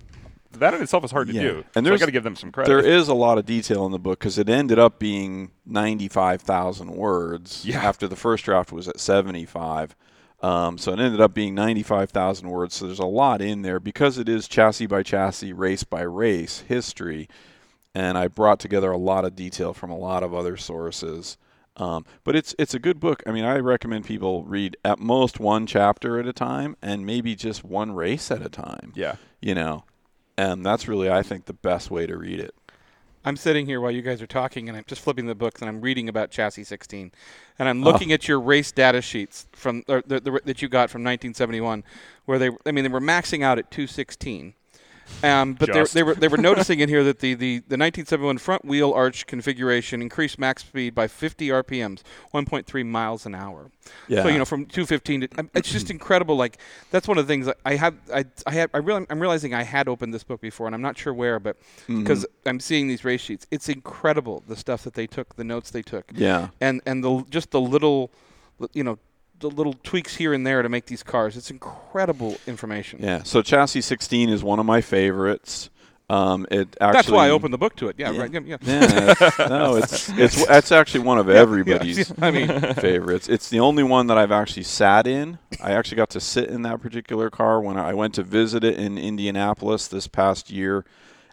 that 0.51 0.73
in 0.73 0.81
itself 0.81 1.03
is 1.03 1.11
hard 1.11 1.27
to 1.27 1.33
Yeah. 1.33 1.41
do. 1.41 1.63
And 1.75 1.85
so 1.85 1.93
I 1.93 1.97
got 1.97 2.05
to 2.07 2.11
give 2.11 2.23
them 2.23 2.35
some 2.35 2.51
credit. 2.51 2.69
There 2.69 2.79
is 2.79 3.07
a 3.07 3.13
lot 3.13 3.37
of 3.37 3.45
detail 3.45 3.85
in 3.85 3.91
the 3.91 3.99
book 3.99 4.19
because 4.19 4.37
it 4.37 4.49
ended 4.49 4.79
up 4.79 4.99
being 4.99 5.51
95,000 5.65 6.91
words 6.91 7.63
Yeah. 7.65 7.81
after 7.81 8.07
the 8.07 8.15
first 8.15 8.45
draft 8.45 8.71
was 8.71 8.87
at 8.87 8.99
75. 8.99 9.95
Um, 10.41 10.77
so 10.77 10.93
it 10.93 10.99
ended 10.99 11.19
up 11.19 11.33
being 11.33 11.53
95,000 11.53 12.49
words. 12.49 12.75
So 12.75 12.85
there's 12.85 12.99
a 12.99 13.05
lot 13.05 13.41
in 13.41 13.61
there 13.61 13.79
because 13.79 14.17
it 14.17 14.29
is 14.29 14.47
chassis 14.47 14.85
by 14.87 15.03
chassis, 15.03 15.51
race 15.53 15.83
by 15.83 16.01
race 16.01 16.63
history. 16.67 17.27
And 17.93 18.17
I 18.17 18.27
brought 18.27 18.59
together 18.59 18.91
a 18.91 18.97
lot 18.97 19.25
of 19.25 19.35
detail 19.35 19.73
from 19.73 19.89
a 19.91 19.97
lot 19.97 20.23
of 20.23 20.33
other 20.33 20.55
sources. 20.57 21.37
Um, 21.77 22.05
but 22.23 22.35
it's 22.35 22.53
it's 22.59 22.73
a 22.73 22.79
good 22.79 22.99
book. 22.99 23.23
I 23.25 23.31
mean, 23.31 23.45
I 23.45 23.57
recommend 23.59 24.03
people 24.05 24.43
read 24.43 24.75
at 24.83 24.99
most 24.99 25.39
one 25.39 25.65
chapter 25.65 26.19
at 26.19 26.27
a 26.27 26.33
time, 26.33 26.75
and 26.81 27.05
maybe 27.05 27.35
just 27.35 27.63
one 27.63 27.93
race 27.93 28.31
at 28.31 28.41
a 28.45 28.49
time. 28.49 28.91
yeah. 28.95 29.15
You 29.41 29.55
know, 29.55 29.85
and 30.39 30.65
that's 30.65 30.87
really 30.87 31.09
I 31.09 31.21
think 31.21 31.45
the 31.45 31.53
best 31.53 31.91
way 31.91 32.07
to 32.07 32.17
read 32.17 32.39
it. 32.39 32.55
I'm 33.25 33.35
sitting 33.35 33.65
here 33.65 33.81
while 33.81 33.91
you 33.91 34.01
guys 34.01 34.21
are 34.21 34.27
talking, 34.27 34.69
and 34.69 34.77
I'm 34.77 34.85
just 34.87 35.01
flipping 35.01 35.25
the 35.25 35.35
books, 35.35 35.59
and 35.59 35.67
I'm 35.67 35.81
reading 35.81 36.07
about 36.07 36.31
Chassis 36.31 36.63
16, 36.63 37.11
and 37.59 37.67
I'm 37.67 37.83
oh. 37.83 37.91
looking 37.91 38.13
at 38.13 38.29
your 38.29 38.39
race 38.39 38.71
data 38.71 39.01
sheets 39.01 39.47
from 39.51 39.83
or 39.89 40.01
the, 40.07 40.21
the, 40.21 40.39
that 40.45 40.61
you 40.61 40.69
got 40.69 40.89
from 40.89 41.01
1971, 41.01 41.83
where 42.23 42.39
they, 42.39 42.49
I 42.65 42.71
mean, 42.71 42.85
they 42.85 42.89
were 42.89 43.01
maxing 43.01 43.43
out 43.43 43.59
at 43.59 43.69
216. 43.69 44.53
Um, 45.23 45.53
but 45.55 45.67
they, 45.67 45.73
Just. 45.73 45.93
they 45.93 46.03
were 46.03 46.15
they 46.15 46.27
were 46.29 46.37
noticing 46.37 46.79
in 46.79 46.87
here 46.87 47.03
that 47.03 47.19
the, 47.19 47.33
the, 47.33 47.57
the 47.59 47.75
1971 47.77 48.37
front 48.37 48.63
wheel 48.63 48.93
arch 48.93 49.27
configuration 49.27 50.01
increased 50.01 50.39
max 50.39 50.63
speed 50.63 50.95
by 50.95 51.07
50 51.07 51.49
RPMs, 51.49 52.01
1.3 52.33 52.85
miles 52.85 53.25
an 53.25 53.35
hour. 53.35 53.69
Yeah. 54.07 54.23
So 54.23 54.29
you 54.29 54.37
know 54.37 54.45
from 54.45 54.65
215 54.65 55.21
to 55.21 55.49
it's 55.53 55.71
just 55.71 55.89
incredible. 55.89 56.35
Like 56.37 56.57
that's 56.91 57.07
one 57.07 57.17
of 57.17 57.27
the 57.27 57.31
things 57.33 57.47
that 57.47 57.57
I 57.65 57.75
have. 57.75 57.95
I 58.13 58.25
I 58.47 58.51
had 58.53 58.69
I 58.73 58.77
real, 58.77 59.05
I'm 59.09 59.19
realizing 59.19 59.53
I 59.53 59.63
had 59.63 59.87
opened 59.89 60.13
this 60.13 60.23
book 60.23 60.39
before, 60.41 60.67
and 60.67 60.75
I'm 60.75 60.81
not 60.81 60.97
sure 60.97 61.13
where, 61.13 61.39
but 61.39 61.57
Mm-hmm. 61.59 62.03
because 62.03 62.25
I'm 62.45 62.59
seeing 62.59 62.87
these 62.87 63.03
race 63.03 63.21
sheets, 63.21 63.45
it's 63.51 63.67
incredible 63.67 64.43
the 64.47 64.55
stuff 64.55 64.83
that 64.83 64.93
they 64.93 65.07
took, 65.07 65.35
the 65.35 65.43
notes 65.43 65.71
they 65.71 65.81
took, 65.81 66.11
Yeah. 66.13 66.49
and 66.61 66.81
and 66.85 67.03
the 67.03 67.25
just 67.29 67.51
the 67.51 67.59
little, 67.59 68.11
you 68.73 68.83
know, 68.83 68.99
the 69.39 69.49
little 69.49 69.73
tweaks 69.83 70.15
here 70.17 70.33
and 70.33 70.45
there 70.45 70.61
to 70.61 70.69
make 70.69 70.85
these 70.87 71.03
cars. 71.03 71.37
It's 71.37 71.49
incredible 71.51 72.37
information. 72.47 72.99
Yeah. 73.01 73.23
So 73.23 73.41
chassis 73.41 73.81
16 73.81 74.29
is 74.29 74.43
one 74.43 74.59
of 74.59 74.65
my 74.65 74.81
favorites. 74.81 75.69
Um, 76.11 76.47
it 76.49 76.75
actually. 76.81 76.93
That's 76.93 77.09
why 77.11 77.27
I 77.27 77.29
opened 77.29 77.53
the 77.53 77.59
book 77.59 77.75
to 77.77 77.87
it. 77.89 77.95
Yeah, 77.99 78.09
Yeah. 78.09 78.21
right. 78.21 78.31
Yeah, 78.33 78.39
yeah. 78.43 78.57
Yeah, 78.61 79.11
it's- 79.11 79.39
no, 79.49 79.75
it's 79.75 80.09
it's 80.09 80.45
that's 80.47 80.71
actually 80.71 81.01
one 81.01 81.19
of 81.19 81.29
everybody's 81.29 82.11
I 82.19 82.31
mean, 82.31 82.47
favorites. 82.73 83.29
It's 83.29 83.49
the 83.49 83.59
only 83.59 83.83
one 83.83 84.07
that 84.07 84.17
I've 84.17 84.31
actually 84.31 84.63
sat 84.63 85.05
in. 85.05 85.37
I 85.63 85.73
actually 85.73 85.97
got 85.97 86.09
to 86.11 86.19
sit 86.19 86.49
in 86.49 86.63
that 86.63 86.81
particular 86.81 87.29
car 87.29 87.61
when 87.61 87.77
I 87.77 87.93
went 87.93 88.15
to 88.15 88.23
visit 88.23 88.63
it 88.63 88.79
in 88.79 88.97
Indianapolis 88.97 89.87
this 89.87 90.07
past 90.07 90.49
year, 90.49 90.83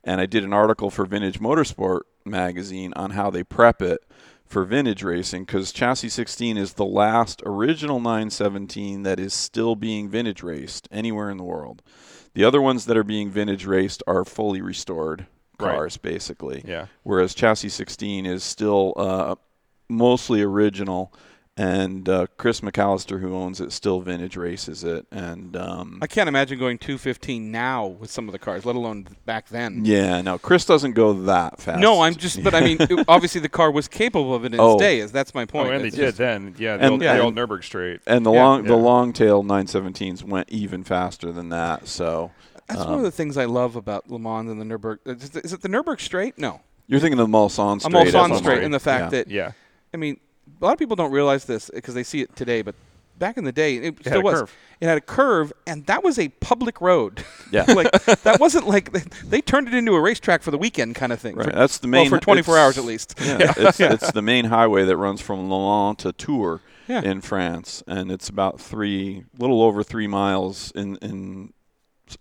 and 0.05 0.21
I 0.21 0.27
did 0.27 0.45
an 0.45 0.53
article 0.53 0.90
for 0.90 1.07
Vintage 1.07 1.40
Motorsport 1.40 2.01
magazine 2.27 2.92
on 2.97 3.12
how 3.12 3.31
they 3.31 3.45
prep 3.45 3.81
it 3.81 4.01
for 4.46 4.64
vintage 4.64 5.02
racing 5.02 5.44
because 5.44 5.72
chassis 5.72 6.09
16 6.09 6.56
is 6.56 6.74
the 6.74 6.85
last 6.85 7.42
original 7.44 7.98
917 8.00 9.02
that 9.02 9.18
is 9.18 9.35
still 9.35 9.74
being 9.76 10.09
vintage 10.09 10.42
raced 10.42 10.88
anywhere 10.90 11.30
in 11.30 11.37
the 11.37 11.44
world. 11.44 11.82
The 12.35 12.44
other 12.44 12.62
ones 12.62 12.85
that 12.87 12.96
are 12.96 13.04
being 13.04 13.30
vintage 13.30 13.66
raced 13.66 14.02
are 14.06 14.24
fully 14.24 14.61
restored 14.61 15.26
Right. 15.59 15.74
cars, 15.74 15.96
basically 15.96 16.62
Yeah. 16.66 16.87
whereas 17.02 17.35
chassis 17.35 17.70
16 17.70 18.26
is 18.26 18.44
still 18.44 18.92
uh, 18.96 19.37
mostly 19.88 20.42
original 20.42 21.12
and 21.59 22.07
uh, 22.09 22.27
chris 22.37 22.61
mcallister 22.61 23.21
who 23.21 23.35
owns 23.35 23.61
it 23.62 23.73
still 23.73 24.01
vintage 24.01 24.37
races 24.37 24.85
it 24.85 25.07
and 25.11 25.57
um, 25.57 25.99
I 26.03 26.07
can't 26.07 26.29
imagine 26.29 26.59
going 26.59 26.77
215 26.79 27.51
now 27.51 27.87
with 27.87 28.11
some 28.11 28.29
of 28.29 28.33
the 28.33 28.38
cars, 28.38 28.66
let 28.66 28.77
alone 28.77 29.07
back 29.25 29.49
then. 29.49 29.85
yeah 29.85 30.21
no 30.21 30.37
chris 30.38 30.64
doesn't 30.66 30.92
go 30.92 31.12
that 31.25 31.61
fast 31.61 31.81
No, 31.81 32.03
I'm 32.03 32.14
just, 32.14 32.42
but 32.45 32.55
I 32.55 32.61
mean, 32.61 32.77
it- 32.81 33.05
obviously 33.09 33.40
the 33.40 33.49
car 33.49 33.71
was 33.71 33.88
capable 33.88 34.35
of 34.35 34.45
it 34.45 34.49
in 34.49 34.55
its 34.55 34.61
Oh. 34.61 34.79
day. 34.79 35.01
Is 35.01 35.12
that's 35.12 35.35
my 35.35 35.42
Oh, 35.45 35.47
point. 35.47 35.73
and 35.73 35.83
they 35.85 35.88
It's 35.88 35.97
did 35.97 36.14
then. 36.16 36.55
Yeah, 36.59 36.77
the, 36.77 36.83
And- 36.85 36.92
old, 36.92 37.03
yeah. 37.03 37.16
the 37.16 37.23
old 37.23 37.35
Nurburg 37.35 37.64
straight. 37.64 38.01
and 38.07 38.27
the 38.27 38.33
Yeah. 38.33 38.42
long, 38.45 38.64
the 38.64 38.77
long 38.77 39.12
tail 39.12 39.42
917s 39.42 40.23
went 40.23 40.49
even 40.51 40.85
faster 40.85 41.33
than 41.33 41.49
that 41.51 41.88
so 41.88 42.33
That's 42.69 42.81
um, 42.83 42.88
one 42.90 42.99
of 42.99 43.05
the 43.05 43.11
things 43.11 43.37
I 43.38 43.47
love 43.47 43.77
about 43.77 44.11
Le 44.11 44.19
Mans 44.19 44.51
and 44.51 44.61
the 44.61 44.64
Nurburg. 44.64 44.99
Is 45.07 45.53
it 45.55 45.62
the 45.62 45.69
Nurburg 45.69 46.01
Straight? 46.01 46.37
No, 46.38 46.61
you're 46.87 47.01
thinking 47.01 47.19
of 47.19 47.31
the 47.31 47.33
mulsanne 47.38 47.79
a 47.79 47.81
straight 47.81 48.12
Mulsanne 48.12 48.37
Straight, 48.38 48.62
and 48.64 48.75
the 48.75 48.81
fact 48.81 49.05
Yeah. 49.05 49.09
that 49.19 49.31
Yeah. 49.31 49.53
I 49.95 49.97
mean, 49.97 50.19
a 50.61 50.64
lot 50.64 50.73
of 50.73 50.79
people 50.79 50.97
don't 50.97 51.12
realize 51.12 51.45
this 51.45 51.71
because 51.73 51.95
they 51.95 52.03
see 52.03 52.21
it 52.23 52.35
today, 52.37 52.62
but 52.62 52.75
back 53.19 53.37
in 53.37 53.45
the 53.45 53.53
day, 53.53 53.77
it, 53.77 53.85
had 53.99 54.07
still 54.07 54.21
a 54.21 54.23
was. 54.23 54.40
curve. 54.40 54.57
It 54.81 54.87
had 54.87 54.99
a 54.99 55.03
curve, 55.03 55.53
and 55.66 55.87
that 55.87 56.05
was 56.05 56.19
a 56.19 56.29
public 56.29 56.81
road. 56.81 57.25
Yeah. 57.53 57.62
like 57.69 57.92
that 58.25 58.40
wasn't 58.40 58.66
like 58.66 58.90
they, 58.90 59.03
they 59.25 59.40
turned 59.40 59.69
it 59.69 59.75
into 59.75 59.95
a 59.95 60.01
racetrack 60.01 60.42
for 60.42 60.51
the 60.51 60.59
weekend 60.59 60.97
kind 60.97 61.12
of 61.12 61.21
thing. 61.21 61.37
Right, 61.37 61.47
For- 61.47 61.53
that's 61.53 61.79
the 61.79 61.87
well, 61.88 62.03
main 62.03 62.11
for 62.11 62.19
24 62.19 62.59
hours 62.59 62.77
at 62.77 62.85
least. 62.85 63.14
Yeah, 63.25 63.53
it's, 63.57 63.79
it's 63.79 64.11
the 64.11 64.21
main 64.21 64.47
highway 64.47 64.85
that 64.85 64.97
runs 64.97 65.21
from 65.21 65.49
Le 65.49 65.57
Mans 65.57 65.97
to 65.99 66.12
Tours 66.12 66.61
Yeah. 66.88 67.03
in 67.03 67.21
France, 67.21 67.85
and 67.87 68.11
it's 68.11 68.29
about 68.29 68.61
three, 68.61 69.27
little 69.38 69.62
over 69.62 69.85
three 69.85 70.09
miles 70.09 70.73
in 70.73 70.97
in 70.97 71.53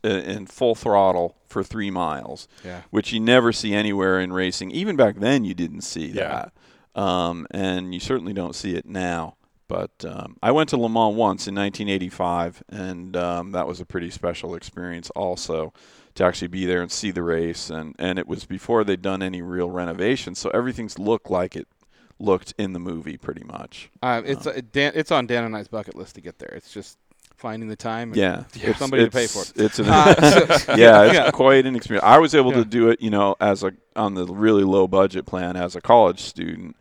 uh, 0.03 0.09
in 0.09 0.45
full 0.45 0.75
throttle 0.75 1.35
for 1.47 1.63
three 1.63 1.89
miles, 1.89 2.47
Yeah. 2.63 2.81
which 2.91 3.11
you 3.11 3.19
never 3.19 3.51
see 3.51 3.73
anywhere 3.73 4.19
in 4.19 4.31
racing. 4.31 4.69
Even 4.71 4.95
back 4.95 5.15
then, 5.17 5.43
you 5.43 5.55
didn't 5.55 5.81
see 5.81 6.05
Yeah. 6.07 6.27
that, 6.27 6.53
um, 6.95 7.45
and 7.51 7.93
you 7.93 7.99
certainly 7.99 8.33
don't 8.33 8.55
see 8.55 8.75
it 8.75 8.85
now. 8.85 9.35
But 9.67 10.05
um, 10.07 10.37
I 10.43 10.51
went 10.51 10.69
to 10.69 10.77
Le 10.77 10.87
Mans 10.89 11.15
once 11.15 11.47
in 11.47 11.55
1985, 11.55 12.63
and 12.69 13.17
um, 13.17 13.51
that 13.53 13.67
was 13.67 13.79
a 13.81 13.85
pretty 13.85 14.11
special 14.11 14.53
experience 14.53 15.09
also 15.11 15.73
to 16.13 16.23
actually 16.23 16.49
be 16.49 16.65
there 16.65 16.81
and 16.83 16.91
see 16.91 17.09
the 17.11 17.23
race. 17.23 17.69
And, 17.71 17.95
and 17.97 18.19
it 18.19 18.27
was 18.27 18.45
before 18.45 18.83
they'd 18.83 19.01
done 19.01 19.23
any 19.23 19.41
real 19.41 19.71
renovations, 19.71 20.37
so 20.37 20.51
everything's 20.51 20.99
looked 20.99 21.31
like 21.31 21.55
it 21.55 21.67
looked 22.19 22.53
in 22.59 22.73
the 22.73 22.79
movie 22.79 23.17
pretty 23.17 23.43
much. 23.43 23.89
Uh, 24.03 24.21
it's 24.23 24.45
uh, 24.45 24.61
Dan, 24.71 24.91
it's 24.95 25.11
on 25.11 25.25
Dan 25.25 25.43
and 25.45 25.57
I's 25.57 25.67
bucket 25.67 25.95
list 25.95 26.13
to 26.15 26.21
get 26.21 26.37
there. 26.37 26.53
It's 26.55 26.71
just 26.71 26.99
finding 27.35 27.67
the 27.67 27.75
time. 27.75 28.09
and 28.09 28.17
Yeah, 28.17 28.43
get 28.53 28.77
somebody 28.77 29.03
to 29.03 29.11
pay 29.11 29.25
for 29.27 29.41
it. 29.41 29.51
It's 29.55 29.79
an 29.79 29.87
Uh, 29.89 30.13
so- 30.59 30.75
yeah, 30.77 31.03
it's 31.05 31.13
yeah. 31.15 31.31
quite 31.31 31.65
an 31.65 31.75
experience. 31.75 32.05
I 32.05 32.19
was 32.19 32.35
able 32.35 32.51
Yeah. 32.51 32.59
to 32.59 32.65
do 32.65 32.89
it, 32.89 33.01
you 33.01 33.09
know, 33.09 33.35
as 33.41 33.63
a 33.63 33.73
on 33.95 34.13
the 34.13 34.25
really 34.27 34.63
low 34.63 34.87
budget 34.87 35.25
plan 35.25 35.55
as 35.57 35.75
a 35.75 35.81
college 35.81 36.19
student. 36.21 36.75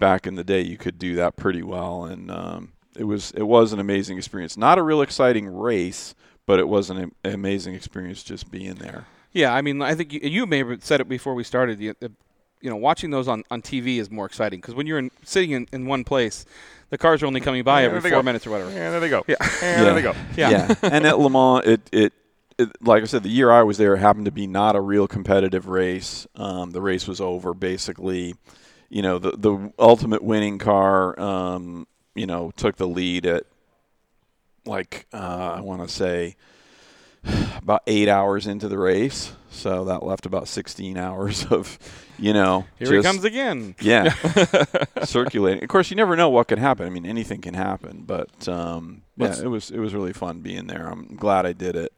Back 0.00 0.26
in 0.26 0.34
the 0.34 0.42
day, 0.44 0.62
you 0.62 0.76
could 0.76 0.98
do 0.98 1.14
that 1.16 1.36
pretty 1.36 1.62
well, 1.62 2.04
and 2.04 2.30
um, 2.30 2.72
it 2.96 3.04
was 3.04 3.30
it 3.32 3.42
was 3.42 3.72
an 3.72 3.78
amazing 3.78 4.16
experience. 4.18 4.56
Not 4.56 4.78
a 4.78 4.82
real 4.82 5.02
exciting 5.02 5.46
race, 5.46 6.14
but 6.46 6.58
it 6.58 6.66
was 6.66 6.90
an 6.90 6.98
am- 6.98 7.12
amazing 7.22 7.74
experience 7.74 8.22
just 8.22 8.50
being 8.50 8.74
there. 8.74 9.04
Yeah, 9.32 9.54
I 9.54 9.60
mean, 9.62 9.80
I 9.82 9.94
think 9.94 10.12
you, 10.12 10.20
you 10.22 10.46
may 10.46 10.58
have 10.64 10.82
said 10.82 11.00
it 11.00 11.08
before 11.08 11.34
we 11.34 11.44
started. 11.44 11.78
You, 11.78 11.94
you 12.62 12.68
know, 12.70 12.76
watching 12.76 13.10
those 13.10 13.28
on, 13.28 13.44
on 13.50 13.62
TV 13.62 13.98
is 13.98 14.10
more 14.10 14.26
exciting 14.26 14.60
because 14.60 14.74
when 14.74 14.86
you're 14.86 14.98
in, 14.98 15.10
sitting 15.22 15.52
in, 15.52 15.66
in 15.72 15.86
one 15.86 16.02
place, 16.04 16.44
the 16.90 16.98
cars 16.98 17.22
are 17.22 17.26
only 17.26 17.40
coming 17.40 17.62
by 17.62 17.82
Yeah, 17.82 17.86
every 17.88 18.00
four 18.00 18.10
go. 18.10 18.22
minutes 18.22 18.46
or 18.46 18.50
whatever. 18.50 18.70
And 18.70 18.78
there 18.78 19.00
they 19.00 19.08
go. 19.08 19.22
Yeah. 19.28 19.36
And 19.40 19.50
Yeah. 19.62 19.84
there 19.84 19.94
they 19.94 20.02
go. 20.02 20.14
Yeah. 20.36 20.74
and 20.82 21.06
at 21.06 21.18
Le 21.18 21.30
Mans, 21.30 21.64
it, 21.66 21.80
it 21.92 22.12
it 22.58 22.68
like 22.82 23.02
I 23.02 23.06
said, 23.06 23.22
the 23.22 23.28
year 23.30 23.50
I 23.50 23.62
was 23.62 23.78
there 23.78 23.94
it 23.94 23.98
happened 24.00 24.24
to 24.26 24.30
be 24.32 24.46
not 24.46 24.76
a 24.76 24.80
real 24.80 25.06
competitive 25.06 25.68
race. 25.68 26.26
Um, 26.36 26.70
the 26.72 26.80
race 26.82 27.06
was 27.06 27.20
over 27.20 27.54
basically. 27.54 28.34
You 28.90 29.02
know, 29.02 29.18
the 29.18 29.30
the 29.32 29.72
ultimate 29.78 30.22
winning 30.22 30.58
car, 30.58 31.18
um, 31.18 31.86
you 32.14 32.26
know, 32.26 32.50
took 32.56 32.76
the 32.76 32.88
lead 32.88 33.24
at 33.24 33.44
like 34.66 35.06
uh, 35.12 35.54
I 35.56 35.60
want 35.60 35.82
to 35.82 35.88
say 35.88 36.36
about 37.56 37.82
eight 37.86 38.08
hours 38.08 38.46
into 38.46 38.68
the 38.68 38.78
race. 38.78 39.32
So 39.52 39.84
that 39.86 40.04
left 40.04 40.26
about 40.26 40.46
16 40.46 40.96
hours 40.96 41.44
of, 41.50 41.76
you 42.20 42.32
know, 42.32 42.66
Here 42.78 42.86
just, 42.86 42.92
he 42.94 43.02
comes 43.02 43.24
again. 43.24 43.74
yeah, 43.80 44.12
circulating. 45.04 45.64
Of 45.64 45.68
course, 45.68 45.90
you 45.90 45.96
never 45.96 46.14
know 46.14 46.28
what 46.28 46.46
could 46.46 46.60
happen. 46.60 46.86
I 46.86 46.90
mean, 46.90 47.04
anything 47.04 47.40
can 47.40 47.54
happen. 47.54 48.04
But 48.06 48.48
um, 48.48 49.02
yeah, 49.16 49.26
Let's- 49.26 49.40
it 49.40 49.48
was 49.48 49.70
it 49.70 49.78
was 49.78 49.92
really 49.94 50.12
fun 50.12 50.40
being 50.40 50.66
there. 50.66 50.86
I'm 50.88 51.16
glad 51.16 51.46
I 51.46 51.52
did 51.52 51.74
it. 51.76 51.92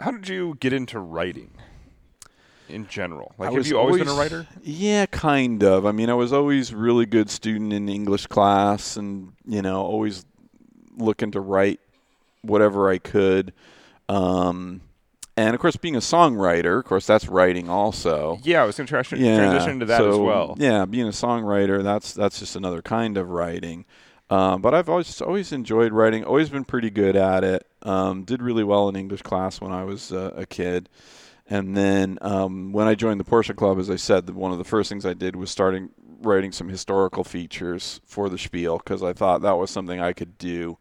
How 0.00 0.10
did 0.10 0.28
you 0.28 0.56
get 0.60 0.72
into 0.72 0.98
writing 0.98 1.52
in 2.68 2.86
general? 2.86 3.34
Like, 3.38 3.50
I 3.50 3.52
have 3.52 3.66
you 3.66 3.78
always, 3.78 3.98
been 3.98 4.08
a 4.08 4.14
writer? 4.14 4.46
Yeah, 4.62 5.06
kind 5.06 5.62
of. 5.62 5.86
I 5.86 5.92
mean, 5.92 6.10
I 6.10 6.14
was 6.14 6.32
always 6.32 6.74
really 6.74 7.06
good 7.06 7.30
student 7.30 7.72
in 7.72 7.88
English 7.88 8.26
class, 8.26 8.96
and 8.96 9.32
you 9.46 9.62
know, 9.62 9.82
always 9.82 10.24
looking 10.96 11.30
to 11.32 11.40
write 11.40 11.80
whatever 12.42 12.88
I 12.88 12.98
could. 12.98 13.52
Um, 14.08 14.82
and 15.36 15.54
of 15.54 15.60
course, 15.60 15.76
being 15.76 15.96
a 15.96 16.00
songwriter, 16.00 16.78
of 16.78 16.84
course, 16.84 17.06
that's 17.06 17.26
writing 17.26 17.68
also. 17.68 18.38
Yeah, 18.42 18.62
I 18.62 18.66
was 18.66 18.76
going 18.76 18.86
to 18.86 19.02
try 19.02 19.18
Yeah, 19.18 19.36
transition 19.36 19.70
into 19.72 19.86
that 19.86 20.04
as 20.04 20.16
well. 20.16 20.54
Yeah, 20.58 20.84
being 20.84 21.08
a 21.08 21.10
songwriter, 21.10 21.82
that's 21.82 22.12
that's 22.12 22.38
just 22.38 22.54
another 22.54 22.82
kind 22.82 23.16
of 23.16 23.30
writing. 23.30 23.84
Um, 24.30 24.62
but 24.62 24.74
I've 24.74 24.88
always 24.88 25.20
always 25.20 25.52
enjoyed 25.52 25.92
writing. 25.92 26.24
Always 26.24 26.50
been 26.50 26.64
pretty 26.64 26.90
good 26.90 27.16
at 27.16 27.44
it. 27.44 27.66
Um, 27.82 28.24
did 28.24 28.42
really 28.42 28.64
well 28.64 28.88
in 28.88 28.96
English 28.96 29.22
class 29.22 29.60
when 29.60 29.72
I 29.72 29.84
was 29.84 30.12
uh, 30.12 30.32
a 30.36 30.46
kid. 30.46 30.88
And 31.48 31.76
then 31.76 32.18
um, 32.22 32.72
when 32.72 32.86
I 32.86 32.94
joined 32.94 33.20
the 33.20 33.24
Porsche 33.24 33.54
Club, 33.54 33.78
as 33.78 33.90
I 33.90 33.96
said, 33.96 34.30
one 34.30 34.52
of 34.52 34.58
the 34.58 34.64
first 34.64 34.88
things 34.88 35.04
I 35.04 35.14
did 35.14 35.36
was 35.36 35.50
starting 35.50 35.90
writing 36.20 36.52
some 36.52 36.68
historical 36.68 37.22
features 37.22 38.00
for 38.06 38.28
the 38.28 38.38
Spiel 38.38 38.78
because 38.78 39.02
I 39.02 39.12
thought 39.12 39.42
that 39.42 39.58
was 39.58 39.70
something 39.70 40.00
I 40.00 40.14
could 40.14 40.38
do 40.38 40.78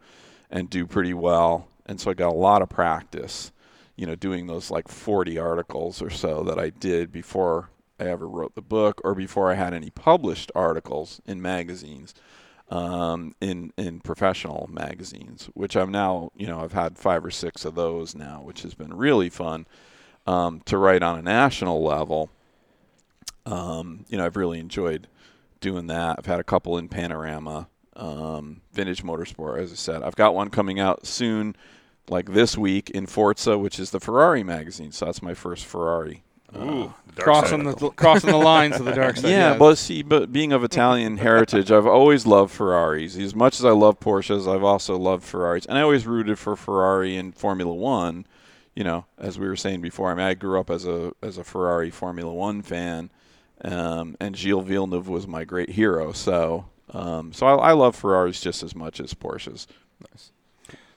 and 0.49 0.69
do 0.69 0.87
pretty 0.87 1.13
well. 1.13 1.67
And 1.85 1.99
so 1.99 2.11
I 2.11 2.13
got 2.13 2.31
a 2.31 2.37
lot 2.37 2.61
of 2.61 2.69
practice, 2.69 3.51
you 3.97 4.05
know, 4.05 4.15
doing 4.15 4.47
those 4.47 4.71
like 4.71 4.87
40 4.87 5.37
articles 5.37 6.01
or 6.01 6.09
so 6.09 6.43
that 6.43 6.57
I 6.57 6.69
did 6.69 7.11
before 7.11 7.69
I 7.99 8.05
ever 8.05 8.27
wrote 8.27 8.55
the 8.55 8.61
book 8.61 9.01
or 9.03 9.15
before 9.15 9.51
I 9.51 9.55
had 9.55 9.73
any 9.73 9.89
published 9.89 10.49
articles 10.55 11.21
in 11.25 11.41
magazines, 11.41 12.13
um, 12.69 13.35
in 13.41 13.73
in 13.77 13.99
professional 13.99 14.69
magazines, 14.71 15.49
which 15.53 15.75
I'm 15.75 15.91
now, 15.91 16.31
you 16.35 16.47
know, 16.47 16.61
I've 16.61 16.73
had 16.73 16.97
five 16.97 17.23
or 17.23 17.31
six 17.31 17.65
of 17.65 17.75
those 17.75 18.15
now, 18.15 18.41
which 18.41 18.61
has 18.61 18.73
been 18.73 18.95
really 18.95 19.29
fun 19.29 19.67
um, 20.27 20.61
to 20.65 20.77
write 20.77 21.03
on 21.03 21.17
a 21.17 21.21
national 21.21 21.83
level. 21.83 22.29
Um, 23.45 24.05
you 24.07 24.17
know, 24.17 24.25
I've 24.25 24.37
really 24.37 24.59
enjoyed 24.59 25.07
doing 25.59 25.87
that. 25.87 26.15
I've 26.17 26.25
had 26.25 26.39
a 26.39 26.43
couple 26.43 26.77
in 26.77 26.87
Panorama, 26.87 27.67
um, 27.95 28.61
Vintage 28.71 29.03
Motorsport, 29.03 29.59
as 29.61 29.71
I 29.71 29.75
said. 29.75 30.03
I've 30.03 30.15
got 30.15 30.33
one 30.35 30.49
coming 30.49 30.79
out 30.79 31.05
soon, 31.05 31.55
like 32.09 32.33
this 32.33 32.57
week 32.57 32.89
in 32.91 33.05
Forza, 33.05 33.57
which 33.57 33.79
is 33.79 33.91
the 33.91 33.99
Ferrari 33.99 34.43
magazine. 34.43 34.91
So 34.91 35.05
that's 35.05 35.21
my 35.21 35.33
first 35.33 35.65
Ferrari. 35.65 36.23
Ooh, 36.55 36.93
the 37.07 37.13
dark 37.13 37.23
Crossing 37.23 37.63
side. 37.65 37.79
the 37.79 37.89
crossing 37.95 38.29
the 38.29 38.37
lines 38.37 38.75
of 38.75 38.85
the 38.85 38.93
dark 38.93 39.17
side. 39.17 39.31
yeah, 39.31 39.57
but 39.57 39.75
see, 39.75 40.03
but 40.03 40.31
being 40.31 40.53
of 40.53 40.63
Italian 40.63 41.17
heritage, 41.17 41.71
I've 41.71 41.87
always 41.87 42.27
loved 42.27 42.51
Ferraris. 42.51 43.17
As 43.17 43.33
much 43.33 43.59
as 43.59 43.65
I 43.65 43.71
love 43.71 43.99
Porsches, 43.99 44.47
I've 44.53 44.63
also 44.63 44.95
loved 44.95 45.23
Ferraris, 45.23 45.65
and 45.65 45.79
I 45.79 45.81
always 45.81 46.05
rooted 46.05 46.37
for 46.37 46.55
Ferrari 46.55 47.15
in 47.17 47.31
Formula 47.31 47.73
One. 47.73 48.27
You 48.75 48.83
know, 48.83 49.05
as 49.17 49.37
we 49.37 49.47
were 49.47 49.55
saying 49.55 49.81
before, 49.81 50.11
I 50.11 50.15
mean, 50.15 50.25
I 50.25 50.33
grew 50.33 50.59
up 50.59 50.69
as 50.69 50.85
a 50.85 51.13
as 51.21 51.37
a 51.37 51.43
Ferrari 51.43 51.91
Formula 51.91 52.33
One 52.33 52.61
fan, 52.61 53.11
um, 53.63 54.15
and 54.19 54.35
Gilles 54.35 54.63
Villeneuve 54.63 55.07
was 55.07 55.27
my 55.27 55.43
great 55.43 55.69
hero. 55.69 56.11
So, 56.11 56.65
um, 56.89 57.33
so 57.33 57.45
I, 57.45 57.69
I 57.69 57.71
love 57.73 57.95
Ferraris 57.95 58.41
just 58.41 58.63
as 58.63 58.75
much 58.75 58.99
as 58.99 59.13
Porsches. 59.13 59.67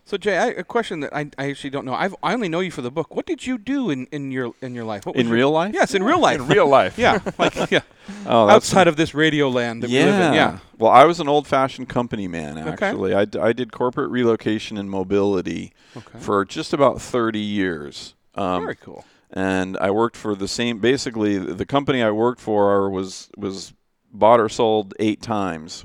So 0.08 0.16
Jay, 0.16 0.38
I, 0.38 0.46
a 0.46 0.62
question 0.62 1.00
that 1.00 1.12
I, 1.12 1.28
I 1.36 1.50
actually 1.50 1.70
don't 1.70 1.84
know. 1.84 1.92
I've, 1.92 2.14
I 2.22 2.32
only 2.32 2.48
know 2.48 2.60
you 2.60 2.70
for 2.70 2.80
the 2.80 2.92
book. 2.92 3.16
What 3.16 3.26
did 3.26 3.44
you 3.44 3.58
do 3.58 3.90
in, 3.90 4.06
in 4.12 4.30
your 4.30 4.54
in 4.62 4.72
your 4.72 4.84
life? 4.84 5.04
In 5.04 5.26
your- 5.26 5.34
real 5.34 5.50
life? 5.50 5.74
Yes, 5.74 5.94
in 5.96 6.02
real 6.04 6.20
life. 6.20 6.40
in 6.40 6.46
real 6.46 6.68
life. 6.68 6.96
yeah, 7.06 7.18
like 7.38 7.56
yeah, 7.72 7.80
Oh, 8.24 8.48
outside 8.48 8.86
of 8.86 8.96
this 8.96 9.14
radio 9.14 9.48
land 9.48 9.82
that 9.82 9.90
we 9.90 9.96
live 9.98 10.06
yeah. 10.14 10.28
in. 10.28 10.34
Yeah. 10.34 10.58
Well, 10.78 10.92
I 10.92 11.04
was 11.06 11.18
an 11.18 11.28
old-fashioned 11.28 11.88
company 11.88 12.28
man. 12.28 12.56
Okay. 12.56 12.86
Actually, 12.86 13.14
I, 13.14 13.24
d- 13.24 13.38
I 13.40 13.52
did 13.52 13.72
corporate 13.72 14.10
relocation 14.10 14.78
and 14.78 14.88
mobility 14.88 15.72
Okay. 15.96 16.18
for 16.20 16.44
just 16.44 16.72
about 16.72 17.00
30 17.02 17.40
years. 17.40 18.14
Um, 18.36 18.62
Very 18.64 18.76
cool. 18.76 19.04
and 19.32 19.76
I 19.78 19.90
worked 19.90 20.16
for 20.16 20.36
the 20.36 20.46
same. 20.46 20.78
Basically, 20.78 21.36
the 21.38 21.66
company 21.66 22.00
I 22.02 22.12
worked 22.12 22.40
for 22.40 22.88
was 22.90 23.28
was 23.36 23.72
bought 24.12 24.38
or 24.38 24.48
sold 24.48 24.94
eight 25.00 25.20
times. 25.20 25.84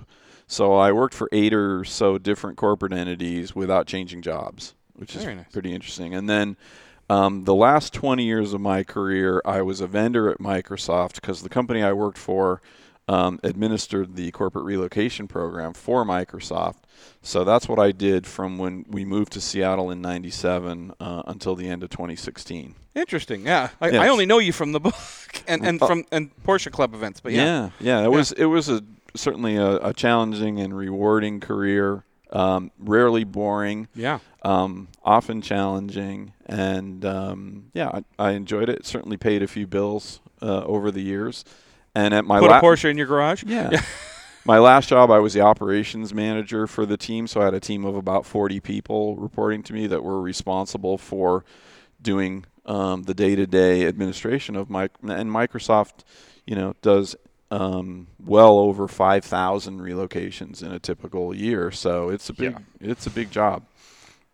So 0.52 0.74
I 0.74 0.92
worked 0.92 1.14
for 1.14 1.30
eight 1.32 1.54
or 1.54 1.86
so 1.86 2.18
different 2.18 2.58
corporate 2.58 2.92
entities 2.92 3.56
without 3.56 3.88
changing 3.88 4.22
jobs, 4.22 4.76
which 4.96 5.16
is 5.16 5.24
nice. 5.24 5.46
pretty 5.54 5.74
interesting. 5.74 6.14
And 6.14 6.30
then 6.30 6.58
um, 7.10 7.46
the 7.46 7.56
last 7.56 7.94
20 7.94 8.26
years 8.26 8.54
of 8.54 8.60
my 8.60 8.84
career, 8.84 9.42
I 9.46 9.62
was 9.62 9.80
a 9.80 9.88
vendor 9.88 10.30
at 10.30 10.40
Microsoft 10.40 11.16
because 11.16 11.42
the 11.42 11.48
company 11.48 11.82
I 11.82 11.94
worked 11.94 12.18
for 12.18 12.62
um, 13.08 13.40
administered 13.44 14.18
the 14.18 14.30
corporate 14.32 14.66
relocation 14.66 15.26
program 15.26 15.72
for 15.72 16.04
Microsoft. 16.04 16.84
So 17.22 17.46
that's 17.46 17.70
what 17.70 17.80
I 17.80 17.94
did 17.94 18.28
from 18.28 18.58
when 18.58 18.84
we 18.90 19.06
moved 19.06 19.32
to 19.34 19.42
Seattle 19.42 19.90
in 19.90 20.02
'97 20.02 20.94
uh, 21.00 21.24
until 21.28 21.56
the 21.56 21.70
end 21.70 21.82
of 21.82 21.90
2016. 21.90 22.76
Interesting. 22.94 23.46
Yeah. 23.46 23.70
I, 23.80 23.90
Yes. 23.90 24.02
I 24.02 24.10
only 24.10 24.26
know 24.26 24.40
you 24.40 24.52
from 24.52 24.74
the 24.74 24.82
book 24.82 24.96
and, 25.48 25.66
and 25.66 25.82
Uh, 25.82 25.88
from 25.88 26.06
and 26.12 26.30
Porsche 26.44 26.72
Club 26.72 26.94
events, 26.94 27.22
but 27.22 27.32
yeah. 27.32 27.70
yeah, 27.80 28.00
yeah, 28.00 28.06
it 28.06 28.10
was 28.12 28.34
it 28.34 28.46
was 28.46 28.68
a 28.70 28.84
certainly 29.16 29.56
a, 29.58 29.78
a 29.78 29.94
challenging 29.94 30.60
and 30.60 30.76
rewarding 30.76 31.40
career. 31.40 32.06
Um, 32.34 32.72
rarely 32.80 33.26
boring, 33.26 33.90
Yeah. 33.94 34.20
um, 34.42 34.88
often 35.04 35.42
challenging, 35.42 36.32
and 36.46 37.04
um, 37.04 37.66
yeah, 37.74 37.90
I, 37.90 38.04
I 38.28 38.32
enjoyed 38.32 38.70
it. 38.70 38.86
Certainly 38.86 39.18
paid 39.18 39.44
a 39.44 39.48
few 39.48 39.68
bills 39.68 40.22
uh, 40.42 40.64
over 40.64 40.92
the 40.92 41.02
years, 41.02 41.44
and 41.94 42.14
at 42.14 42.24
my 42.24 42.40
Put 42.40 42.50
la- 42.52 42.60
a 42.60 42.62
Porsche 42.62 42.90
in 42.90 42.98
your 42.98 43.08
garage. 43.08 43.44
yeah. 43.46 43.82
My 44.46 44.60
last 44.60 44.88
job, 44.88 45.12
I 45.12 45.20
was 45.20 45.34
the 45.34 45.42
operations 45.42 46.14
manager 46.14 46.68
for 46.68 46.86
the 46.86 46.96
team, 46.98 47.28
so 47.28 47.42
I 47.42 47.46
had 47.46 47.54
a 47.54 47.60
team 47.60 47.84
of 47.86 47.96
about 47.98 48.26
40 48.26 48.60
people 48.62 49.18
reporting 49.18 49.62
to 49.64 49.74
me 49.74 49.86
that 49.88 50.02
were 50.02 50.20
responsible 50.22 50.98
for 50.98 51.44
doing 52.02 52.46
um, 52.66 53.04
the 53.04 53.14
day-to-day 53.14 53.86
administration 53.86 54.56
of 54.56 54.70
my 54.70 54.84
and 55.04 55.30
Microsoft, 55.30 56.06
you 56.48 56.56
know, 56.56 56.76
does 56.82 57.16
um, 57.52 58.08
well 58.26 58.58
over 58.58 58.88
5,000 58.88 59.80
relocations 59.80 60.64
in 60.64 60.72
a 60.72 60.80
typical 60.80 61.36
year. 61.36 61.70
So 61.72 62.10
it's 62.10 62.30
a 62.30 62.34
big 62.34 62.56
it's 62.80 63.06
a 63.06 63.12
big 63.12 63.30
job. 63.30 63.64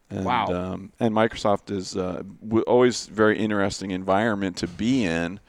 And, 0.10 0.24
Wow. 0.24 0.46
Um, 0.48 0.92
and 1.00 1.14
Microsoft 1.14 1.70
is 1.70 1.98
uh, 1.98 2.22
w- 2.42 2.64
always 2.66 3.08
very 3.08 3.38
interesting 3.38 3.92
environment 3.92 4.56
to 4.58 4.68
be 4.68 5.04
in. 5.04 5.40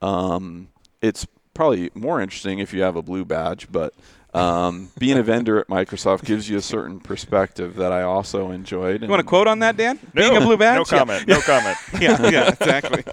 Um, 0.00 0.68
it's 1.02 1.26
probably 1.52 1.90
more 1.94 2.20
interesting 2.20 2.60
if 2.60 2.72
you 2.72 2.82
have 2.82 2.96
a 2.96 3.02
blue 3.02 3.24
badge, 3.24 3.70
but 3.70 3.92
um, 4.34 4.90
being 4.98 5.16
a 5.16 5.22
vendor 5.22 5.58
at 5.58 5.68
Microsoft 5.68 6.24
gives 6.24 6.48
you 6.50 6.58
a 6.58 6.62
certain 6.62 7.00
perspective 7.00 7.76
that 7.76 7.92
I 7.92 8.02
also 8.02 8.50
enjoyed. 8.50 9.02
You 9.02 9.08
want 9.08 9.20
a 9.20 9.24
quote 9.24 9.46
on 9.46 9.60
that, 9.60 9.76
Dan? 9.76 9.98
No, 10.14 10.28
Being 10.30 10.36
a 10.36 10.44
blue 10.44 10.56
badge? 10.58 10.76
No 10.76 10.84
comment. 10.84 11.26
No 11.26 11.40
comment. 11.46 11.78
Yeah, 11.98 12.20
yeah, 12.22 12.30
yeah 12.30 12.48
exactly. 12.60 13.04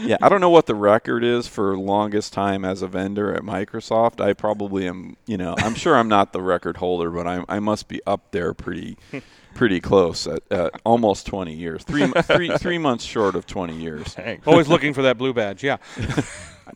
yeah, 0.00 0.16
I 0.22 0.28
don't 0.30 0.40
know 0.40 0.50
what 0.50 0.66
the 0.66 0.74
record 0.74 1.22
is 1.22 1.46
for 1.46 1.76
longest 1.76 2.32
time 2.32 2.64
as 2.64 2.80
a 2.80 2.86
vendor 2.86 3.34
at 3.34 3.42
Microsoft. 3.42 4.20
I 4.22 4.32
probably 4.32 4.86
am, 4.88 5.16
you 5.26 5.36
know, 5.36 5.54
I'm 5.58 5.74
sure 5.74 5.96
I'm 5.96 6.08
not 6.08 6.32
the 6.32 6.40
record 6.42 6.78
holder, 6.78 7.10
but 7.10 7.26
I, 7.26 7.44
I 7.48 7.58
must 7.58 7.86
be 7.88 8.00
up 8.06 8.30
there 8.30 8.54
pretty, 8.54 8.96
pretty 9.54 9.80
close 9.80 10.26
at, 10.26 10.42
at 10.50 10.80
almost 10.84 11.26
20 11.26 11.54
years. 11.54 11.84
Three, 11.84 12.06
mo- 12.06 12.22
three, 12.22 12.56
three 12.56 12.78
months 12.78 13.04
short 13.04 13.34
of 13.34 13.46
20 13.46 13.76
years. 13.76 14.14
Dang. 14.14 14.40
Always 14.46 14.68
looking 14.68 14.94
for 14.94 15.02
that 15.02 15.18
blue 15.18 15.34
badge. 15.34 15.62
Yeah. 15.62 15.76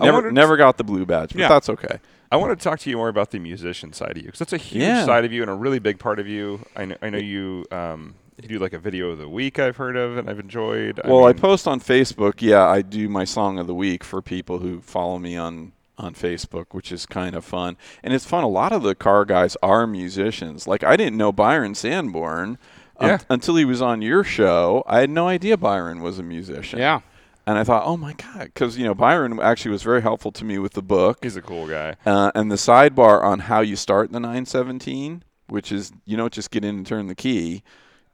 I 0.01 0.05
Never, 0.07 0.32
never 0.32 0.57
got 0.57 0.76
the 0.76 0.84
blue 0.84 1.05
badge, 1.07 1.30
but 1.32 1.40
Yeah. 1.40 1.49
that's 1.49 1.68
okay. 1.68 1.99
I 2.32 2.36
want 2.36 2.59
to 2.59 2.62
talk 2.62 2.80
to 2.80 2.90
you 2.90 2.97
more 2.97 3.09
about 3.09 3.30
the 3.30 3.38
musician 3.38 3.92
side 3.92 4.12
of 4.12 4.16
you 4.18 4.24
because 4.24 4.40
that's 4.40 4.53
a 4.53 4.57
huge 4.57 4.82
Yeah. 4.82 5.05
side 5.05 5.24
of 5.24 5.32
you 5.32 5.42
and 5.42 5.51
a 5.51 5.55
really 5.55 5.78
big 5.78 5.99
part 5.99 6.18
of 6.18 6.26
you. 6.26 6.61
I 6.76 6.84
know, 6.86 6.97
I 7.03 7.11
know 7.11 7.18
you. 7.18 7.64
Um, 7.70 8.14
you 8.42 8.49
do 8.49 8.59
like 8.59 8.72
a 8.72 8.78
video 8.78 9.11
of 9.11 9.18
the 9.18 9.28
week 9.28 9.61
I've 9.61 9.76
heard 9.76 9.95
of 9.97 10.16
and 10.16 10.28
I've 10.28 10.40
enjoyed. 10.40 11.01
Well, 11.05 11.24
I, 11.24 11.28
mean, 11.32 11.38
post 11.40 11.68
on 11.68 11.78
Facebook. 11.80 12.34
Yeah, 12.42 12.66
I 12.66 12.82
do 12.82 13.09
my 13.09 13.24
song 13.24 13.59
of 13.61 13.68
the 13.68 13.74
week 13.74 14.03
for 14.03 14.20
people 14.20 14.59
who 14.59 14.80
follow 14.80 15.18
me 15.18 15.36
on 15.36 15.72
on 15.97 16.12
Facebook, 16.12 16.66
which 16.72 16.90
is 16.90 17.07
kind 17.07 17.36
of 17.36 17.45
fun. 17.45 17.76
And 18.03 18.12
it's 18.12 18.24
fun. 18.26 18.42
A 18.42 18.49
lot 18.49 18.72
of 18.72 18.82
the 18.82 18.97
car 18.97 19.24
guys 19.24 19.57
are 19.62 19.86
musicians. 19.86 20.66
Like 20.66 20.82
I 20.82 20.97
didn't 20.97 21.16
know 21.16 21.30
Byron 21.30 21.76
Sanborn 21.76 22.59
Yeah. 23.01 23.18
until 23.30 23.55
he 23.55 23.64
was 23.64 23.80
on 23.80 24.03
your 24.03 24.24
show. 24.24 24.82
I 24.88 24.99
had 24.99 25.11
no 25.11 25.28
idea 25.28 25.57
Byron 25.57 26.03
was 26.03 26.18
a 26.18 26.24
musician. 26.24 26.80
Yeah. 26.80 27.01
And 27.47 27.59
I 27.59 27.64
thought, 27.64 27.84
oh 27.84 27.97
my 27.99 28.14
god, 28.14 28.45
because 28.45 28.78
you 28.78 28.84
know 28.84 28.95
Byron 28.95 29.38
actually 29.40 29.72
was 29.72 29.82
very 29.82 30.01
helpful 30.01 30.32
to 30.32 30.45
me 30.45 30.59
with 30.59 30.72
the 30.72 30.82
book. 30.82 31.18
he's 31.22 31.36
a 31.36 31.42
cool 31.42 31.66
guy. 31.66 31.95
Uh, 32.07 32.32
and 32.34 32.51
the 32.51 32.57
sidebar 32.57 33.22
on 33.22 33.40
how 33.40 33.61
you 33.61 33.76
start 33.76 34.12
the 34.12 34.20
917, 34.20 35.22
which 35.49 35.70
is 35.70 35.92
you 36.07 36.16
don't 36.16 36.32
just 36.32 36.51
get 36.51 36.64
in 36.64 36.76
and 36.76 36.86
turn 36.86 37.07
the 37.07 37.14
key 37.14 37.62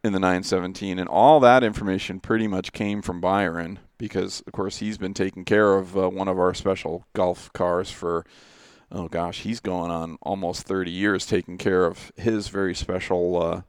in 0.03 0.13
the 0.13 0.19
917, 0.19 0.99
and 0.99 1.09
all 1.09 1.39
that 1.41 1.63
information 1.63 2.19
pretty 2.19 2.49
much 2.49 2.73
came 2.73 3.03
from 3.03 3.21
Byron 3.21 3.79
because, 3.99 4.43
of 4.47 4.53
course, 4.53 4.79
he's 4.79 4.99
been 4.99 5.15
taking 5.15 5.45
care 5.45 5.75
of 5.77 5.97
uh, 5.97 6.09
one 6.09 6.27
of 6.27 6.39
our 6.39 6.55
special 6.55 7.05
Gulf 7.13 7.53
cars 7.53 7.91
for. 7.91 8.25
Oh 8.93 9.07
gosh, 9.07 9.43
he's 9.43 9.61
going 9.61 9.93
on 9.93 10.19
almost 10.23 10.65
30 10.67 10.91
years 10.91 11.25
taking 11.25 11.57
care 11.59 11.85
of 11.87 12.11
his 12.17 12.49
very 12.49 12.75
special 12.75 13.41
uh, 13.41 13.61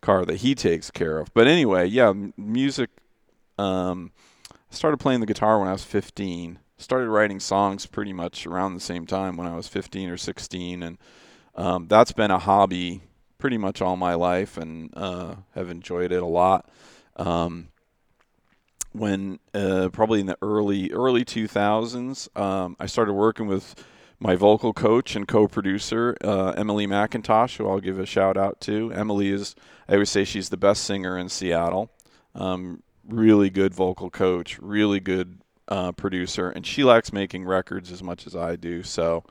car 0.00 0.24
that 0.24 0.36
he 0.38 0.54
takes 0.54 0.90
care 0.90 1.18
of. 1.18 1.28
But 1.34 1.46
anyway, 1.46 1.84
yeah, 1.88 2.08
m- 2.08 2.32
music 2.38 2.88
Um, 3.58 4.12
I 4.70 4.74
started 4.74 4.98
playing 4.98 5.20
the 5.20 5.26
guitar 5.26 5.58
when 5.58 5.68
I 5.68 5.72
was 5.72 5.84
15. 5.84 6.58
Started 6.78 7.08
writing 7.08 7.40
songs 7.40 7.86
pretty 7.86 8.12
much 8.12 8.46
around 8.46 8.74
the 8.74 8.80
same 8.80 9.06
time 9.06 9.36
when 9.36 9.46
I 9.46 9.54
was 9.54 9.68
15 9.68 10.08
or 10.08 10.16
16, 10.16 10.82
and 10.82 10.98
um, 11.54 11.88
that's 11.88 12.12
been 12.12 12.30
a 12.30 12.38
hobby 12.38 13.02
pretty 13.38 13.58
much 13.58 13.82
all 13.82 13.96
my 13.96 14.14
life, 14.14 14.56
and 14.56 14.92
uh, 14.96 15.36
have 15.54 15.70
enjoyed 15.70 16.12
it 16.12 16.22
a 16.22 16.26
lot. 16.26 16.70
Um, 17.16 17.68
when 18.92 19.38
uh, 19.54 19.88
probably 19.92 20.20
in 20.20 20.26
the 20.26 20.38
early 20.42 20.90
early 20.92 21.24
2000s, 21.24 22.36
um, 22.38 22.76
I 22.78 22.86
started 22.86 23.12
working 23.14 23.46
with 23.46 23.74
my 24.18 24.36
vocal 24.36 24.72
coach 24.72 25.16
and 25.16 25.26
co-producer 25.26 26.16
uh, 26.22 26.50
Emily 26.50 26.86
McIntosh, 26.86 27.56
who 27.56 27.68
I'll 27.68 27.80
give 27.80 27.98
a 27.98 28.06
shout 28.06 28.36
out 28.36 28.60
to. 28.62 28.92
Emily 28.92 29.30
is 29.30 29.54
I 29.88 29.94
always 29.94 30.10
say 30.10 30.24
she's 30.24 30.50
the 30.50 30.56
best 30.56 30.84
singer 30.84 31.18
in 31.18 31.28
Seattle. 31.28 31.90
Um, 32.34 32.82
really 33.08 33.50
good 33.50 33.74
vocal 33.74 34.10
coach, 34.10 34.58
really 34.60 35.00
good 35.00 35.40
uh, 35.68 35.92
producer, 35.92 36.50
and 36.50 36.66
she 36.66 36.84
likes 36.84 37.12
making 37.12 37.44
records 37.44 37.92
as 37.92 38.02
much 38.02 38.26
as 38.26 38.34
I 38.34 38.56
do. 38.56 38.82
So 38.82 39.24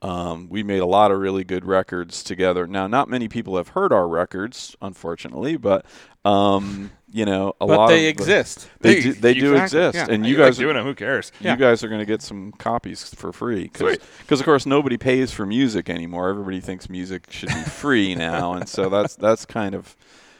um, 0.00 0.48
we 0.48 0.62
made 0.62 0.80
a 0.80 0.86
lot 0.86 1.12
of 1.12 1.18
really 1.18 1.44
good 1.44 1.64
records 1.64 2.22
together. 2.24 2.66
Now, 2.66 2.86
not 2.88 3.08
many 3.08 3.28
people 3.28 3.56
have 3.56 3.68
heard 3.68 3.92
our 3.92 4.08
records, 4.08 4.74
unfortunately, 4.82 5.56
but 5.56 5.86
um, 6.24 6.90
you 7.12 7.24
know, 7.24 7.54
a 7.60 7.66
but 7.66 7.76
lot 7.78 7.86
they 7.88 8.06
of 8.06 8.10
exist. 8.10 8.68
They 8.80 8.94
Hey, 8.96 9.00
do, 9.02 9.12
they 9.12 9.34
do 9.34 9.54
exactly, 9.54 9.80
exist, 9.88 10.08
yeah. 10.08 10.14
and 10.14 10.24
I 10.24 10.28
you 10.28 10.36
like 10.38 10.46
guys 10.46 10.58
doing 10.58 10.74
them. 10.74 10.84
Who 10.84 10.94
cares? 10.94 11.30
Yeah. 11.40 11.52
you 11.52 11.58
guys 11.58 11.84
are 11.84 11.88
going 11.88 12.00
to 12.00 12.06
get 12.06 12.22
some 12.22 12.52
copies 12.52 13.14
for 13.14 13.32
free 13.32 13.64
because 13.64 14.40
of 14.40 14.44
course 14.44 14.66
nobody 14.66 14.96
pays 14.96 15.30
for 15.32 15.46
music 15.46 15.88
anymore. 15.88 16.28
Everybody 16.28 16.60
thinks 16.60 16.88
music 16.88 17.26
should 17.30 17.48
be 17.50 17.62
free 17.62 18.14
now, 18.14 18.54
and 18.54 18.68
so 18.68 18.88
that's 18.88 19.14
that's 19.16 19.44
kind 19.46 19.74
of 19.74 19.96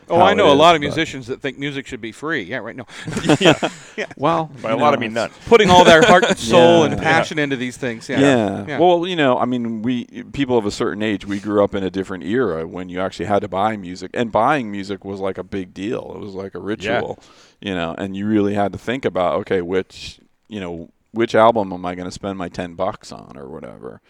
Oh, 0.08 0.20
I 0.20 0.34
know 0.34 0.48
a 0.48 0.52
is, 0.52 0.58
lot 0.58 0.74
of 0.74 0.80
musicians 0.80 1.26
that 1.28 1.40
think 1.40 1.58
music 1.58 1.86
should 1.86 2.00
be 2.00 2.12
free. 2.12 2.42
Yeah, 2.42 2.58
right. 2.58 2.76
No, 2.76 2.86
Well, 4.16 4.50
By 4.62 4.70
a 4.70 4.74
you 4.74 4.80
lot, 4.80 4.90
know, 4.90 4.96
I 4.96 5.00
mean 5.00 5.12
none. 5.14 5.30
putting 5.46 5.70
all 5.70 5.84
their 5.84 6.02
heart 6.02 6.24
and 6.24 6.38
soul 6.52 6.84
Yeah. 6.84 6.92
and 6.92 7.00
passion 7.00 7.38
into 7.38 7.56
these 7.56 7.76
things. 7.76 8.08
Yeah. 8.08 8.20
Yeah. 8.20 8.66
Yeah. 8.66 8.78
Well, 8.78 9.06
you 9.06 9.16
know, 9.16 9.38
I 9.38 9.44
mean, 9.44 9.82
we 9.82 10.04
people 10.32 10.58
of 10.58 10.66
a 10.66 10.70
certain 10.70 11.02
age, 11.02 11.26
we 11.26 11.40
grew 11.40 11.62
up 11.64 11.74
in 11.74 11.82
a 11.82 11.90
different 11.90 12.24
era 12.24 12.66
when 12.66 12.88
you 12.88 13.00
actually 13.00 13.26
had 13.26 13.40
to 13.42 13.48
buy 13.48 13.76
music, 13.76 14.10
and 14.14 14.30
buying 14.32 14.70
music 14.70 15.04
was 15.04 15.20
like 15.20 15.38
a 15.38 15.44
big 15.44 15.72
deal. 15.74 16.12
It 16.14 16.20
was 16.20 16.34
like 16.34 16.54
a 16.54 16.60
ritual, 16.60 17.18
you 17.60 17.74
know, 17.74 17.94
and 17.96 18.16
you 18.16 18.26
really 18.26 18.54
had 18.54 18.72
to 18.72 18.78
think 18.78 19.04
about, 19.04 19.34
okay, 19.40 19.62
which, 19.62 20.20
you 20.48 20.60
know, 20.60 20.90
which 21.12 21.34
album 21.34 21.72
am 21.72 21.84
I 21.86 21.94
going 21.94 22.06
to 22.06 22.12
spend 22.12 22.38
my 22.38 22.48
ten 22.48 22.74
bucks 22.74 23.12
on 23.12 23.36
or 23.36 23.48
whatever. 23.48 24.00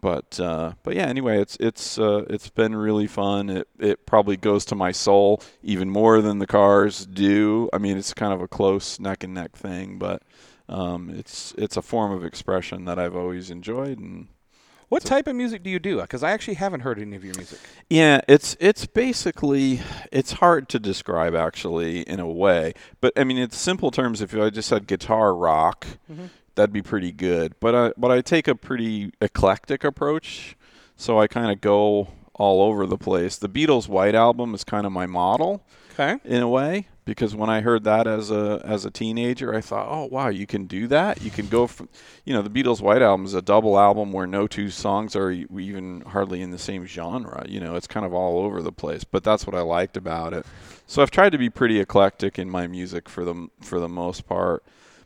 But 0.00 0.40
uh, 0.40 0.72
but 0.82 0.94
yeah, 0.94 1.06
anyway, 1.06 1.40
it's 1.40 1.56
it's 1.60 1.98
uh, 1.98 2.24
it's 2.30 2.48
been 2.48 2.74
really 2.74 3.06
fun. 3.06 3.50
It 3.50 3.68
it 3.78 4.06
probably 4.06 4.36
goes 4.36 4.64
to 4.66 4.74
my 4.74 4.92
soul 4.92 5.42
even 5.62 5.90
more 5.90 6.20
than 6.22 6.38
the 6.38 6.46
cars 6.46 7.04
do. 7.06 7.68
I 7.72 7.78
mean, 7.78 7.96
it's 7.98 8.14
kind 8.14 8.32
of 8.32 8.40
a 8.40 8.48
close 8.48 8.98
neck 8.98 9.24
and 9.24 9.34
neck 9.34 9.56
thing, 9.56 9.98
but 9.98 10.22
um, 10.68 11.10
it's 11.10 11.54
it's 11.58 11.76
a 11.76 11.82
form 11.82 12.12
of 12.12 12.24
expression 12.24 12.84
that 12.86 12.98
I've 12.98 13.16
always 13.16 13.50
enjoyed, 13.50 13.98
and 13.98 14.28
What 14.88 15.02
type 15.04 15.26
of 15.26 15.36
music 15.36 15.62
do 15.62 15.70
you 15.70 15.78
do? 15.78 16.00
Because 16.00 16.22
I 16.22 16.30
actually 16.32 16.54
haven't 16.54 16.80
heard 16.80 16.98
any 16.98 17.14
of 17.16 17.24
your 17.24 17.34
music. 17.36 17.58
yeah, 17.88 18.20
it's 18.26 18.56
it's 18.58 18.86
basically 18.86 19.80
it's 20.10 20.32
hard 20.32 20.68
to 20.70 20.78
describe 20.78 21.34
actually 21.34 22.00
in 22.02 22.20
a 22.20 22.28
way, 22.28 22.72
but 23.00 23.12
I 23.16 23.24
mean, 23.24 23.36
in 23.38 23.50
simple 23.50 23.90
terms. 23.90 24.20
If 24.20 24.34
I 24.34 24.50
just 24.50 24.68
said 24.68 24.86
guitar 24.86 25.34
rock, 25.34 25.86
that'd 26.60 26.72
be 26.72 26.82
pretty 26.82 27.10
good. 27.12 27.54
But 27.58 27.74
I 27.74 27.92
but 27.96 28.10
I 28.10 28.20
take 28.20 28.46
a 28.46 28.54
pretty 28.54 29.12
eclectic 29.20 29.82
approach, 29.82 30.56
so 30.96 31.18
I 31.18 31.26
kind 31.26 31.50
of 31.50 31.60
go 31.60 32.08
all 32.34 32.62
over 32.62 32.86
the 32.86 32.98
place. 32.98 33.36
The 33.36 33.48
Beatles' 33.48 33.88
White 33.88 34.14
Album 34.14 34.54
is 34.54 34.64
kind 34.64 34.86
of 34.86 34.92
my 34.92 35.06
model 35.06 35.62
Okay. 35.92 36.16
in 36.24 36.42
a 36.42 36.48
way 36.48 36.86
because 37.04 37.34
when 37.34 37.50
I 37.50 37.60
heard 37.60 37.84
that 37.84 38.06
as 38.06 38.30
a 38.30 38.62
as 38.64 38.84
a 38.84 38.90
teenager, 38.90 39.54
I 39.54 39.60
thought, 39.60 39.88
oh 39.90 40.04
wow, 40.06 40.28
you 40.28 40.46
can 40.46 40.66
do 40.66 40.86
that. 40.86 41.22
You 41.22 41.30
can 41.30 41.48
go 41.48 41.66
from, 41.66 41.88
you 42.24 42.32
know, 42.32 42.40
the 42.42 42.48
Beatles' 42.50 42.80
White 42.80 43.02
Album 43.02 43.26
is 43.26 43.34
a 43.34 43.42
double 43.42 43.78
album 43.78 44.12
where 44.12 44.26
no 44.26 44.46
two 44.46 44.70
songs 44.70 45.14
are 45.16 45.30
even 45.30 46.02
hardly 46.02 46.40
in 46.40 46.50
the 46.50 46.58
same 46.58 46.86
genre. 46.86 47.44
You 47.48 47.60
know, 47.60 47.74
it's 47.74 47.86
kind 47.86 48.06
of 48.06 48.14
all 48.14 48.38
over 48.44 48.62
the 48.62 48.72
place. 48.72 49.04
But 49.04 49.24
that's 49.24 49.46
what 49.46 49.54
I 49.56 49.60
liked 49.62 49.96
about 49.96 50.32
it. 50.32 50.46
So 50.86 51.02
I've 51.02 51.10
tried 51.10 51.30
to 51.32 51.38
be 51.38 51.50
pretty 51.50 51.78
eclectic 51.80 52.38
in 52.38 52.48
my 52.48 52.66
music 52.66 53.08
for 53.08 53.24
the 53.24 53.48
for 53.60 53.80
the 53.80 53.88
most 53.88 54.26
part. 54.26 54.62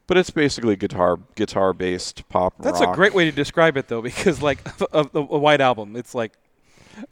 But 0.06 0.18
it's 0.18 0.30
basically 0.30 0.76
guitar 0.76 1.18
guitar 1.34 1.72
based 1.72 2.28
pop 2.28 2.54
That's 2.58 2.80
rock. 2.80 2.92
a 2.92 2.94
great 2.94 3.14
way 3.14 3.24
to 3.24 3.32
describe 3.32 3.76
it, 3.76 3.88
though, 3.88 4.02
because 4.02 4.42
like 4.42 4.58
a, 4.92 5.00
a, 5.14 5.18
a 5.18 5.38
white 5.38 5.60
album, 5.62 5.96
it's 5.96 6.14
like 6.14 6.32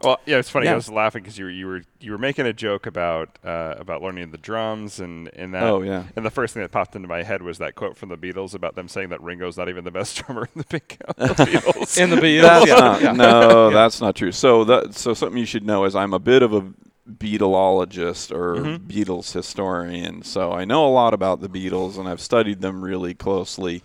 Well, 0.02 0.20
yeah, 0.26 0.36
it's 0.36 0.50
funny. 0.50 0.66
Yeah. 0.66 0.72
I 0.72 0.74
was 0.76 0.90
laughing 0.90 1.22
because 1.22 1.38
you 1.38 1.46
were 1.46 1.50
you 1.50 1.66
were 1.66 1.82
you 2.00 2.12
were 2.12 2.18
making 2.18 2.46
a 2.46 2.52
joke 2.52 2.86
about 2.86 3.38
uh, 3.44 3.74
about 3.78 4.02
learning 4.02 4.30
the 4.30 4.38
drums 4.38 5.00
and 5.00 5.28
and 5.34 5.54
that. 5.54 5.62
Oh, 5.64 5.82
yeah. 5.82 6.04
And 6.14 6.24
the 6.24 6.30
first 6.30 6.54
thing 6.54 6.62
that 6.62 6.70
popped 6.70 6.94
into 6.94 7.08
my 7.08 7.22
head 7.22 7.42
was 7.42 7.58
that 7.58 7.74
quote 7.74 7.96
from 7.96 8.08
the 8.10 8.16
Beatles 8.18 8.54
about 8.54 8.74
them 8.76 8.88
saying 8.88 9.08
that 9.08 9.20
Ringo's 9.22 9.56
not 9.56 9.68
even 9.68 9.84
the 9.84 9.90
best 9.90 10.16
drummer 10.24 10.48
in 10.54 10.60
the 10.60 10.66
big 10.68 10.86
the 11.16 11.34
Beatles. 11.34 11.98
in 12.00 12.10
the 12.10 12.16
Beatles. 12.16 12.42
That's 12.42 12.66
yeah. 12.68 12.74
not, 12.74 13.02
yeah. 13.02 13.12
no, 13.12 13.70
that's 13.70 14.00
not 14.00 14.14
true. 14.14 14.32
So 14.32 14.64
that 14.64 14.94
so 14.94 15.14
something 15.14 15.38
you 15.38 15.46
should 15.46 15.64
know 15.66 15.84
is 15.84 15.96
I'm 15.96 16.12
a 16.12 16.18
bit 16.20 16.42
of 16.42 16.52
a 16.52 16.72
Beatleologist 17.18 18.30
or 18.32 18.56
Mm-hmm. 18.56 18.86
Beatles 18.86 19.32
historian. 19.32 20.22
So 20.22 20.52
I 20.52 20.64
know 20.64 20.86
a 20.86 20.90
lot 20.90 21.14
about 21.14 21.40
the 21.40 21.48
Beatles 21.48 21.98
and 21.98 22.08
I've 22.08 22.20
studied 22.20 22.60
them 22.60 22.82
really 22.82 23.14
closely. 23.14 23.82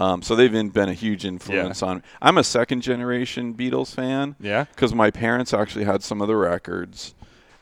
Um, 0.00 0.22
so 0.22 0.34
they've 0.34 0.50
been, 0.50 0.70
been 0.70 0.88
a 0.88 0.94
huge 0.94 1.24
influence 1.24 1.82
on. 1.82 2.02
I'm 2.20 2.36
a 2.38 2.44
second 2.44 2.80
generation 2.82 3.54
Beatles 3.54 3.94
fan. 3.94 4.34
Yeah? 4.40 4.64
because 4.64 4.92
my 4.94 5.10
parents 5.10 5.54
actually 5.54 5.84
had 5.84 6.02
some 6.02 6.20
of 6.20 6.26
the 6.26 6.34
records, 6.36 7.14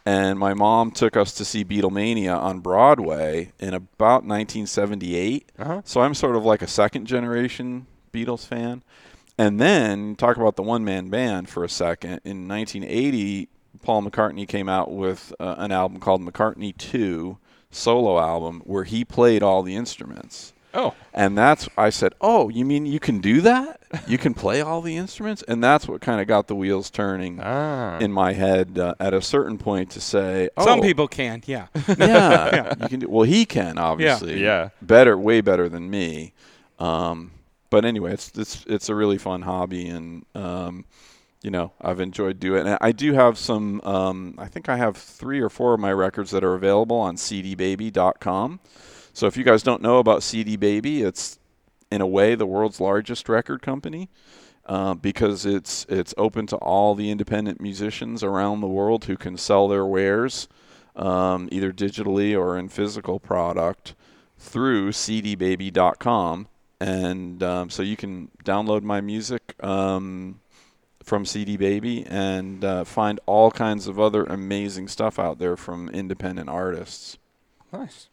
and 0.07 0.39
my 0.39 0.55
mom 0.55 0.91
took 0.93 1.17
us 1.17 1.33
to 1.35 1.45
see 1.45 1.63
Beatlemania 1.65 2.37
on 2.37 2.61
Broadway 2.61 3.53
in 3.61 3.75
about 3.75 4.25
1978. 4.25 5.53
Uh-huh. 5.59 5.83
So 5.85 6.01
I'm 6.01 6.15
sort 6.15 6.35
of 6.35 6.45
like 6.45 6.63
a 6.63 6.67
second 6.67 7.07
generation 7.07 7.87
Beatles 8.13 8.47
fan. 8.47 8.83
And 9.39 9.61
then 9.61 10.17
talk 10.17 10.37
about 10.37 10.57
the 10.57 10.63
one 10.63 10.85
man 10.85 11.09
band 11.09 11.49
for 11.49 11.65
a 11.65 11.69
second. 11.69 12.21
In 12.25 12.49
1980, 12.49 13.49
Paul 13.83 14.03
McCartney 14.03 14.47
came 14.47 14.69
out 14.69 14.93
with 14.93 15.33
uh, 15.41 15.55
an 15.59 15.73
album 15.73 15.99
called 16.01 16.21
McCartney 16.23 16.77
2 16.77 17.39
solo 17.71 18.19
album 18.21 18.61
where 18.65 18.85
he 18.85 19.05
played 19.05 19.43
all 19.43 19.63
the 19.63 19.75
instruments. 19.75 20.53
Oh. 20.75 20.95
And 21.13 21.37
that's 21.37 21.69
I 21.77 21.91
said, 21.91 22.15
"Oh, 22.21 22.49
you 22.49 22.65
mean 22.65 22.87
you 22.87 22.99
can 22.99 23.21
do 23.21 23.43
that? 23.43 23.81
You 24.07 24.17
can 24.17 24.33
play 24.33 24.63
all 24.63 24.81
the 24.81 24.97
instruments?" 24.97 25.43
And 25.47 25.63
that's 25.63 25.87
what 25.87 26.01
kind 26.01 26.19
of 26.21 26.27
got 26.27 26.47
the 26.49 26.55
wheels 26.55 26.89
turning 26.89 27.41
Ah. 27.43 27.99
in 27.99 28.11
my 28.11 28.33
head 28.33 28.79
uh, 28.79 28.95
at 28.99 29.13
a 29.13 29.21
certain 29.21 29.59
point 29.59 29.91
to 29.91 30.01
say, 30.01 30.49
oh, 30.57 30.65
Some 30.65 30.81
people 30.81 31.09
can, 31.09 31.43
yeah. 31.45 31.67
yeah, 31.99 32.73
you 32.83 32.89
can 32.89 33.01
do. 33.01 33.09
Well, 33.11 33.25
he 33.25 33.45
can 33.45 33.77
obviously, 33.77 34.43
Yeah. 34.43 34.71
better, 34.81 35.19
way 35.19 35.43
better 35.43 35.69
than 35.69 35.91
me. 35.91 36.33
Um, 36.79 37.33
but 37.69 37.85
anyway, 37.85 38.15
it's 38.15 38.33
it's 38.35 38.65
it's 38.67 38.89
a 38.89 38.95
really 38.95 39.19
fun 39.19 39.43
hobby, 39.43 39.89
and 39.89 40.25
um, 40.35 40.87
you 41.43 41.51
know 41.51 41.73
I've 41.81 42.01
enjoyed 42.01 42.41
doing 42.41 42.67
it. 42.67 42.71
And 42.71 42.79
I 42.81 42.93
do 42.93 43.13
have 43.13 43.39
some. 43.39 43.81
Um, 43.83 44.35
I 44.39 44.47
think 44.47 44.69
I 44.69 44.77
have 44.77 44.97
three 44.97 45.41
or 45.41 45.51
four 45.51 45.75
of 45.75 45.81
my 45.81 45.93
records 45.93 46.31
that 46.31 46.45
are 46.45 46.55
available 46.55 46.97
on 46.97 47.17
CDBaby.com. 47.17 48.61
So 49.13 49.27
if 49.27 49.37
you 49.37 49.45
guys 49.45 49.63
don't 49.63 49.83
know 49.83 49.99
about 49.99 50.23
CD 50.23 50.57
Baby, 50.57 51.03
it's 51.03 51.39
in 51.91 52.01
a 52.01 52.07
way 52.07 52.35
the 52.35 52.47
world's 52.47 52.81
largest 52.81 53.29
record 53.29 53.61
company 53.61 54.09
uh, 54.67 54.95
because 54.95 55.45
it's 55.45 55.85
it's 55.89 56.15
open 56.17 56.47
to 56.47 56.57
all 56.57 56.95
the 56.95 57.11
independent 57.11 57.61
musicians 57.61 58.23
around 58.23 58.61
the 58.61 58.67
world 58.67 59.05
who 59.05 59.17
can 59.17 59.37
sell 59.37 59.69
their 59.69 59.85
wares 59.85 60.49
um, 60.97 61.49
either 61.53 61.73
digitally 61.73 62.39
or 62.39 62.57
in 62.57 62.69
physical 62.69 63.19
product 63.19 63.95
through 64.39 64.91
cdbaby.com 64.91 66.49
and 66.81 67.43
um, 67.43 67.71
so 67.71 67.83
you 67.83 67.97
can 67.97 68.31
download 68.45 68.83
my 68.83 69.01
music 69.01 69.55
um, 69.63 70.41
from 71.03 71.25
CD 71.25 71.57
Baby 71.57 72.05
and 72.07 72.65
uh, 72.65 72.85
find 72.85 73.21
all 73.27 73.51
kinds 73.51 73.87
of 73.87 73.99
other 73.99 74.25
amazing 74.25 74.89
stuff 74.89 75.19
out 75.19 75.39
there 75.39 75.57
from 75.57 75.89
independent 75.91 76.49
artists. 76.49 77.19
Nice. 77.73 78.09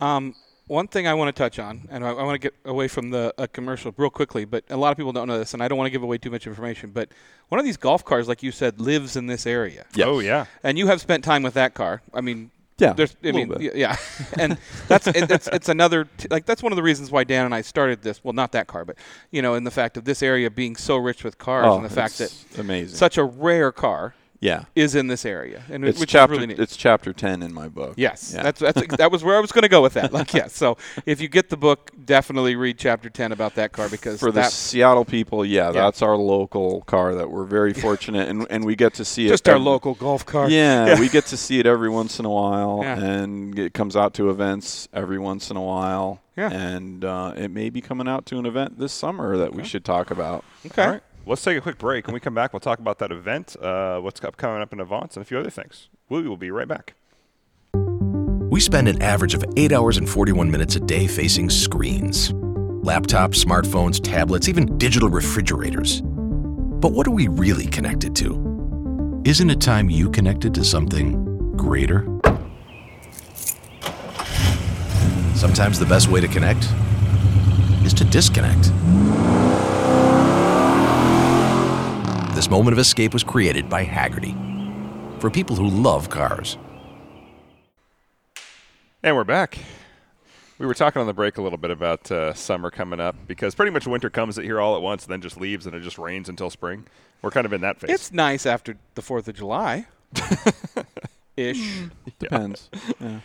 Um, 0.00 0.34
one 0.66 0.86
thing 0.86 1.06
I 1.06 1.14
want 1.14 1.34
to 1.34 1.42
touch 1.42 1.58
on, 1.58 1.88
and 1.90 2.04
I, 2.04 2.10
I 2.10 2.22
want 2.22 2.34
to 2.34 2.38
get 2.38 2.54
away 2.64 2.88
from 2.88 3.10
the 3.10 3.32
uh, 3.38 3.46
commercial 3.52 3.92
real 3.96 4.10
quickly, 4.10 4.44
but 4.44 4.64
a 4.68 4.76
lot 4.76 4.90
of 4.90 4.96
people 4.98 5.12
don't 5.12 5.26
know 5.26 5.38
this, 5.38 5.54
and 5.54 5.62
I 5.62 5.68
don't 5.68 5.78
want 5.78 5.86
to 5.86 5.90
give 5.90 6.02
away 6.02 6.18
too 6.18 6.30
much 6.30 6.46
information. 6.46 6.90
But 6.90 7.08
one 7.48 7.58
of 7.58 7.64
these 7.64 7.78
Gulf 7.78 8.04
cars, 8.04 8.28
like 8.28 8.42
you 8.42 8.52
said, 8.52 8.78
lives 8.80 9.16
in 9.16 9.26
this 9.26 9.46
area, 9.46 9.86
Yes. 9.94 10.06
Oh 10.06 10.18
yeah. 10.20 10.44
and 10.62 10.76
you 10.78 10.86
have 10.88 11.00
spent 11.00 11.24
time 11.24 11.42
with 11.42 11.54
that 11.54 11.72
car. 11.74 12.02
I 12.12 12.20
mean, 12.20 12.50
Yeah, 12.78 12.92
there's, 12.92 13.16
I 13.24 13.32
mean, 13.32 13.48
bit. 13.48 13.74
yeah, 13.74 13.96
and 14.38 14.56
that's 14.86 15.06
it, 15.08 15.30
it's 15.30 15.48
it's 15.48 15.68
another 15.68 16.06
t- 16.16 16.28
like 16.30 16.46
that's 16.46 16.62
one 16.62 16.70
of 16.72 16.76
the 16.76 16.82
reasons 16.82 17.10
why 17.10 17.24
Dan 17.24 17.44
and 17.44 17.54
I 17.54 17.60
started 17.62 18.02
this. 18.02 18.22
Well, 18.22 18.34
not 18.34 18.52
that 18.52 18.68
car, 18.68 18.84
but 18.84 18.96
you 19.32 19.42
know, 19.42 19.54
in 19.54 19.64
the 19.64 19.70
fact 19.70 19.96
of 19.96 20.04
this 20.04 20.22
area 20.22 20.48
being 20.50 20.76
so 20.76 20.96
rich 20.96 21.24
with 21.24 21.38
cars, 21.38 21.66
Oh, 21.66 21.76
and 21.76 21.84
the 21.84 21.90
fact 21.90 22.18
that 22.18 22.32
amazing. 22.58 22.96
such 22.96 23.18
a 23.18 23.24
rare 23.24 23.72
car. 23.72 24.14
Yeah. 24.40 24.64
is 24.76 24.94
in 24.94 25.08
this 25.08 25.24
area, 25.26 25.62
and 25.68 25.84
It's 25.84 25.98
which 25.98 26.10
chapter 26.10 26.34
is 26.34 26.38
really 26.40 26.46
neat. 26.54 26.60
it's 26.60 26.76
chapter 26.76 27.12
10 27.12 27.42
in 27.42 27.52
my 27.52 27.68
book. 27.68 27.94
Yes, 27.96 28.32
Yeah. 28.34 28.44
that's 28.44 28.60
that's 28.60 28.86
that 28.96 29.10
was 29.10 29.24
where 29.24 29.36
I 29.36 29.40
was 29.40 29.50
going 29.50 29.62
to 29.62 29.68
go 29.68 29.82
with 29.82 29.94
that. 29.94 30.12
Like, 30.12 30.32
yes. 30.32 30.54
So 30.54 30.76
if 31.06 31.20
you 31.20 31.28
get 31.28 31.48
the 31.50 31.56
book, 31.56 31.90
definitely 32.04 32.54
read 32.54 32.78
chapter 32.78 33.10
ten 33.10 33.32
about 33.32 33.56
that 33.56 33.72
car 33.72 33.88
because 33.88 34.20
for 34.20 34.30
the 34.30 34.44
Seattle 34.44 35.04
people, 35.04 35.44
yeah, 35.44 35.66
Yeah. 35.66 35.72
that's 35.72 36.02
our 36.02 36.16
local 36.16 36.82
car 36.82 37.14
that 37.16 37.30
we're 37.30 37.44
very 37.44 37.72
fortunate 37.74 38.28
and, 38.28 38.46
and 38.48 38.64
we 38.64 38.76
get 38.76 38.94
to 38.94 39.04
see 39.04 39.26
it. 39.26 39.30
just 39.30 39.48
our 39.48 39.56
every- 39.56 39.64
local 39.64 39.94
Gulf 39.94 40.24
car. 40.24 40.48
Yeah, 40.48 40.98
we 41.00 41.08
get 41.08 41.26
to 41.26 41.36
see 41.36 41.58
it 41.58 41.66
every 41.66 41.88
once 41.90 42.18
in 42.20 42.24
a 42.24 42.30
while, 42.30 42.82
and 42.84 43.58
it 43.58 43.74
comes 43.74 43.96
out 43.96 44.14
to 44.14 44.30
events 44.30 44.88
every 44.92 45.18
once 45.18 45.50
in 45.50 45.56
a 45.56 45.62
while. 45.62 46.20
Yeah. 46.36 46.52
and 46.52 47.04
uh, 47.04 47.32
it 47.36 47.50
may 47.50 47.68
be 47.68 47.80
coming 47.80 48.06
out 48.06 48.24
to 48.26 48.38
an 48.38 48.46
event 48.46 48.78
this 48.78 48.92
summer 48.92 49.36
that 49.38 49.52
we 49.56 49.64
should 49.64 49.84
talk 49.84 50.12
about. 50.12 50.44
Okay. 50.66 51.00
Let's 51.28 51.44
take 51.44 51.58
a 51.58 51.60
quick 51.60 51.76
break. 51.76 52.06
When 52.06 52.14
we 52.14 52.20
come 52.20 52.32
back, 52.32 52.54
we'll 52.54 52.60
talk 52.60 52.78
about 52.78 52.98
that 53.00 53.12
event, 53.12 53.54
uh, 53.60 54.00
what's 54.00 54.18
coming 54.18 54.62
up 54.62 54.72
in 54.72 54.80
Avance, 54.80 55.14
and 55.14 55.20
a 55.22 55.26
few 55.26 55.38
other 55.38 55.50
things. 55.50 55.88
We 56.08 56.26
will 56.26 56.38
be 56.38 56.50
right 56.50 56.66
back. 56.66 56.94
We 57.74 58.60
spend 58.60 58.88
an 58.88 59.02
average 59.02 59.34
of 59.34 59.44
8 59.54 59.72
hours 59.72 59.98
and 59.98 60.08
41 60.08 60.50
minutes 60.50 60.76
a 60.76 60.80
day 60.80 61.06
facing 61.06 61.50
screens 61.50 62.32
laptops, 62.32 63.44
smartphones, 63.44 64.02
tablets, 64.02 64.48
even 64.48 64.78
digital 64.78 65.10
refrigerators. 65.10 66.00
But 66.00 66.92
what 66.92 67.06
are 67.06 67.10
we 67.10 67.28
really 67.28 67.66
connected 67.66 68.16
to? 68.16 69.20
Isn't 69.26 69.50
it 69.50 69.60
time 69.60 69.90
you 69.90 70.08
connected 70.08 70.54
to 70.54 70.64
something 70.64 71.52
greater? 71.56 72.06
Sometimes 75.34 75.78
the 75.78 75.86
best 75.86 76.08
way 76.08 76.22
to 76.22 76.28
connect 76.28 76.66
is 77.84 77.92
to 77.94 78.04
disconnect. 78.04 78.70
This 82.48 82.52
moment 82.52 82.72
of 82.72 82.78
escape 82.78 83.12
was 83.12 83.22
created 83.22 83.68
by 83.68 83.84
Hagerty 83.84 84.32
for 85.20 85.28
people 85.28 85.54
who 85.54 85.68
love 85.68 86.08
cars. 86.08 86.56
And 89.02 89.14
we're 89.14 89.24
back. 89.24 89.58
We 90.58 90.64
were 90.64 90.72
talking 90.72 90.98
on 90.98 91.06
the 91.06 91.12
break 91.12 91.36
a 91.36 91.42
little 91.42 91.58
bit 91.58 91.70
about 91.70 92.10
uh, 92.10 92.32
summer 92.32 92.70
coming 92.70 93.00
up 93.00 93.16
because 93.26 93.54
pretty 93.54 93.70
much 93.70 93.86
winter 93.86 94.08
comes 94.08 94.36
here 94.36 94.62
all 94.62 94.76
at 94.76 94.80
once 94.80 95.04
and 95.04 95.12
then 95.12 95.20
just 95.20 95.38
leaves 95.38 95.66
and 95.66 95.74
it 95.76 95.80
just 95.80 95.98
rains 95.98 96.30
until 96.30 96.48
spring. 96.48 96.86
We're 97.20 97.32
kind 97.32 97.44
of 97.44 97.52
in 97.52 97.60
that 97.60 97.80
phase. 97.80 97.90
It's 97.90 98.12
nice 98.12 98.46
after 98.46 98.78
the 98.94 99.02
Fourth 99.02 99.28
of 99.28 99.34
July, 99.36 99.84
ish. 101.36 101.82
Depends. 102.18 102.70
yeah. 102.98 103.20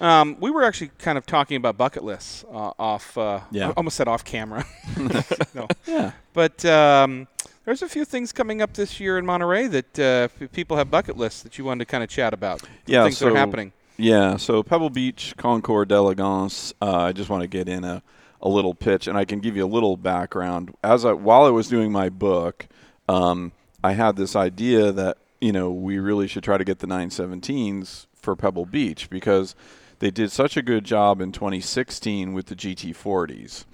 Um, 0.00 0.38
we 0.40 0.50
were 0.50 0.62
actually 0.64 0.92
kind 0.98 1.18
of 1.18 1.26
talking 1.26 1.58
about 1.58 1.76
bucket 1.76 2.04
lists 2.04 2.42
uh, 2.50 2.72
off. 2.78 3.18
Uh, 3.18 3.40
Yeah. 3.50 3.68
I 3.68 3.72
almost 3.72 3.98
said 3.98 4.08
off 4.08 4.24
camera. 4.24 4.64
no, 5.54 5.68
Yeah. 5.86 6.12
but 6.32 6.64
um, 6.64 7.28
there's 7.64 7.82
a 7.82 7.88
few 7.88 8.04
things 8.04 8.32
coming 8.32 8.60
up 8.60 8.74
this 8.74 8.98
year 8.98 9.18
in 9.18 9.26
Monterey 9.26 9.66
that 9.68 9.98
uh, 9.98 10.28
people 10.48 10.76
have 10.76 10.90
bucket 10.90 11.16
lists 11.16 11.42
that 11.42 11.58
you 11.58 11.64
wanted 11.64 11.86
to 11.86 11.90
kind 11.90 12.02
of 12.02 12.10
chat 12.10 12.34
about. 12.34 12.62
Yeah, 12.86 13.04
things 13.04 13.18
that 13.20 13.28
are 13.28 13.36
happening. 13.36 13.72
Yeah, 13.96 14.36
so 14.36 14.62
Pebble 14.62 14.90
Beach, 14.90 15.34
Concours 15.36 15.86
d'Elegance. 15.86 16.74
Uh, 16.80 16.96
I 16.96 17.12
just 17.12 17.30
want 17.30 17.42
to 17.42 17.46
get 17.46 17.68
in 17.68 17.84
a, 17.84 18.02
a 18.40 18.48
little 18.48 18.74
pitch, 18.74 19.06
and 19.06 19.16
I 19.16 19.24
can 19.24 19.38
give 19.38 19.56
you 19.56 19.64
a 19.64 19.68
little 19.68 19.96
background. 19.96 20.74
As 20.82 21.04
I, 21.04 21.12
while 21.12 21.44
I 21.44 21.50
was 21.50 21.68
doing 21.68 21.92
my 21.92 22.08
book, 22.08 22.66
um, 23.08 23.52
I 23.84 23.92
had 23.92 24.16
this 24.16 24.34
idea 24.34 24.90
that 24.92 25.18
you 25.40 25.52
know 25.52 25.70
we 25.70 25.98
really 25.98 26.26
should 26.26 26.42
try 26.42 26.58
to 26.58 26.64
get 26.64 26.80
the 26.80 26.86
917s 26.86 28.06
for 28.14 28.34
Pebble 28.34 28.66
Beach 28.66 29.08
because 29.10 29.54
they 29.98 30.10
did 30.10 30.32
such 30.32 30.56
a 30.56 30.62
good 30.62 30.84
job 30.84 31.20
in 31.20 31.30
2016 31.30 32.32
with 32.32 32.46
the 32.46 32.56
GT40s, 32.56 33.66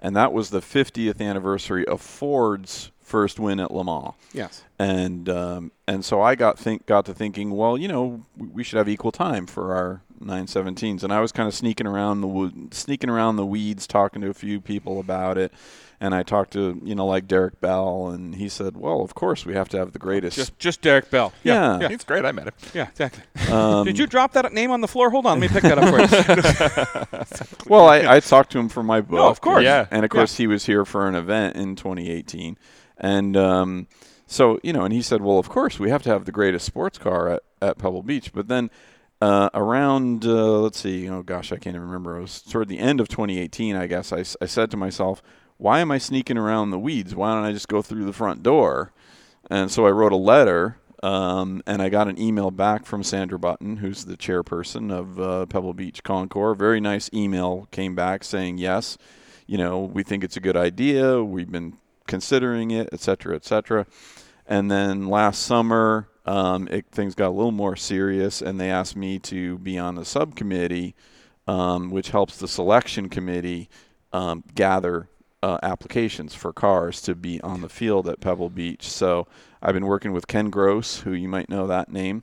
and 0.00 0.16
that 0.16 0.32
was 0.32 0.50
the 0.50 0.60
50th 0.60 1.20
anniversary 1.20 1.86
of 1.86 2.00
Ford's 2.00 2.90
first 3.04 3.38
win 3.38 3.60
at 3.60 3.70
Le 3.70 3.84
Mans 3.84 4.14
Yes. 4.32 4.64
and 4.78 5.28
um, 5.28 5.70
and 5.86 6.04
so 6.04 6.20
I 6.20 6.34
got 6.34 6.58
think 6.58 6.86
got 6.86 7.04
to 7.06 7.14
thinking, 7.14 7.50
well, 7.56 7.78
you 7.78 7.86
know, 7.86 8.22
we- 8.36 8.48
we 8.48 8.64
should 8.64 8.78
have 8.78 8.88
equal 8.88 9.12
time 9.12 9.46
for 9.46 9.74
our 9.74 10.00
917s, 10.22 11.02
and 11.04 11.12
I 11.12 11.20
was 11.20 11.30
kind 11.32 11.46
of 11.46 11.54
sneaking 11.54 11.86
around 11.86 12.22
the 12.22 12.26
wo- 12.26 12.50
sneaking 12.70 13.10
around 13.10 13.36
the 13.36 13.44
weeds, 13.46 13.86
talking 13.86 14.22
to 14.22 14.28
a 14.30 14.34
few 14.34 14.58
people 14.60 14.98
about 14.98 15.36
it, 15.36 15.52
and 16.00 16.14
I 16.14 16.22
talked 16.22 16.52
to 16.54 16.80
you 16.82 16.94
know 16.94 17.04
like 17.06 17.28
Derek 17.28 17.60
Bell, 17.60 18.08
and 18.08 18.34
he 18.36 18.48
said, 18.48 18.76
well, 18.76 19.02
of 19.02 19.14
course 19.14 19.44
we 19.44 19.52
have 19.54 19.68
to 19.70 19.76
have 19.78 19.92
the 19.92 19.98
greatest. 19.98 20.36
Just 20.36 20.58
just 20.58 20.80
Derek 20.80 21.10
Bell. 21.10 21.32
Yeah. 21.42 21.78
Yeah. 21.80 21.88
He's 21.88 22.04
great. 22.04 22.24
I 22.24 22.32
met 22.32 22.46
him. 22.46 22.54
Yeah. 22.72 22.88
Exactly. 22.88 23.22
um, 23.52 23.84
Did 23.84 23.98
you 23.98 24.06
drop 24.06 24.32
that 24.32 24.50
name 24.54 24.70
on 24.70 24.80
the 24.80 24.88
floor? 24.88 25.10
Hold 25.10 25.26
on. 25.26 25.38
Let 25.40 25.52
me 25.52 25.60
pick 25.60 25.62
that 25.64 25.78
up 25.78 25.90
for 25.90 26.00
you. 26.00 27.44
Well, 27.68 27.86
I, 27.88 28.16
I 28.16 28.20
talked 28.20 28.52
to 28.52 28.58
him 28.58 28.68
for 28.68 28.82
my 28.82 29.00
book. 29.00 29.30
of 29.30 29.40
course. 29.40 29.62
Yeah. 29.64 29.86
And 29.90 30.04
of 30.04 30.10
course, 30.10 30.36
he 30.36 30.46
was 30.46 30.66
here 30.66 30.84
for 30.84 31.08
an 31.08 31.14
event 31.14 31.56
in 31.56 31.76
2018. 31.76 32.56
And 33.04 33.36
um, 33.36 33.86
so, 34.26 34.58
you 34.62 34.72
know, 34.72 34.84
and 34.84 34.94
he 34.94 35.02
said, 35.02 35.20
well, 35.20 35.38
of 35.38 35.50
course, 35.50 35.78
we 35.78 35.90
have 35.90 36.02
to 36.04 36.08
have 36.08 36.24
the 36.24 36.32
greatest 36.32 36.64
sports 36.64 36.96
car 36.96 37.28
at, 37.28 37.42
at 37.60 37.76
Pebble 37.76 38.02
Beach. 38.02 38.32
But 38.32 38.48
then 38.48 38.70
uh, 39.20 39.50
around, 39.52 40.24
uh, 40.24 40.60
let's 40.60 40.80
see, 40.80 41.06
oh 41.10 41.22
gosh, 41.22 41.52
I 41.52 41.56
can't 41.56 41.76
even 41.76 41.86
remember. 41.86 42.16
It 42.16 42.22
was 42.22 42.40
toward 42.40 42.68
the 42.68 42.78
end 42.78 43.00
of 43.00 43.08
2018, 43.08 43.76
I 43.76 43.86
guess, 43.86 44.10
I 44.10 44.22
said 44.22 44.70
to 44.70 44.78
myself, 44.78 45.22
why 45.58 45.80
am 45.80 45.90
I 45.90 45.98
sneaking 45.98 46.38
around 46.38 46.70
the 46.70 46.78
weeds? 46.78 47.14
Why 47.14 47.34
don't 47.34 47.44
I 47.44 47.52
just 47.52 47.68
go 47.68 47.82
through 47.82 48.06
the 48.06 48.12
front 48.14 48.42
door? 48.42 48.94
And 49.50 49.70
so 49.70 49.86
I 49.86 49.90
wrote 49.90 50.12
a 50.12 50.16
letter, 50.16 50.78
um, 51.02 51.62
and 51.66 51.82
I 51.82 51.90
got 51.90 52.08
an 52.08 52.18
email 52.18 52.50
back 52.50 52.86
from 52.86 53.02
Sandra 53.02 53.38
Button, 53.38 53.76
who's 53.76 54.06
the 54.06 54.16
chairperson 54.16 54.90
of 54.90 55.20
uh, 55.20 55.44
Pebble 55.44 55.74
Beach 55.74 56.02
Concours. 56.02 56.56
Very 56.56 56.80
nice 56.80 57.10
email 57.12 57.68
came 57.70 57.94
back 57.94 58.24
saying, 58.24 58.56
yes, 58.56 58.96
you 59.46 59.58
know, 59.58 59.80
we 59.80 60.02
think 60.02 60.24
it's 60.24 60.38
a 60.38 60.40
good 60.40 60.56
idea. 60.56 61.22
We've 61.22 61.52
been 61.52 61.76
considering 62.06 62.70
it, 62.70 62.88
et 62.92 63.00
cetera, 63.00 63.34
et 63.34 63.44
cetera. 63.44 63.86
And 64.46 64.70
then 64.70 65.08
last 65.08 65.42
summer, 65.42 66.08
um, 66.26 66.68
it, 66.68 66.86
things 66.90 67.14
got 67.14 67.28
a 67.28 67.36
little 67.36 67.52
more 67.52 67.76
serious, 67.76 68.42
and 68.42 68.60
they 68.60 68.70
asked 68.70 68.96
me 68.96 69.18
to 69.20 69.58
be 69.58 69.78
on 69.78 69.94
the 69.94 70.04
subcommittee, 70.04 70.94
um, 71.46 71.90
which 71.90 72.10
helps 72.10 72.38
the 72.38 72.48
selection 72.48 73.08
committee 73.08 73.68
um, 74.12 74.44
gather 74.54 75.08
uh, 75.42 75.58
applications 75.62 76.34
for 76.34 76.52
cars 76.52 77.02
to 77.02 77.14
be 77.14 77.40
on 77.42 77.60
the 77.60 77.68
field 77.68 78.08
at 78.08 78.20
Pebble 78.20 78.48
Beach. 78.50 78.88
So 78.88 79.26
I've 79.60 79.74
been 79.74 79.86
working 79.86 80.12
with 80.12 80.26
Ken 80.26 80.48
Gross, 80.50 81.00
who 81.00 81.12
you 81.12 81.28
might 81.28 81.48
know 81.48 81.66
that 81.66 81.90
name. 81.90 82.22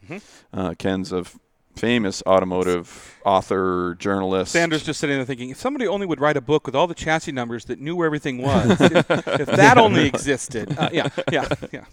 Uh, 0.54 0.74
Ken's 0.78 1.12
a 1.14 1.20
f- 1.20 1.38
famous 1.76 2.22
automotive 2.26 3.20
author, 3.26 3.96
journalist. 4.00 4.52
Sanders 4.52 4.84
just 4.84 5.00
sitting 5.00 5.18
there 5.18 5.26
thinking, 5.26 5.50
if 5.50 5.58
somebody 5.58 5.88
only 5.88 6.06
would 6.06 6.20
write 6.20 6.38
a 6.38 6.42
book 6.42 6.66
with 6.66 6.76
all 6.76 6.88
the 6.88 6.96
chassis 6.96 7.32
numbers 7.32 7.66
that 7.66 7.80
knew 7.80 7.96
where 7.96 8.06
everything 8.06 8.40
was, 8.42 8.70
if, 8.82 9.10
if 9.12 9.46
that 9.48 9.78
only 9.78 10.08
existed. 10.08 10.78
Uh, 10.78 10.90
yeah, 10.92 11.10
yeah, 11.32 11.48
yeah. 11.72 11.86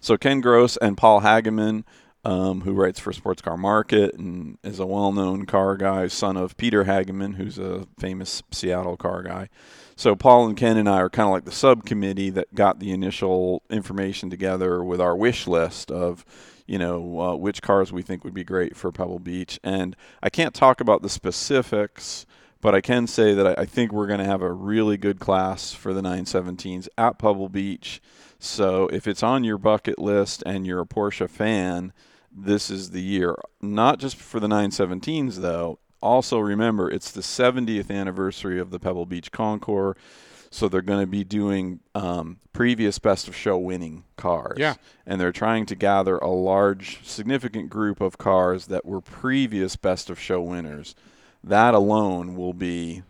So 0.00 0.16
Ken 0.16 0.40
Gross 0.40 0.76
and 0.76 0.96
Paul 0.96 1.20
Hageman, 1.20 1.84
um, 2.24 2.62
who 2.62 2.72
writes 2.72 3.00
for 3.00 3.12
Sports 3.12 3.42
Car 3.42 3.56
Market 3.56 4.14
and 4.14 4.58
is 4.62 4.78
a 4.78 4.86
well-known 4.86 5.46
car 5.46 5.76
guy, 5.76 6.06
son 6.08 6.36
of 6.36 6.56
Peter 6.56 6.84
Hageman, 6.84 7.36
who's 7.36 7.58
a 7.58 7.86
famous 7.98 8.42
Seattle 8.50 8.96
car 8.96 9.22
guy. 9.22 9.48
So 9.96 10.16
Paul 10.16 10.46
and 10.46 10.56
Ken 10.56 10.78
and 10.78 10.88
I 10.88 10.98
are 10.98 11.10
kind 11.10 11.26
of 11.26 11.32
like 11.32 11.44
the 11.44 11.52
subcommittee 11.52 12.30
that 12.30 12.54
got 12.54 12.80
the 12.80 12.90
initial 12.90 13.62
information 13.68 14.30
together 14.30 14.82
with 14.82 15.00
our 15.00 15.14
wish 15.14 15.46
list 15.46 15.90
of, 15.90 16.24
you 16.70 16.78
know, 16.78 17.20
uh, 17.20 17.34
which 17.34 17.62
cars 17.62 17.92
we 17.92 18.00
think 18.00 18.22
would 18.22 18.32
be 18.32 18.44
great 18.44 18.76
for 18.76 18.92
Pebble 18.92 19.18
Beach. 19.18 19.58
And 19.64 19.96
I 20.22 20.30
can't 20.30 20.54
talk 20.54 20.80
about 20.80 21.02
the 21.02 21.08
specifics, 21.08 22.26
but 22.60 22.76
I 22.76 22.80
can 22.80 23.08
say 23.08 23.34
that 23.34 23.58
I, 23.58 23.62
I 23.62 23.66
think 23.66 23.90
we're 23.90 24.06
going 24.06 24.20
to 24.20 24.24
have 24.24 24.40
a 24.40 24.52
really 24.52 24.96
good 24.96 25.18
class 25.18 25.72
for 25.74 25.92
the 25.92 26.00
917s 26.00 26.86
at 26.96 27.18
Pebble 27.18 27.48
Beach. 27.48 28.00
So 28.38 28.86
if 28.92 29.08
it's 29.08 29.24
on 29.24 29.42
your 29.42 29.58
bucket 29.58 29.98
list 29.98 30.44
and 30.46 30.64
you're 30.64 30.80
a 30.80 30.86
Porsche 30.86 31.28
fan, 31.28 31.92
this 32.30 32.70
is 32.70 32.92
the 32.92 33.02
year. 33.02 33.34
Not 33.60 33.98
just 33.98 34.14
for 34.14 34.38
the 34.38 34.46
917s, 34.46 35.38
though. 35.38 35.80
Also, 36.00 36.38
remember, 36.38 36.88
it's 36.88 37.10
the 37.10 37.20
70th 37.20 37.90
anniversary 37.90 38.60
of 38.60 38.70
the 38.70 38.78
Pebble 38.78 39.06
Beach 39.06 39.32
Concours. 39.32 39.96
So 40.52 40.68
they're 40.68 40.82
going 40.82 41.00
to 41.00 41.06
be 41.06 41.22
doing 41.22 41.78
um, 41.94 42.38
previous 42.52 42.98
best 42.98 43.28
of 43.28 43.36
show 43.36 43.56
winning 43.56 44.02
cars. 44.16 44.58
Yeah. 44.58 44.74
And 45.06 45.20
they're 45.20 45.30
trying 45.32 45.64
to 45.66 45.76
gather 45.76 46.16
a 46.18 46.28
large, 46.30 47.06
significant 47.06 47.70
group 47.70 48.00
of 48.00 48.18
cars 48.18 48.66
that 48.66 48.84
were 48.84 49.00
previous 49.00 49.76
best 49.76 50.10
of 50.10 50.18
show 50.18 50.40
winners. 50.42 50.96
That 51.44 51.72
alone 51.74 52.34
will 52.36 52.52
be 52.52 53.02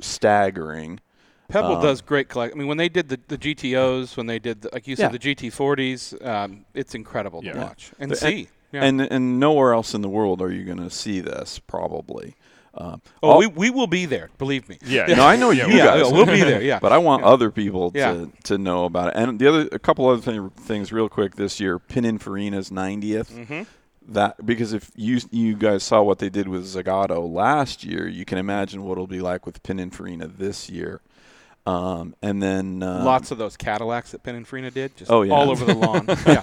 staggering. 0.00 1.00
Pebble 1.48 1.76
Um, 1.76 1.82
does 1.82 2.00
great 2.00 2.28
collect. 2.28 2.54
I 2.54 2.58
mean, 2.58 2.68
when 2.68 2.78
they 2.78 2.88
did 2.88 3.08
the, 3.08 3.18
the 3.28 3.36
GTOs, 3.38 4.16
when 4.16 4.26
they 4.26 4.38
did, 4.38 4.62
the, 4.62 4.70
like 4.72 4.86
you 4.86 4.96
said, 4.96 5.12
Yeah. 5.12 5.18
the 5.18 5.34
GT40s, 5.34 6.24
um, 6.24 6.64
it's 6.74 6.94
incredible 6.94 7.42
to 7.42 7.48
Yeah. 7.48 7.58
watch 7.64 7.90
and 7.98 8.10
The- 8.10 8.16
see. 8.16 8.48
Yeah. 8.72 8.82
And 8.84 9.00
and 9.00 9.38
nowhere 9.38 9.72
else 9.72 9.94
in 9.94 10.00
the 10.02 10.08
world 10.08 10.42
are 10.42 10.50
you 10.50 10.64
going 10.64 10.78
to 10.78 10.90
see 10.90 11.20
this 11.20 11.60
probably. 11.60 12.34
Um, 12.76 13.00
oh, 13.22 13.30
all- 13.30 13.38
we, 13.38 13.46
we 13.46 13.70
will 13.70 13.86
be 13.86 14.04
there. 14.06 14.30
Believe 14.38 14.68
me. 14.68 14.78
Yeah. 14.84 15.06
no, 15.08 15.24
I 15.24 15.36
know 15.36 15.50
Yeah, 15.50 15.66
you 15.68 15.76
yeah, 15.76 15.84
guys. 15.84 16.12
we'll 16.12 16.26
be 16.26 16.40
there. 16.42 16.60
Yeah. 16.62 16.78
But 16.82 16.92
I 16.92 16.98
want 16.98 17.22
other 17.22 17.50
people 17.50 17.90
to, 17.92 17.98
Yeah. 17.98 18.24
to 18.44 18.58
know 18.58 18.84
about 18.84 19.08
it. 19.08 19.14
And 19.16 19.38
the 19.38 19.46
other, 19.48 19.68
a 19.72 19.78
couple 19.78 20.08
other 20.08 20.20
thing, 20.20 20.50
things, 20.50 20.92
real 20.92 21.08
quick. 21.08 21.36
This 21.36 21.60
year, 21.60 21.78
Pininfarina's 21.78 22.70
90th. 22.70 23.32
Mm-hmm. 23.32 23.62
That 24.06 24.44
because 24.44 24.74
if 24.74 24.90
you 24.96 25.18
you 25.30 25.56
guys 25.56 25.82
saw 25.82 26.02
what 26.02 26.18
they 26.18 26.28
did 26.28 26.46
with 26.46 26.64
Zagato 26.66 27.26
last 27.32 27.84
year, 27.84 28.06
you 28.06 28.26
can 28.26 28.36
imagine 28.36 28.82
what 28.82 28.92
it'll 28.92 29.06
be 29.06 29.22
like 29.22 29.46
with 29.46 29.62
Pininfarina 29.62 30.36
this 30.36 30.68
year. 30.68 31.00
Um, 31.66 32.14
and 32.20 32.42
then 32.42 32.82
uh, 32.82 33.04
Lots 33.04 33.30
of 33.30 33.38
those 33.38 33.56
Cadillacs 33.56 34.10
that 34.10 34.22
Pininfarina 34.22 34.72
did, 34.72 34.96
just 34.96 35.10
Oh, 35.10 35.22
yeah. 35.22 35.32
all 35.32 35.50
over 35.50 35.64
the 35.64 35.74
lawn. 35.74 36.04
yeah, 36.26 36.40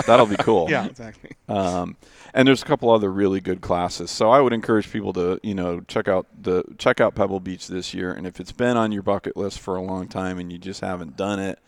that'll 0.06 0.24
be 0.26 0.36
cool. 0.36 0.70
yeah, 0.70 0.86
exactly. 0.86 1.32
Um, 1.48 1.96
and 2.32 2.48
there's 2.48 2.62
a 2.62 2.64
couple 2.64 2.90
other 2.90 3.12
really 3.12 3.40
good 3.40 3.60
classes. 3.60 4.10
So 4.10 4.30
I 4.30 4.40
would 4.40 4.54
encourage 4.54 4.90
people 4.90 5.12
to, 5.12 5.38
you 5.42 5.54
know, 5.54 5.80
check 5.80 6.08
out 6.08 6.26
the 6.40 6.64
check 6.78 6.98
out 7.00 7.14
Pebble 7.14 7.40
Beach 7.40 7.68
this 7.68 7.92
year. 7.92 8.12
And 8.12 8.26
if 8.26 8.40
it's 8.40 8.52
been 8.52 8.76
on 8.78 8.90
your 8.90 9.02
bucket 9.02 9.36
list 9.36 9.60
for 9.60 9.76
a 9.76 9.82
long 9.82 10.08
time 10.08 10.38
and 10.38 10.50
you 10.50 10.58
just 10.58 10.80
haven't 10.80 11.16
done 11.16 11.40
it, 11.40 11.58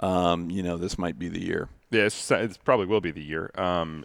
um, 0.00 0.50
you 0.50 0.62
know, 0.62 0.78
this 0.78 0.96
might 0.98 1.18
be 1.18 1.28
the 1.28 1.44
year. 1.44 1.68
Yeah, 1.90 2.08
it 2.30 2.58
probably 2.64 2.86
will 2.86 3.00
be 3.02 3.10
the 3.10 3.22
year. 3.22 3.50
Um, 3.56 4.04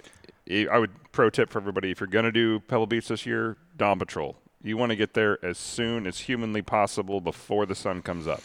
I 0.50 0.68
I 0.70 0.78
would 0.78 0.92
pro 1.14 1.30
tip 1.30 1.50
for 1.50 1.60
everybody 1.60 1.92
if 1.92 2.00
you're 2.02 2.08
going 2.08 2.26
to 2.26 2.32
do 2.34 2.60
Pebble 2.60 2.88
Beach 2.88 3.08
this 3.08 3.26
year, 3.26 3.56
Dawn 3.78 3.98
Patrol. 3.98 4.36
You 4.64 4.78
want 4.78 4.92
to 4.92 4.96
get 4.96 5.14
there 5.14 5.44
as 5.44 5.58
soon 5.58 6.06
as 6.06 6.20
humanly 6.20 6.62
possible 6.62 7.20
before 7.22 7.66
the 7.66 7.76
sun 7.76 8.02
comes 8.02 8.28
up 8.28 8.42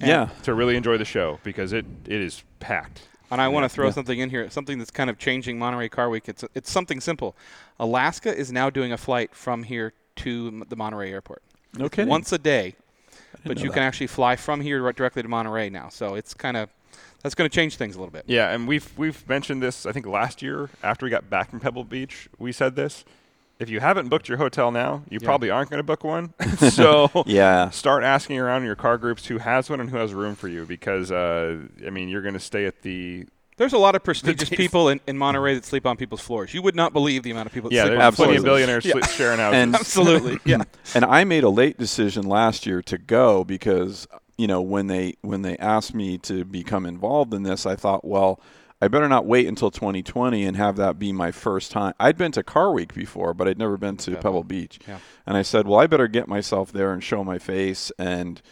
yeah. 0.00 0.28
to 0.42 0.54
really 0.54 0.76
enjoy 0.76 0.98
the 0.98 1.04
show 1.04 1.38
because 1.42 1.72
it, 1.72 1.86
it 2.06 2.20
is 2.20 2.42
packed. 2.60 3.02
And 3.30 3.40
I 3.40 3.48
want 3.48 3.64
to 3.64 3.68
throw 3.68 3.86
Yeah. 3.86 3.92
something 3.92 4.18
in 4.18 4.30
here, 4.30 4.48
something 4.50 4.78
that's 4.78 4.90
kind 4.90 5.10
of 5.10 5.18
changing 5.18 5.58
Monterey 5.58 5.88
Car 5.88 6.08
Week. 6.08 6.28
It's 6.28 6.44
it's 6.54 6.70
something 6.70 7.00
simple. 7.00 7.36
Alaska 7.80 8.34
is 8.36 8.52
now 8.52 8.70
doing 8.70 8.92
a 8.92 8.96
flight 8.96 9.34
from 9.34 9.64
here 9.64 9.92
to 10.16 10.64
the 10.68 10.76
Monterey 10.76 11.10
Airport 11.12 11.42
No 11.76 11.88
kidding. 11.88 12.08
once 12.08 12.32
a 12.32 12.38
day, 12.38 12.74
but 13.44 13.58
you 13.58 13.68
that. 13.68 13.74
can 13.74 13.82
actually 13.82 14.06
fly 14.06 14.36
from 14.36 14.60
here 14.60 14.80
right 14.80 14.94
directly 14.94 15.22
to 15.22 15.28
Monterey 15.28 15.70
now. 15.70 15.88
So 15.88 16.14
it's 16.14 16.34
kind 16.34 16.56
of 16.56 16.70
that's 17.22 17.34
going 17.34 17.50
to 17.50 17.54
change 17.54 17.76
things 17.76 17.96
a 17.96 17.98
little 17.98 18.12
bit. 18.12 18.24
Yeah, 18.28 18.52
and 18.52 18.68
we've 18.68 18.96
we've 18.96 19.28
mentioned 19.28 19.60
this. 19.60 19.86
I 19.86 19.92
think 19.92 20.06
last 20.06 20.40
year 20.40 20.70
after 20.84 21.04
we 21.04 21.10
got 21.10 21.28
back 21.28 21.50
from 21.50 21.58
Pebble 21.58 21.84
Beach, 21.84 22.28
we 22.38 22.52
said 22.52 22.76
this. 22.76 23.04
If 23.58 23.70
you 23.70 23.80
haven't 23.80 24.08
booked 24.08 24.28
your 24.28 24.38
hotel 24.38 24.70
now, 24.70 25.02
you 25.08 25.18
Yeah. 25.20 25.26
probably 25.26 25.48
aren't 25.50 25.70
going 25.70 25.78
to 25.78 25.82
book 25.84 26.04
one. 26.04 26.34
so 26.70 27.10
Yeah. 27.26 27.70
start 27.70 28.04
asking 28.04 28.38
around 28.38 28.62
in 28.62 28.66
your 28.66 28.76
car 28.76 28.98
groups 28.98 29.26
who 29.26 29.38
has 29.38 29.70
one 29.70 29.80
and 29.80 29.88
who 29.90 29.96
has 29.96 30.12
room 30.12 30.34
for 30.34 30.48
you, 30.48 30.66
because 30.66 31.10
uh, 31.10 31.58
I 31.86 31.90
mean 31.90 32.08
you're 32.08 32.22
going 32.22 32.34
to 32.34 32.40
stay 32.40 32.66
at 32.66 32.82
the 32.82 33.24
There's 33.56 33.72
a 33.72 33.78
lot 33.78 33.94
of 33.94 34.04
prestigious 34.04 34.48
people 34.62 34.90
in, 34.90 35.00
in 35.06 35.16
Monterey 35.16 35.54
that 35.54 35.64
sleep 35.64 35.86
on 35.86 35.96
people's 35.96 36.20
floors. 36.20 36.52
You 36.52 36.60
would 36.62 36.76
not 36.76 36.92
believe 36.92 37.22
the 37.22 37.30
amount 37.30 37.46
of 37.46 37.52
people 37.54 37.70
that 37.70 37.76
yeah. 37.76 37.84
sleep 37.84 37.92
There's 37.98 38.04
on 38.04 38.12
plenty 38.12 38.36
of 38.36 38.42
floors. 38.42 38.44
billionaires 38.44 38.84
Yeah. 38.84 38.92
sleep 38.92 39.04
sharing 39.06 39.38
houses. 39.38 39.58
And- 39.62 39.74
Absolutely. 39.74 40.38
Yeah. 40.44 40.62
and 40.94 41.04
I 41.06 41.24
made 41.24 41.42
a 41.44 41.48
late 41.48 41.78
decision 41.78 42.26
last 42.26 42.66
year 42.66 42.82
to 42.82 42.98
go 42.98 43.42
because 43.44 44.06
you 44.36 44.46
know 44.46 44.60
when 44.60 44.88
they 44.88 45.14
when 45.22 45.40
they 45.40 45.56
asked 45.56 45.94
me 45.94 46.18
to 46.18 46.44
become 46.44 46.84
involved 46.84 47.32
in 47.32 47.42
this, 47.42 47.64
I 47.64 47.74
thought, 47.74 48.04
well, 48.04 48.38
I 48.80 48.88
better 48.88 49.08
not 49.08 49.24
wait 49.24 49.46
until 49.46 49.70
2020 49.70 50.44
and 50.44 50.56
have 50.56 50.76
that 50.76 50.98
be 50.98 51.12
my 51.12 51.30
first 51.32 51.70
time. 51.72 51.94
I'd 51.98 52.18
been 52.18 52.32
to 52.32 52.42
Car 52.42 52.72
Week 52.72 52.92
before, 52.92 53.32
but 53.32 53.48
I'd 53.48 53.58
never 53.58 53.76
been 53.76 53.96
to 53.98 54.10
Pebble. 54.12 54.22
Pebble 54.22 54.44
Beach. 54.44 54.78
Yeah. 54.86 54.98
And 55.26 55.36
I 55.36 55.42
said, 55.42 55.66
well, 55.66 55.80
I 55.80 55.86
better 55.86 56.08
get 56.08 56.28
myself 56.28 56.72
there 56.72 56.92
and 56.92 57.02
show 57.02 57.24
my 57.24 57.38
face 57.38 57.90
and 57.98 58.42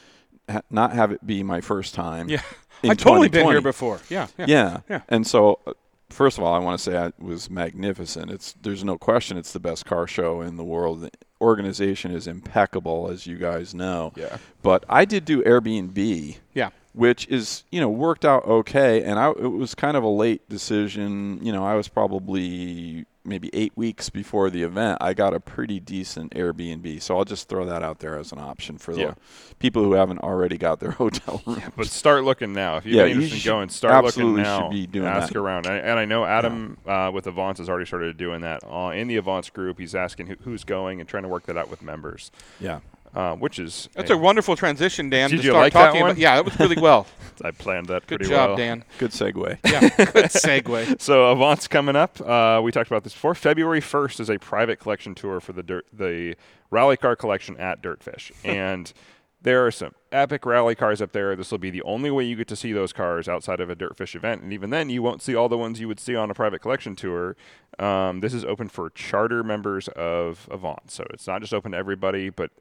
ha- 0.49 0.63
not 0.71 0.93
have 0.93 1.13
it 1.13 1.27
be 1.27 1.43
my 1.43 1.61
first 1.61 1.95
time. 1.95 2.29
Yeah. 2.31 2.41
I've 2.83 2.97
totally 2.99 3.29
been 3.29 3.47
here 3.47 3.61
before. 3.61 4.01
Yeah. 4.09 4.27
Yeah. 4.39 4.47
Yeah. 4.49 4.81
Yeah. 4.89 5.01
And 5.09 5.27
so, 5.27 5.59
uh, 5.67 5.73
first 6.11 6.39
of 6.39 6.45
all, 6.45 6.55
I 6.55 6.59
want 6.59 6.79
to 6.79 6.83
say 6.83 7.07
it 7.07 7.15
was 7.19 7.49
magnificent. 7.51 8.31
It's 8.31 8.55
there's 8.63 8.85
no 8.85 8.97
question 8.99 9.37
it's 9.39 9.53
the 9.53 9.61
best 9.61 9.85
car 9.87 10.07
show 10.07 10.41
in 10.43 10.57
the 10.57 10.65
world. 10.65 11.01
The 11.03 11.11
organization 11.41 12.11
is 12.13 12.27
impeccable, 12.27 13.09
as 13.11 13.27
you 13.27 13.37
guys 13.39 13.75
know. 13.75 14.13
Yeah. 14.17 14.39
But 14.63 14.85
I 14.89 15.05
did 15.05 15.25
do 15.27 15.43
Airbnb, 15.43 16.37
Yeah. 16.55 16.71
Which 16.95 17.27
is 17.29 17.65
you 17.71 17.81
know 17.81 17.89
worked 17.91 18.25
out 18.25 18.45
okay, 18.47 19.03
and 19.03 19.19
I 19.19 19.31
it 19.31 19.53
was 19.53 19.75
kind 19.75 19.97
of 19.97 20.03
a 20.05 20.09
late 20.09 20.49
decision. 20.49 21.39
You 21.43 21.53
know, 21.53 21.65
I 21.65 21.75
was 21.75 21.89
probably 21.89 23.05
maybe 23.27 23.49
eight 23.55 23.73
weeks 23.75 24.11
before 24.11 24.51
the 24.51 24.63
event. 24.63 24.99
I 25.01 25.15
got 25.15 25.33
a 25.33 25.41
pretty 25.41 25.81
decent 25.81 26.35
Airbnb, 26.35 27.01
so 27.01 27.17
I'll 27.17 27.25
just 27.25 27.49
throw 27.49 27.65
that 27.65 27.83
out 27.83 28.01
there 28.01 28.19
as 28.19 28.33
an 28.33 28.39
option 28.39 28.77
for 28.77 28.93
Yeah. 28.93 29.13
the 29.49 29.55
people 29.59 29.83
who 29.83 29.95
haven't 29.95 30.19
already 30.19 30.59
got 30.59 30.79
their 30.79 30.91
hotel 31.03 31.41
room. 31.47 31.63
But 31.75 31.87
start 31.87 32.25
looking 32.25 32.53
now. 32.53 32.77
If 32.77 32.85
you've 32.85 32.97
Yeah, 32.97 33.05
been 33.05 33.09
you 33.13 33.15
interested 33.23 33.37
in 33.37 33.41
should- 33.41 33.49
going, 33.49 33.69
start 33.71 34.05
looking 34.05 34.37
now. 34.37 34.65
should 34.65 34.73
be 34.73 34.87
doing 34.87 35.09
Ask 35.09 35.33
that. 35.33 35.39
around. 35.39 35.65
And, 35.67 35.77
and 35.87 35.99
I 35.99 36.05
know 36.05 36.27
Adam 36.27 36.77
uh, 36.87 37.11
with 37.15 37.27
Avance 37.27 37.59
has 37.61 37.69
already 37.71 37.87
started 37.87 38.15
doing 38.19 38.43
that 38.43 38.61
uh, 38.63 38.91
in 38.95 39.09
the 39.09 39.17
Avance 39.17 39.49
group. 39.49 39.79
He's 39.79 39.95
asking 39.95 40.27
who, 40.27 40.37
who's 40.45 40.65
going 40.65 41.01
and 41.01 41.09
trying 41.09 41.23
to 41.23 41.29
work 41.31 41.45
that 41.47 41.57
out 41.57 41.71
with 41.71 41.81
members, 41.81 42.31
yeah. 42.61 42.81
Uh, 43.15 43.35
which 43.37 43.59
is 43.59 43.89
That's 43.95 44.09
hey, 44.11 44.15
a 44.15 44.19
wonderful 44.19 44.57
transition, 44.57 45.09
Dan. 45.09 45.31
Did 45.31 45.41
to 45.41 45.43
you 45.45 45.51
start 45.51 45.65
like 45.65 45.73
that 45.73 45.87
talking 45.87 46.01
one? 46.01 46.11
About, 46.11 46.21
yeah, 46.21 46.37
that 46.37 46.45
was 46.45 46.59
really 46.59 46.81
well. 46.81 47.07
I 47.43 47.51
planned 47.51 47.87
that 47.87 48.07
Good 48.07 48.21
pretty 48.21 48.31
job, 48.31 48.51
well. 48.51 48.57
Dan. 48.57 48.85
Good 48.99 49.11
segue. 49.11 49.59
Yeah, 49.65 49.81
good 49.97 50.31
segue. 50.31 51.01
So 51.01 51.31
Avance 51.31 51.69
coming 51.69 51.97
up. 51.97 52.21
Uh, 52.21 52.61
we 52.63 52.71
talked 52.71 52.91
about 52.91 53.05
this 53.05 53.13
before. 53.13 53.35
February 53.35 53.81
1st 53.81 54.21
is 54.21 54.31
a 54.31 54.39
private 54.39 54.79
collection 54.79 55.15
tour 55.15 55.41
for 55.41 55.53
the 55.53 55.63
dirt, 55.63 55.87
the 55.93 56.37
rally 56.71 56.97
car 56.97 57.17
collection 57.17 57.57
at 57.57 57.83
Dirtfish, 57.83 58.33
and 58.45 58.93
there 59.43 59.67
are 59.67 59.71
some 59.71 59.95
epic 60.11 60.47
rally 60.47 60.75
cars 60.75 61.03
up 61.03 61.13
there. 61.13 61.37
This 61.37 61.51
will 61.51 61.59
be 61.59 61.71
the 61.71 61.83
only 61.83 62.11
way 62.11 62.25
you 62.25 62.35
get 62.35 62.49
to 62.49 62.57
see 62.57 62.73
those 62.73 62.93
cars 62.93 63.29
outside 63.29 63.61
of 63.61 63.69
a 63.69 63.77
Dirtfish 63.77 64.15
event, 64.15 64.43
and 64.43 64.53
even 64.53 64.71
then, 64.71 64.91
you 64.91 65.03
won't 65.03 65.23
see 65.23 65.35
all 65.35 65.49
the 65.49 65.59
ones 65.59 65.81
you 65.81 65.89
would 65.89 66.01
see 66.01 66.17
on 66.17 66.31
a 66.31 66.35
private 66.35 66.61
collection 66.61 66.97
tour. 66.97 67.37
Um, 67.79 68.21
this 68.21 68.33
is 68.33 68.45
open 68.45 68.69
for 68.69 68.91
charter 68.91 69.43
members 69.43 69.89
of 69.89 70.49
Avance, 70.51 70.95
so 70.95 71.05
it's 71.11 71.27
not 71.27 71.41
just 71.41 71.53
open 71.53 71.73
to 71.73 71.79
everybody, 71.79 72.31
but 72.31 72.53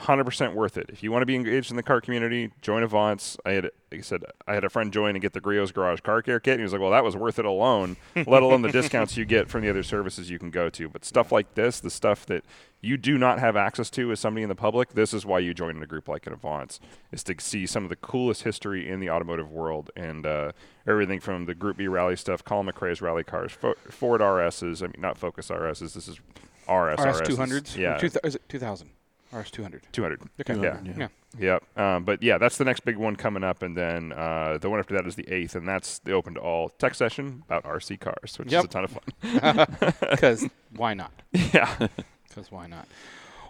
100% 0.00 0.54
worth 0.54 0.76
it. 0.76 0.86
If 0.88 1.02
you 1.02 1.12
want 1.12 1.22
to 1.22 1.26
be 1.26 1.34
engaged 1.34 1.70
in 1.70 1.76
the 1.76 1.82
car 1.82 2.00
community, 2.00 2.50
join 2.62 2.82
Avance. 2.82 3.36
I 3.44 3.52
had, 3.52 3.64
like 3.64 4.00
I 4.00 4.00
said, 4.00 4.22
I 4.46 4.54
had 4.54 4.64
a 4.64 4.70
friend 4.70 4.92
join 4.92 5.14
and 5.14 5.20
get 5.20 5.32
the 5.32 5.40
Griot's 5.40 5.72
Garage 5.72 6.00
Car 6.00 6.22
Care 6.22 6.40
Kit, 6.40 6.54
and 6.54 6.60
he 6.60 6.62
was 6.64 6.72
like, 6.72 6.80
well, 6.80 6.90
that 6.90 7.04
was 7.04 7.16
worth 7.16 7.38
it 7.38 7.44
alone, 7.44 7.96
let 8.26 8.42
alone 8.42 8.62
the 8.62 8.72
discounts 8.72 9.16
you 9.16 9.24
get 9.24 9.48
from 9.48 9.62
the 9.62 9.70
other 9.70 9.82
services 9.82 10.30
you 10.30 10.38
can 10.38 10.50
go 10.50 10.70
to. 10.70 10.88
But 10.88 11.04
stuff 11.04 11.30
like 11.30 11.54
this, 11.54 11.80
the 11.80 11.90
stuff 11.90 12.24
that 12.26 12.44
you 12.80 12.96
do 12.96 13.18
not 13.18 13.38
have 13.40 13.56
access 13.56 13.90
to 13.90 14.10
as 14.10 14.20
somebody 14.20 14.42
in 14.42 14.48
the 14.48 14.54
public, 14.54 14.94
this 14.94 15.12
is 15.12 15.26
why 15.26 15.38
you 15.38 15.52
join 15.52 15.82
a 15.82 15.86
group 15.86 16.08
like 16.08 16.26
an 16.26 16.32
Avance, 16.32 16.80
is 17.12 17.22
to 17.24 17.34
see 17.38 17.66
some 17.66 17.84
of 17.84 17.90
the 17.90 17.96
coolest 17.96 18.42
history 18.44 18.88
in 18.88 19.00
the 19.00 19.10
automotive 19.10 19.50
world 19.50 19.90
and 19.96 20.24
uh, 20.24 20.52
everything 20.86 21.20
from 21.20 21.44
the 21.44 21.54
Group 21.54 21.76
B 21.76 21.88
rally 21.88 22.16
stuff, 22.16 22.42
Colin 22.42 22.66
McRae's 22.66 23.02
rally 23.02 23.24
cars, 23.24 23.52
Fo- 23.52 23.74
Ford 23.90 24.22
RSs, 24.22 24.82
I 24.82 24.86
mean, 24.86 24.94
not 24.98 25.18
Focus 25.18 25.48
RSs, 25.48 25.92
this 25.92 26.08
is 26.08 26.20
RS, 26.68 26.98
RS, 26.98 27.20
RS 27.20 27.28
200s? 27.28 27.76
Yeah. 27.76 27.98
Two 27.98 28.08
th- 28.08 28.24
is 28.24 28.36
it 28.36 28.48
2000? 28.48 28.90
RS 29.32 29.50
200. 29.50 29.82
200. 29.92 30.22
Okay. 30.40 30.54
200, 30.54 30.86
yeah. 30.86 30.92
yeah. 30.96 31.08
Yeah. 31.38 31.58
yeah. 31.76 31.96
Um, 31.96 32.04
but 32.04 32.22
yeah, 32.22 32.38
that's 32.38 32.58
the 32.58 32.64
next 32.64 32.80
big 32.80 32.96
one 32.96 33.16
coming 33.16 33.44
up. 33.44 33.62
And 33.62 33.76
then 33.76 34.12
uh, 34.12 34.58
the 34.60 34.68
one 34.68 34.80
after 34.80 34.94
that 34.94 35.06
is 35.06 35.14
the 35.14 35.24
8th, 35.24 35.54
and 35.54 35.68
that's 35.68 36.00
the 36.00 36.12
open 36.12 36.34
to 36.34 36.40
all 36.40 36.70
tech 36.70 36.94
session 36.94 37.42
about 37.46 37.64
RC 37.64 38.00
cars, 38.00 38.38
which 38.38 38.50
yep. 38.50 38.60
is 38.60 38.64
a 38.64 38.68
ton 38.68 38.84
of 38.84 38.90
fun. 38.90 39.94
Because 40.10 40.48
why 40.74 40.94
not? 40.94 41.12
Yeah. 41.32 41.88
Because 42.28 42.52
why 42.52 42.68
not? 42.68 42.86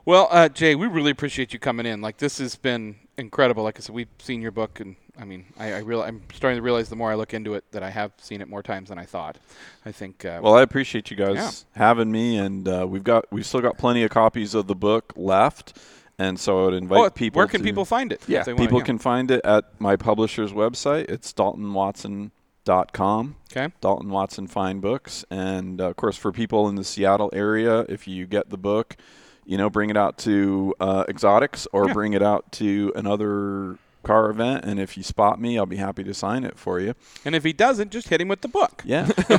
Well, 0.07 0.26
uh, 0.31 0.49
Jay, 0.49 0.74
we 0.74 0.87
really 0.87 1.11
appreciate 1.11 1.53
you 1.53 1.59
coming 1.59 1.85
in. 1.85 2.01
Like, 2.01 2.16
this 2.16 2.39
has 2.39 2.57
been 2.57 2.97
incredible. 3.18 3.62
Like 3.62 3.76
I 3.76 3.81
said, 3.81 3.95
we've 3.95 4.09
seen 4.18 4.41
your 4.41 4.53
book 4.53 4.81
and 4.81 4.97
I 5.21 5.25
mean, 5.25 5.45
I, 5.59 5.75
I 5.75 5.79
real, 5.81 6.03
I'm 6.03 6.23
starting 6.33 6.57
to 6.57 6.62
realize 6.62 6.89
the 6.89 6.97
more 6.97 7.12
I 7.12 7.14
look 7.14 7.35
into 7.35 7.55
it 7.55 7.64
that 7.73 7.83
I 7.83 7.91
have 7.91 8.12
seen 8.18 8.41
it 8.41 8.49
more 8.49 8.62
times 8.62 8.89
than 8.89 8.99
I 8.99 9.05
thought. 9.05 9.37
I 9.85 9.93
think. 9.93 10.25
Uh, 10.25 10.41
Well, 10.43 10.55
I 10.55 10.62
appreciate 10.62 11.11
you 11.11 11.16
guys 11.16 11.37
Yeah. 11.37 11.51
having 11.79 12.11
me, 12.11 12.39
and 12.39 12.66
uh, 12.66 12.87
we've 12.89 13.05
got 13.05 13.27
we've 13.31 13.45
still 13.47 13.61
got 13.61 13.77
plenty 13.77 14.03
of 14.03 14.11
copies 14.11 14.55
of 14.55 14.66
the 14.66 14.75
book 14.75 15.12
left, 15.16 15.77
and 16.18 16.41
so 16.41 16.62
I 16.62 16.64
would 16.66 16.75
invite 16.75 16.99
oh, 16.99 17.11
people. 17.11 17.39
where 17.39 17.47
can 17.47 17.61
to- 17.61 17.64
people 17.64 17.85
find 17.85 18.12
it? 18.12 18.23
Yeah, 18.27 18.45
People 18.45 18.79
yeah. 18.79 18.85
can 18.85 18.99
find 18.99 19.31
it 19.31 19.43
at 19.45 19.79
my 19.79 19.97
publisher's 19.97 20.53
website. 20.53 21.11
It's 21.11 21.33
daltonwatson.com. 21.35 23.37
Okay. 23.53 23.73
Dalton 23.81 24.11
Watson 24.11 24.47
Fine 24.47 24.81
Books, 24.81 25.25
and 25.31 25.81
uh, 25.81 25.89
of 25.91 25.97
course 25.97 26.16
for 26.16 26.33
people 26.33 26.68
in 26.68 26.77
the 26.77 26.85
Seattle 26.85 27.31
area, 27.33 27.81
if 27.89 28.07
you 28.09 28.27
get 28.27 28.49
the 28.51 28.59
book, 28.59 28.97
you 29.45 29.59
know, 29.59 29.68
bring 29.68 29.91
it 29.91 29.97
out 29.97 30.16
to 30.18 30.75
uh, 30.81 31.05
Exotics 31.09 31.66
or 31.73 31.89
Yeah. 31.89 31.93
bring 31.93 32.12
it 32.12 32.23
out 32.23 32.51
to 32.53 32.93
another 32.97 33.77
car 34.03 34.30
event, 34.30 34.64
and 34.64 34.80
if 34.80 34.96
you 34.96 35.03
spot 35.03 35.40
me, 35.40 35.59
I'll 35.59 35.66
be 35.66 35.76
happy 35.76 36.03
to 36.05 36.14
sign 36.14 36.44
it 36.44 36.59
for 36.59 36.80
you. 36.80 36.94
And 37.24 37.34
if 37.34 37.44
he 37.44 37.53
doesn't, 37.53 37.90
just 37.90 38.09
hit 38.09 38.20
him 38.20 38.28
with 38.28 38.40
the 38.40 38.48
book. 38.48 38.82
Yeah, 38.84 39.05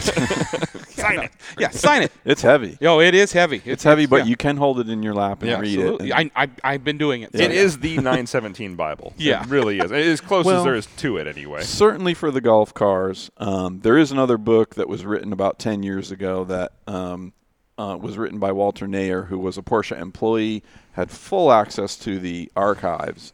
sign 0.89 1.19
it. 1.19 1.31
Yeah, 1.57 1.69
sign 1.71 2.03
it. 2.03 2.11
it's 2.25 2.41
heavy. 2.41 2.77
Yo, 2.79 2.99
it 2.99 3.15
is 3.15 3.31
heavy. 3.31 3.61
It's 3.65 3.83
heavy, 3.83 4.05
but 4.05 4.17
yeah. 4.17 4.23
you 4.25 4.35
can 4.35 4.57
hold 4.57 4.79
it 4.79 4.89
in 4.89 5.01
your 5.03 5.13
lap 5.13 5.41
and 5.41 5.49
Yeah, 5.51 5.59
read 5.59 5.79
absolutely. 5.79 6.09
it. 6.09 6.15
and- 6.17 6.31
I, 6.35 6.43
I, 6.43 6.49
I've 6.63 6.83
been 6.83 6.97
doing 6.97 7.23
it. 7.23 7.31
so 7.35 7.43
It 7.43 7.51
yeah. 7.51 7.59
is 7.61 7.79
the 7.79 7.95
917 7.95 8.75
Bible. 8.75 9.13
Yeah. 9.21 9.43
It 9.43 9.49
really 9.49 9.79
is. 9.79 9.91
It 9.91 9.99
is 9.99 10.13
as 10.13 10.21
close 10.21 10.47
as 10.47 10.63
there 10.63 10.75
is 10.75 10.87
to 10.97 11.17
it, 11.17 11.27
anyway. 11.27 11.61
Certainly 11.61 12.15
for 12.15 12.31
the 12.31 12.41
Gulf 12.41 12.73
cars. 12.73 13.29
Um, 13.37 13.81
there 13.81 13.97
is 13.97 14.11
another 14.11 14.37
book 14.37 14.75
that 14.75 14.87
was 14.89 15.05
written 15.05 15.31
about 15.31 15.59
10 15.59 15.83
years 15.83 16.11
ago 16.11 16.43
that 16.45 16.71
um, 16.87 17.33
uh, 17.77 17.97
was 18.01 18.17
written 18.17 18.39
by 18.39 18.51
Walter 18.51 18.87
Näher, 18.87 19.27
who 19.27 19.37
was 19.37 19.57
a 19.57 19.61
Porsche 19.61 19.99
employee, 19.99 20.63
had 20.93 21.11
full 21.11 21.51
access 21.51 21.95
to 21.97 22.19
the 22.19 22.51
archives. 22.55 23.31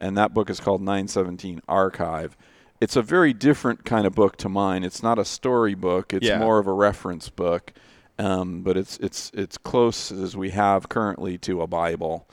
And 0.00 0.16
that 0.16 0.32
book 0.32 0.48
is 0.50 0.60
called 0.60 0.80
917 0.80 1.60
Archive. 1.68 2.36
It's 2.80 2.96
a 2.96 3.02
very 3.02 3.32
different 3.34 3.84
kind 3.84 4.06
of 4.06 4.14
book 4.14 4.36
to 4.38 4.48
mine. 4.48 4.84
It's 4.84 5.02
not 5.02 5.18
a 5.18 5.24
story 5.24 5.74
book, 5.74 6.14
it's 6.14 6.26
Yeah. 6.26 6.38
more 6.38 6.58
of 6.58 6.66
a 6.66 6.72
reference 6.72 7.28
book. 7.28 7.72
Um, 8.18 8.62
but 8.62 8.76
it's 8.76 8.98
it's 8.98 9.30
it's 9.32 9.56
close 9.56 10.12
as 10.12 10.36
we 10.36 10.50
have 10.50 10.88
currently 10.90 11.38
to 11.38 11.62
a 11.62 11.66
Bible. 11.66 12.26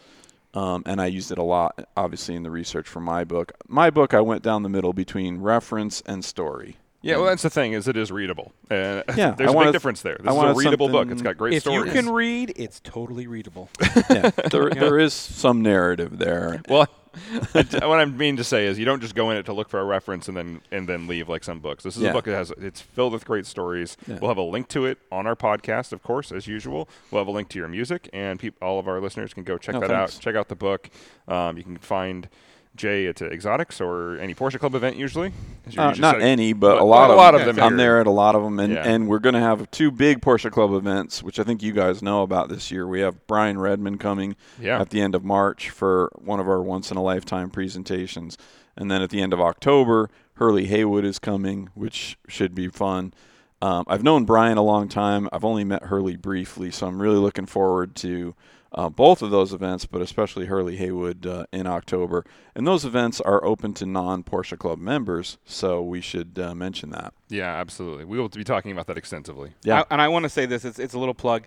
Um, 0.53 0.83
and 0.85 0.99
I 0.99 1.05
used 1.05 1.31
it 1.31 1.37
a 1.37 1.43
lot, 1.43 1.87
obviously, 1.95 2.35
in 2.35 2.43
the 2.43 2.49
research 2.49 2.87
for 2.87 2.99
my 2.99 3.23
book. 3.23 3.51
My 3.67 3.89
book, 3.89 4.13
I 4.13 4.21
went 4.21 4.41
down 4.41 4.63
the 4.63 4.69
middle 4.69 4.91
between 4.91 5.37
reference 5.39 6.01
and 6.05 6.25
story. 6.25 6.77
Yeah, 7.01 7.17
well, 7.17 7.25
that's 7.25 7.43
the 7.43 7.49
thing 7.49 7.73
is 7.73 7.87
it 7.87 7.95
is 7.95 8.11
readable. 8.11 8.51
Uh, 8.71 9.03
Yeah, 9.15 9.31
there's 9.31 9.49
I 9.49 9.53
a 9.53 9.55
wanted- 9.55 9.67
big 9.67 9.73
difference 9.73 10.01
there. 10.01 10.17
This 10.19 10.33
I 10.33 10.49
is 10.49 10.57
a 10.57 10.59
readable 10.59 10.89
book. 10.89 11.09
It's 11.11 11.21
got 11.21 11.37
great 11.37 11.53
If 11.53 11.63
stories. 11.63 11.81
If 11.89 11.95
you 11.95 12.01
can 12.01 12.11
read, 12.11 12.53
it's 12.55 12.79
totally 12.81 13.27
readable. 13.27 13.69
Yeah, 14.09 14.29
there, 14.51 14.69
there 14.69 14.99
is 14.99 15.13
some 15.13 15.61
narrative 15.61 16.17
there. 16.17 16.61
well, 16.69 16.87
what 17.51 17.73
I 17.99 18.05
mean 18.05 18.37
to 18.37 18.43
say 18.43 18.67
is, 18.67 18.77
you 18.79 18.85
don't 18.85 19.01
just 19.01 19.15
go 19.15 19.31
in 19.31 19.37
it 19.37 19.45
to 19.47 19.53
look 19.53 19.69
for 19.69 19.79
a 19.79 19.83
reference 19.83 20.27
and 20.27 20.37
then 20.37 20.61
and 20.71 20.87
then 20.87 21.07
leave 21.07 21.27
like 21.29 21.43
some 21.43 21.59
books. 21.59 21.83
This 21.83 21.97
is 21.97 22.03
Yeah. 22.03 22.09
a 22.09 22.13
book 22.13 22.25
that 22.25 22.35
has 22.35 22.51
it's 22.57 22.79
filled 22.81 23.13
with 23.13 23.25
great 23.25 23.45
stories. 23.47 23.97
Yeah. 24.07 24.19
We'll 24.21 24.29
have 24.29 24.37
a 24.37 24.41
link 24.43 24.67
to 24.69 24.85
it 24.85 24.99
on 25.11 25.25
our 25.27 25.35
podcast, 25.35 25.91
of 25.93 26.03
course, 26.03 26.31
as 26.31 26.45
usual. 26.47 26.87
We'll 27.11 27.21
have 27.21 27.27
a 27.27 27.31
link 27.31 27.49
to 27.49 27.59
your 27.59 27.67
music, 27.67 28.07
and 28.13 28.39
peop- 28.39 28.61
all 28.61 28.77
of 28.79 28.87
our 28.87 28.99
listeners 29.01 29.33
can 29.33 29.43
go 29.43 29.57
check 29.57 29.75
Oh, 29.75 29.79
that 29.81 29.89
thanks. 29.89 30.17
out. 30.17 30.21
Check 30.21 30.35
out 30.35 30.47
the 30.47 30.55
book. 30.55 30.89
Um, 31.27 31.57
you 31.57 31.63
can 31.63 31.77
find 31.77 32.29
Jay 32.77 33.07
at 33.07 33.21
Exotics 33.21 33.81
or 33.81 34.17
any 34.19 34.33
Porsche 34.33 34.59
Club 34.59 34.75
event 34.75 34.95
usually. 34.95 35.33
Uh, 35.77 35.93
not 35.97 36.21
any, 36.21 36.53
but 36.53 36.75
But 36.75 36.81
a 36.81 36.85
lot 36.85 37.09
a 37.09 37.13
of 37.13 37.17
lot 37.17 37.35
of 37.35 37.45
them. 37.45 37.59
I'm 37.61 37.71
here. 37.71 37.77
there 37.77 37.99
at 38.01 38.07
a 38.07 38.11
lot 38.11 38.35
of 38.35 38.43
them, 38.43 38.59
and, 38.59 38.73
Yeah. 38.73 38.83
and 38.87 39.07
we're 39.09 39.19
going 39.19 39.33
to 39.35 39.41
have 39.41 39.69
two 39.71 39.91
big 39.91 40.21
Porsche 40.21 40.51
Club 40.51 40.71
events, 40.73 41.21
which 41.21 41.39
I 41.39 41.43
think 41.43 41.61
you 41.61 41.73
guys 41.73 42.01
know 42.01 42.21
about 42.23 42.47
this 42.49 42.71
year. 42.71 42.87
We 42.87 43.01
have 43.01 43.27
Brian 43.27 43.59
Redman 43.59 43.97
coming 43.97 44.35
Yeah. 44.61 44.79
at 44.79 44.91
the 44.91 45.01
end 45.01 45.15
of 45.15 45.25
March 45.25 45.69
for 45.69 46.11
one 46.15 46.39
of 46.39 46.47
our 46.47 46.61
once 46.61 46.91
in 46.91 46.97
a 46.97 47.03
lifetime 47.03 47.49
presentations, 47.49 48.37
and 48.77 48.89
then 48.89 49.01
at 49.01 49.09
the 49.09 49.21
end 49.21 49.33
of 49.33 49.41
October, 49.41 50.09
Hurley 50.35 50.67
Haywood 50.67 51.03
is 51.03 51.19
coming, 51.19 51.69
which 51.73 52.17
should 52.27 52.53
be 52.55 52.67
fun. 52.67 53.13
Um, 53.59 53.85
I've 53.87 54.03
known 54.03 54.23
Brian 54.25 54.59
a 54.59 54.61
long 54.63 54.87
time. 54.87 55.27
I've 55.33 55.43
only 55.43 55.63
met 55.63 55.83
Hurley 55.85 56.15
briefly, 56.15 56.69
so 56.69 56.85
I'm 56.85 57.01
really 57.01 57.17
looking 57.17 57.47
forward 57.47 57.95
to 57.95 58.35
uh, 58.73 58.89
both 58.89 59.21
of 59.21 59.31
those 59.31 59.53
events, 59.53 59.85
but 59.85 60.01
especially 60.01 60.45
Hurley 60.45 60.75
Haywood 60.77 61.25
uh, 61.25 61.45
in 61.53 61.67
October. 61.67 62.25
And 62.55 62.67
those 62.67 62.83
events 62.85 63.21
are 63.21 63.43
open 63.43 63.73
to 63.75 63.85
non 63.85 64.23
Porsche 64.23 64.57
Club 64.57 64.79
members, 64.79 65.37
so 65.45 65.81
we 65.81 66.01
should 66.01 66.37
uh, 66.39 66.53
mention 66.55 66.89
that. 66.91 67.13
Yeah, 67.29 67.53
absolutely. 67.55 68.05
We 68.05 68.19
will 68.19 68.29
be 68.29 68.43
talking 68.43 68.71
about 68.71 68.87
that 68.87 68.97
extensively. 68.97 69.51
Yeah. 69.63 69.81
I, 69.81 69.83
and 69.91 70.01
I 70.01 70.07
want 70.09 70.23
to 70.23 70.29
say 70.29 70.45
this: 70.45 70.65
it's, 70.65 70.79
it's 70.79 70.93
a 70.93 70.99
little 70.99 71.13
plug. 71.13 71.43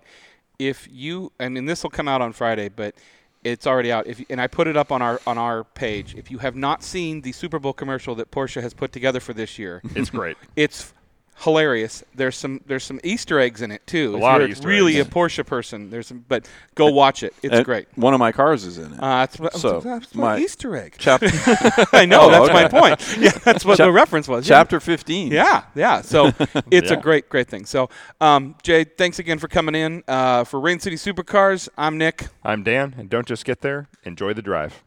If 0.59 0.87
you, 0.91 1.31
I 1.39 1.49
mean, 1.49 1.65
this 1.65 1.83
will 1.83 1.89
come 1.89 2.07
out 2.07 2.21
on 2.21 2.33
Friday, 2.33 2.69
but 2.69 2.95
it's 3.43 3.65
already 3.65 3.91
out. 3.91 4.05
If, 4.07 4.21
and 4.29 4.39
I 4.39 4.47
put 4.47 4.67
it 4.67 4.77
up 4.77 4.91
on 4.91 5.01
our 5.01 5.19
on 5.25 5.37
our 5.37 5.63
page. 5.63 6.13
If 6.15 6.29
you 6.29 6.37
have 6.39 6.55
not 6.55 6.83
seen 6.83 7.21
the 7.21 7.31
Super 7.31 7.57
Bowl 7.59 7.73
commercial 7.73 8.13
that 8.15 8.29
Porsche 8.31 8.61
has 8.61 8.73
put 8.73 8.91
together 8.91 9.19
for 9.19 9.33
this 9.33 9.57
year, 9.57 9.81
It's 9.95 10.09
great. 10.09 10.37
it's 10.55 10.93
hilarious. 11.39 12.03
There's 12.13 12.35
some 12.35 12.61
there's 12.67 12.83
some 12.83 12.99
Easter 13.03 13.39
eggs 13.39 13.61
in 13.61 13.71
it 13.71 13.85
too. 13.87 14.13
A 14.13 14.17
if 14.17 14.21
lot 14.21 14.35
you're 14.35 14.45
of 14.45 14.51
Easter 14.51 14.67
really 14.67 14.97
eggs. 14.99 15.07
a 15.07 15.11
Porsche 15.11 15.45
person, 15.45 15.89
there's 15.89 16.07
some. 16.07 16.23
But 16.27 16.47
go 16.75 16.91
watch 16.91 17.23
it. 17.23 17.33
It's 17.41 17.53
And 17.53 17.65
great. 17.65 17.87
One 17.95 18.13
of 18.13 18.19
my 18.19 18.31
cars 18.31 18.63
is 18.65 18.77
in 18.77 18.93
it. 18.93 18.99
Uh, 19.01 19.09
that's 19.25 19.39
what, 19.39 19.53
So, 19.53 19.79
that's 19.81 20.13
my- 20.13 20.35
my 20.35 20.39
Easter 20.39 20.75
egg. 20.75 20.95
Chap- 20.97 21.21
I 21.93 22.05
know 22.05 22.21
Oh, 22.27 22.29
that's 22.31 22.49
okay. 22.49 22.53
my 22.53 22.67
point. 22.67 23.17
Yeah, 23.19 23.31
that's 23.31 23.65
what 23.65 23.77
Chap- 23.77 23.87
the 23.87 23.91
reference 23.91 24.27
was. 24.27 24.47
yeah. 24.47 24.55
Chapter 24.57 24.79
15. 24.79 25.31
Yeah, 25.31 25.63
yeah. 25.75 26.01
So 26.01 26.31
it's 26.71 26.91
Yeah. 26.91 26.97
a 26.97 27.01
great, 27.01 27.29
great 27.29 27.47
thing. 27.49 27.65
So, 27.65 27.89
um, 28.19 28.55
Jay, 28.63 28.83
thanks 28.83 29.19
again 29.19 29.39
for 29.39 29.47
coming 29.47 29.75
in. 29.75 30.03
Uh, 30.07 30.43
for 30.43 30.59
Rain 30.59 30.79
City 30.79 30.95
Supercars, 30.95 31.69
I'm 31.77 31.97
Nick. 31.97 32.27
I'm 32.43 32.63
Dan, 32.63 32.95
and 32.97 33.09
don't 33.09 33.27
just 33.27 33.45
get 33.45 33.61
there. 33.61 33.87
Enjoy 34.03 34.33
the 34.33 34.41
drive. 34.41 34.83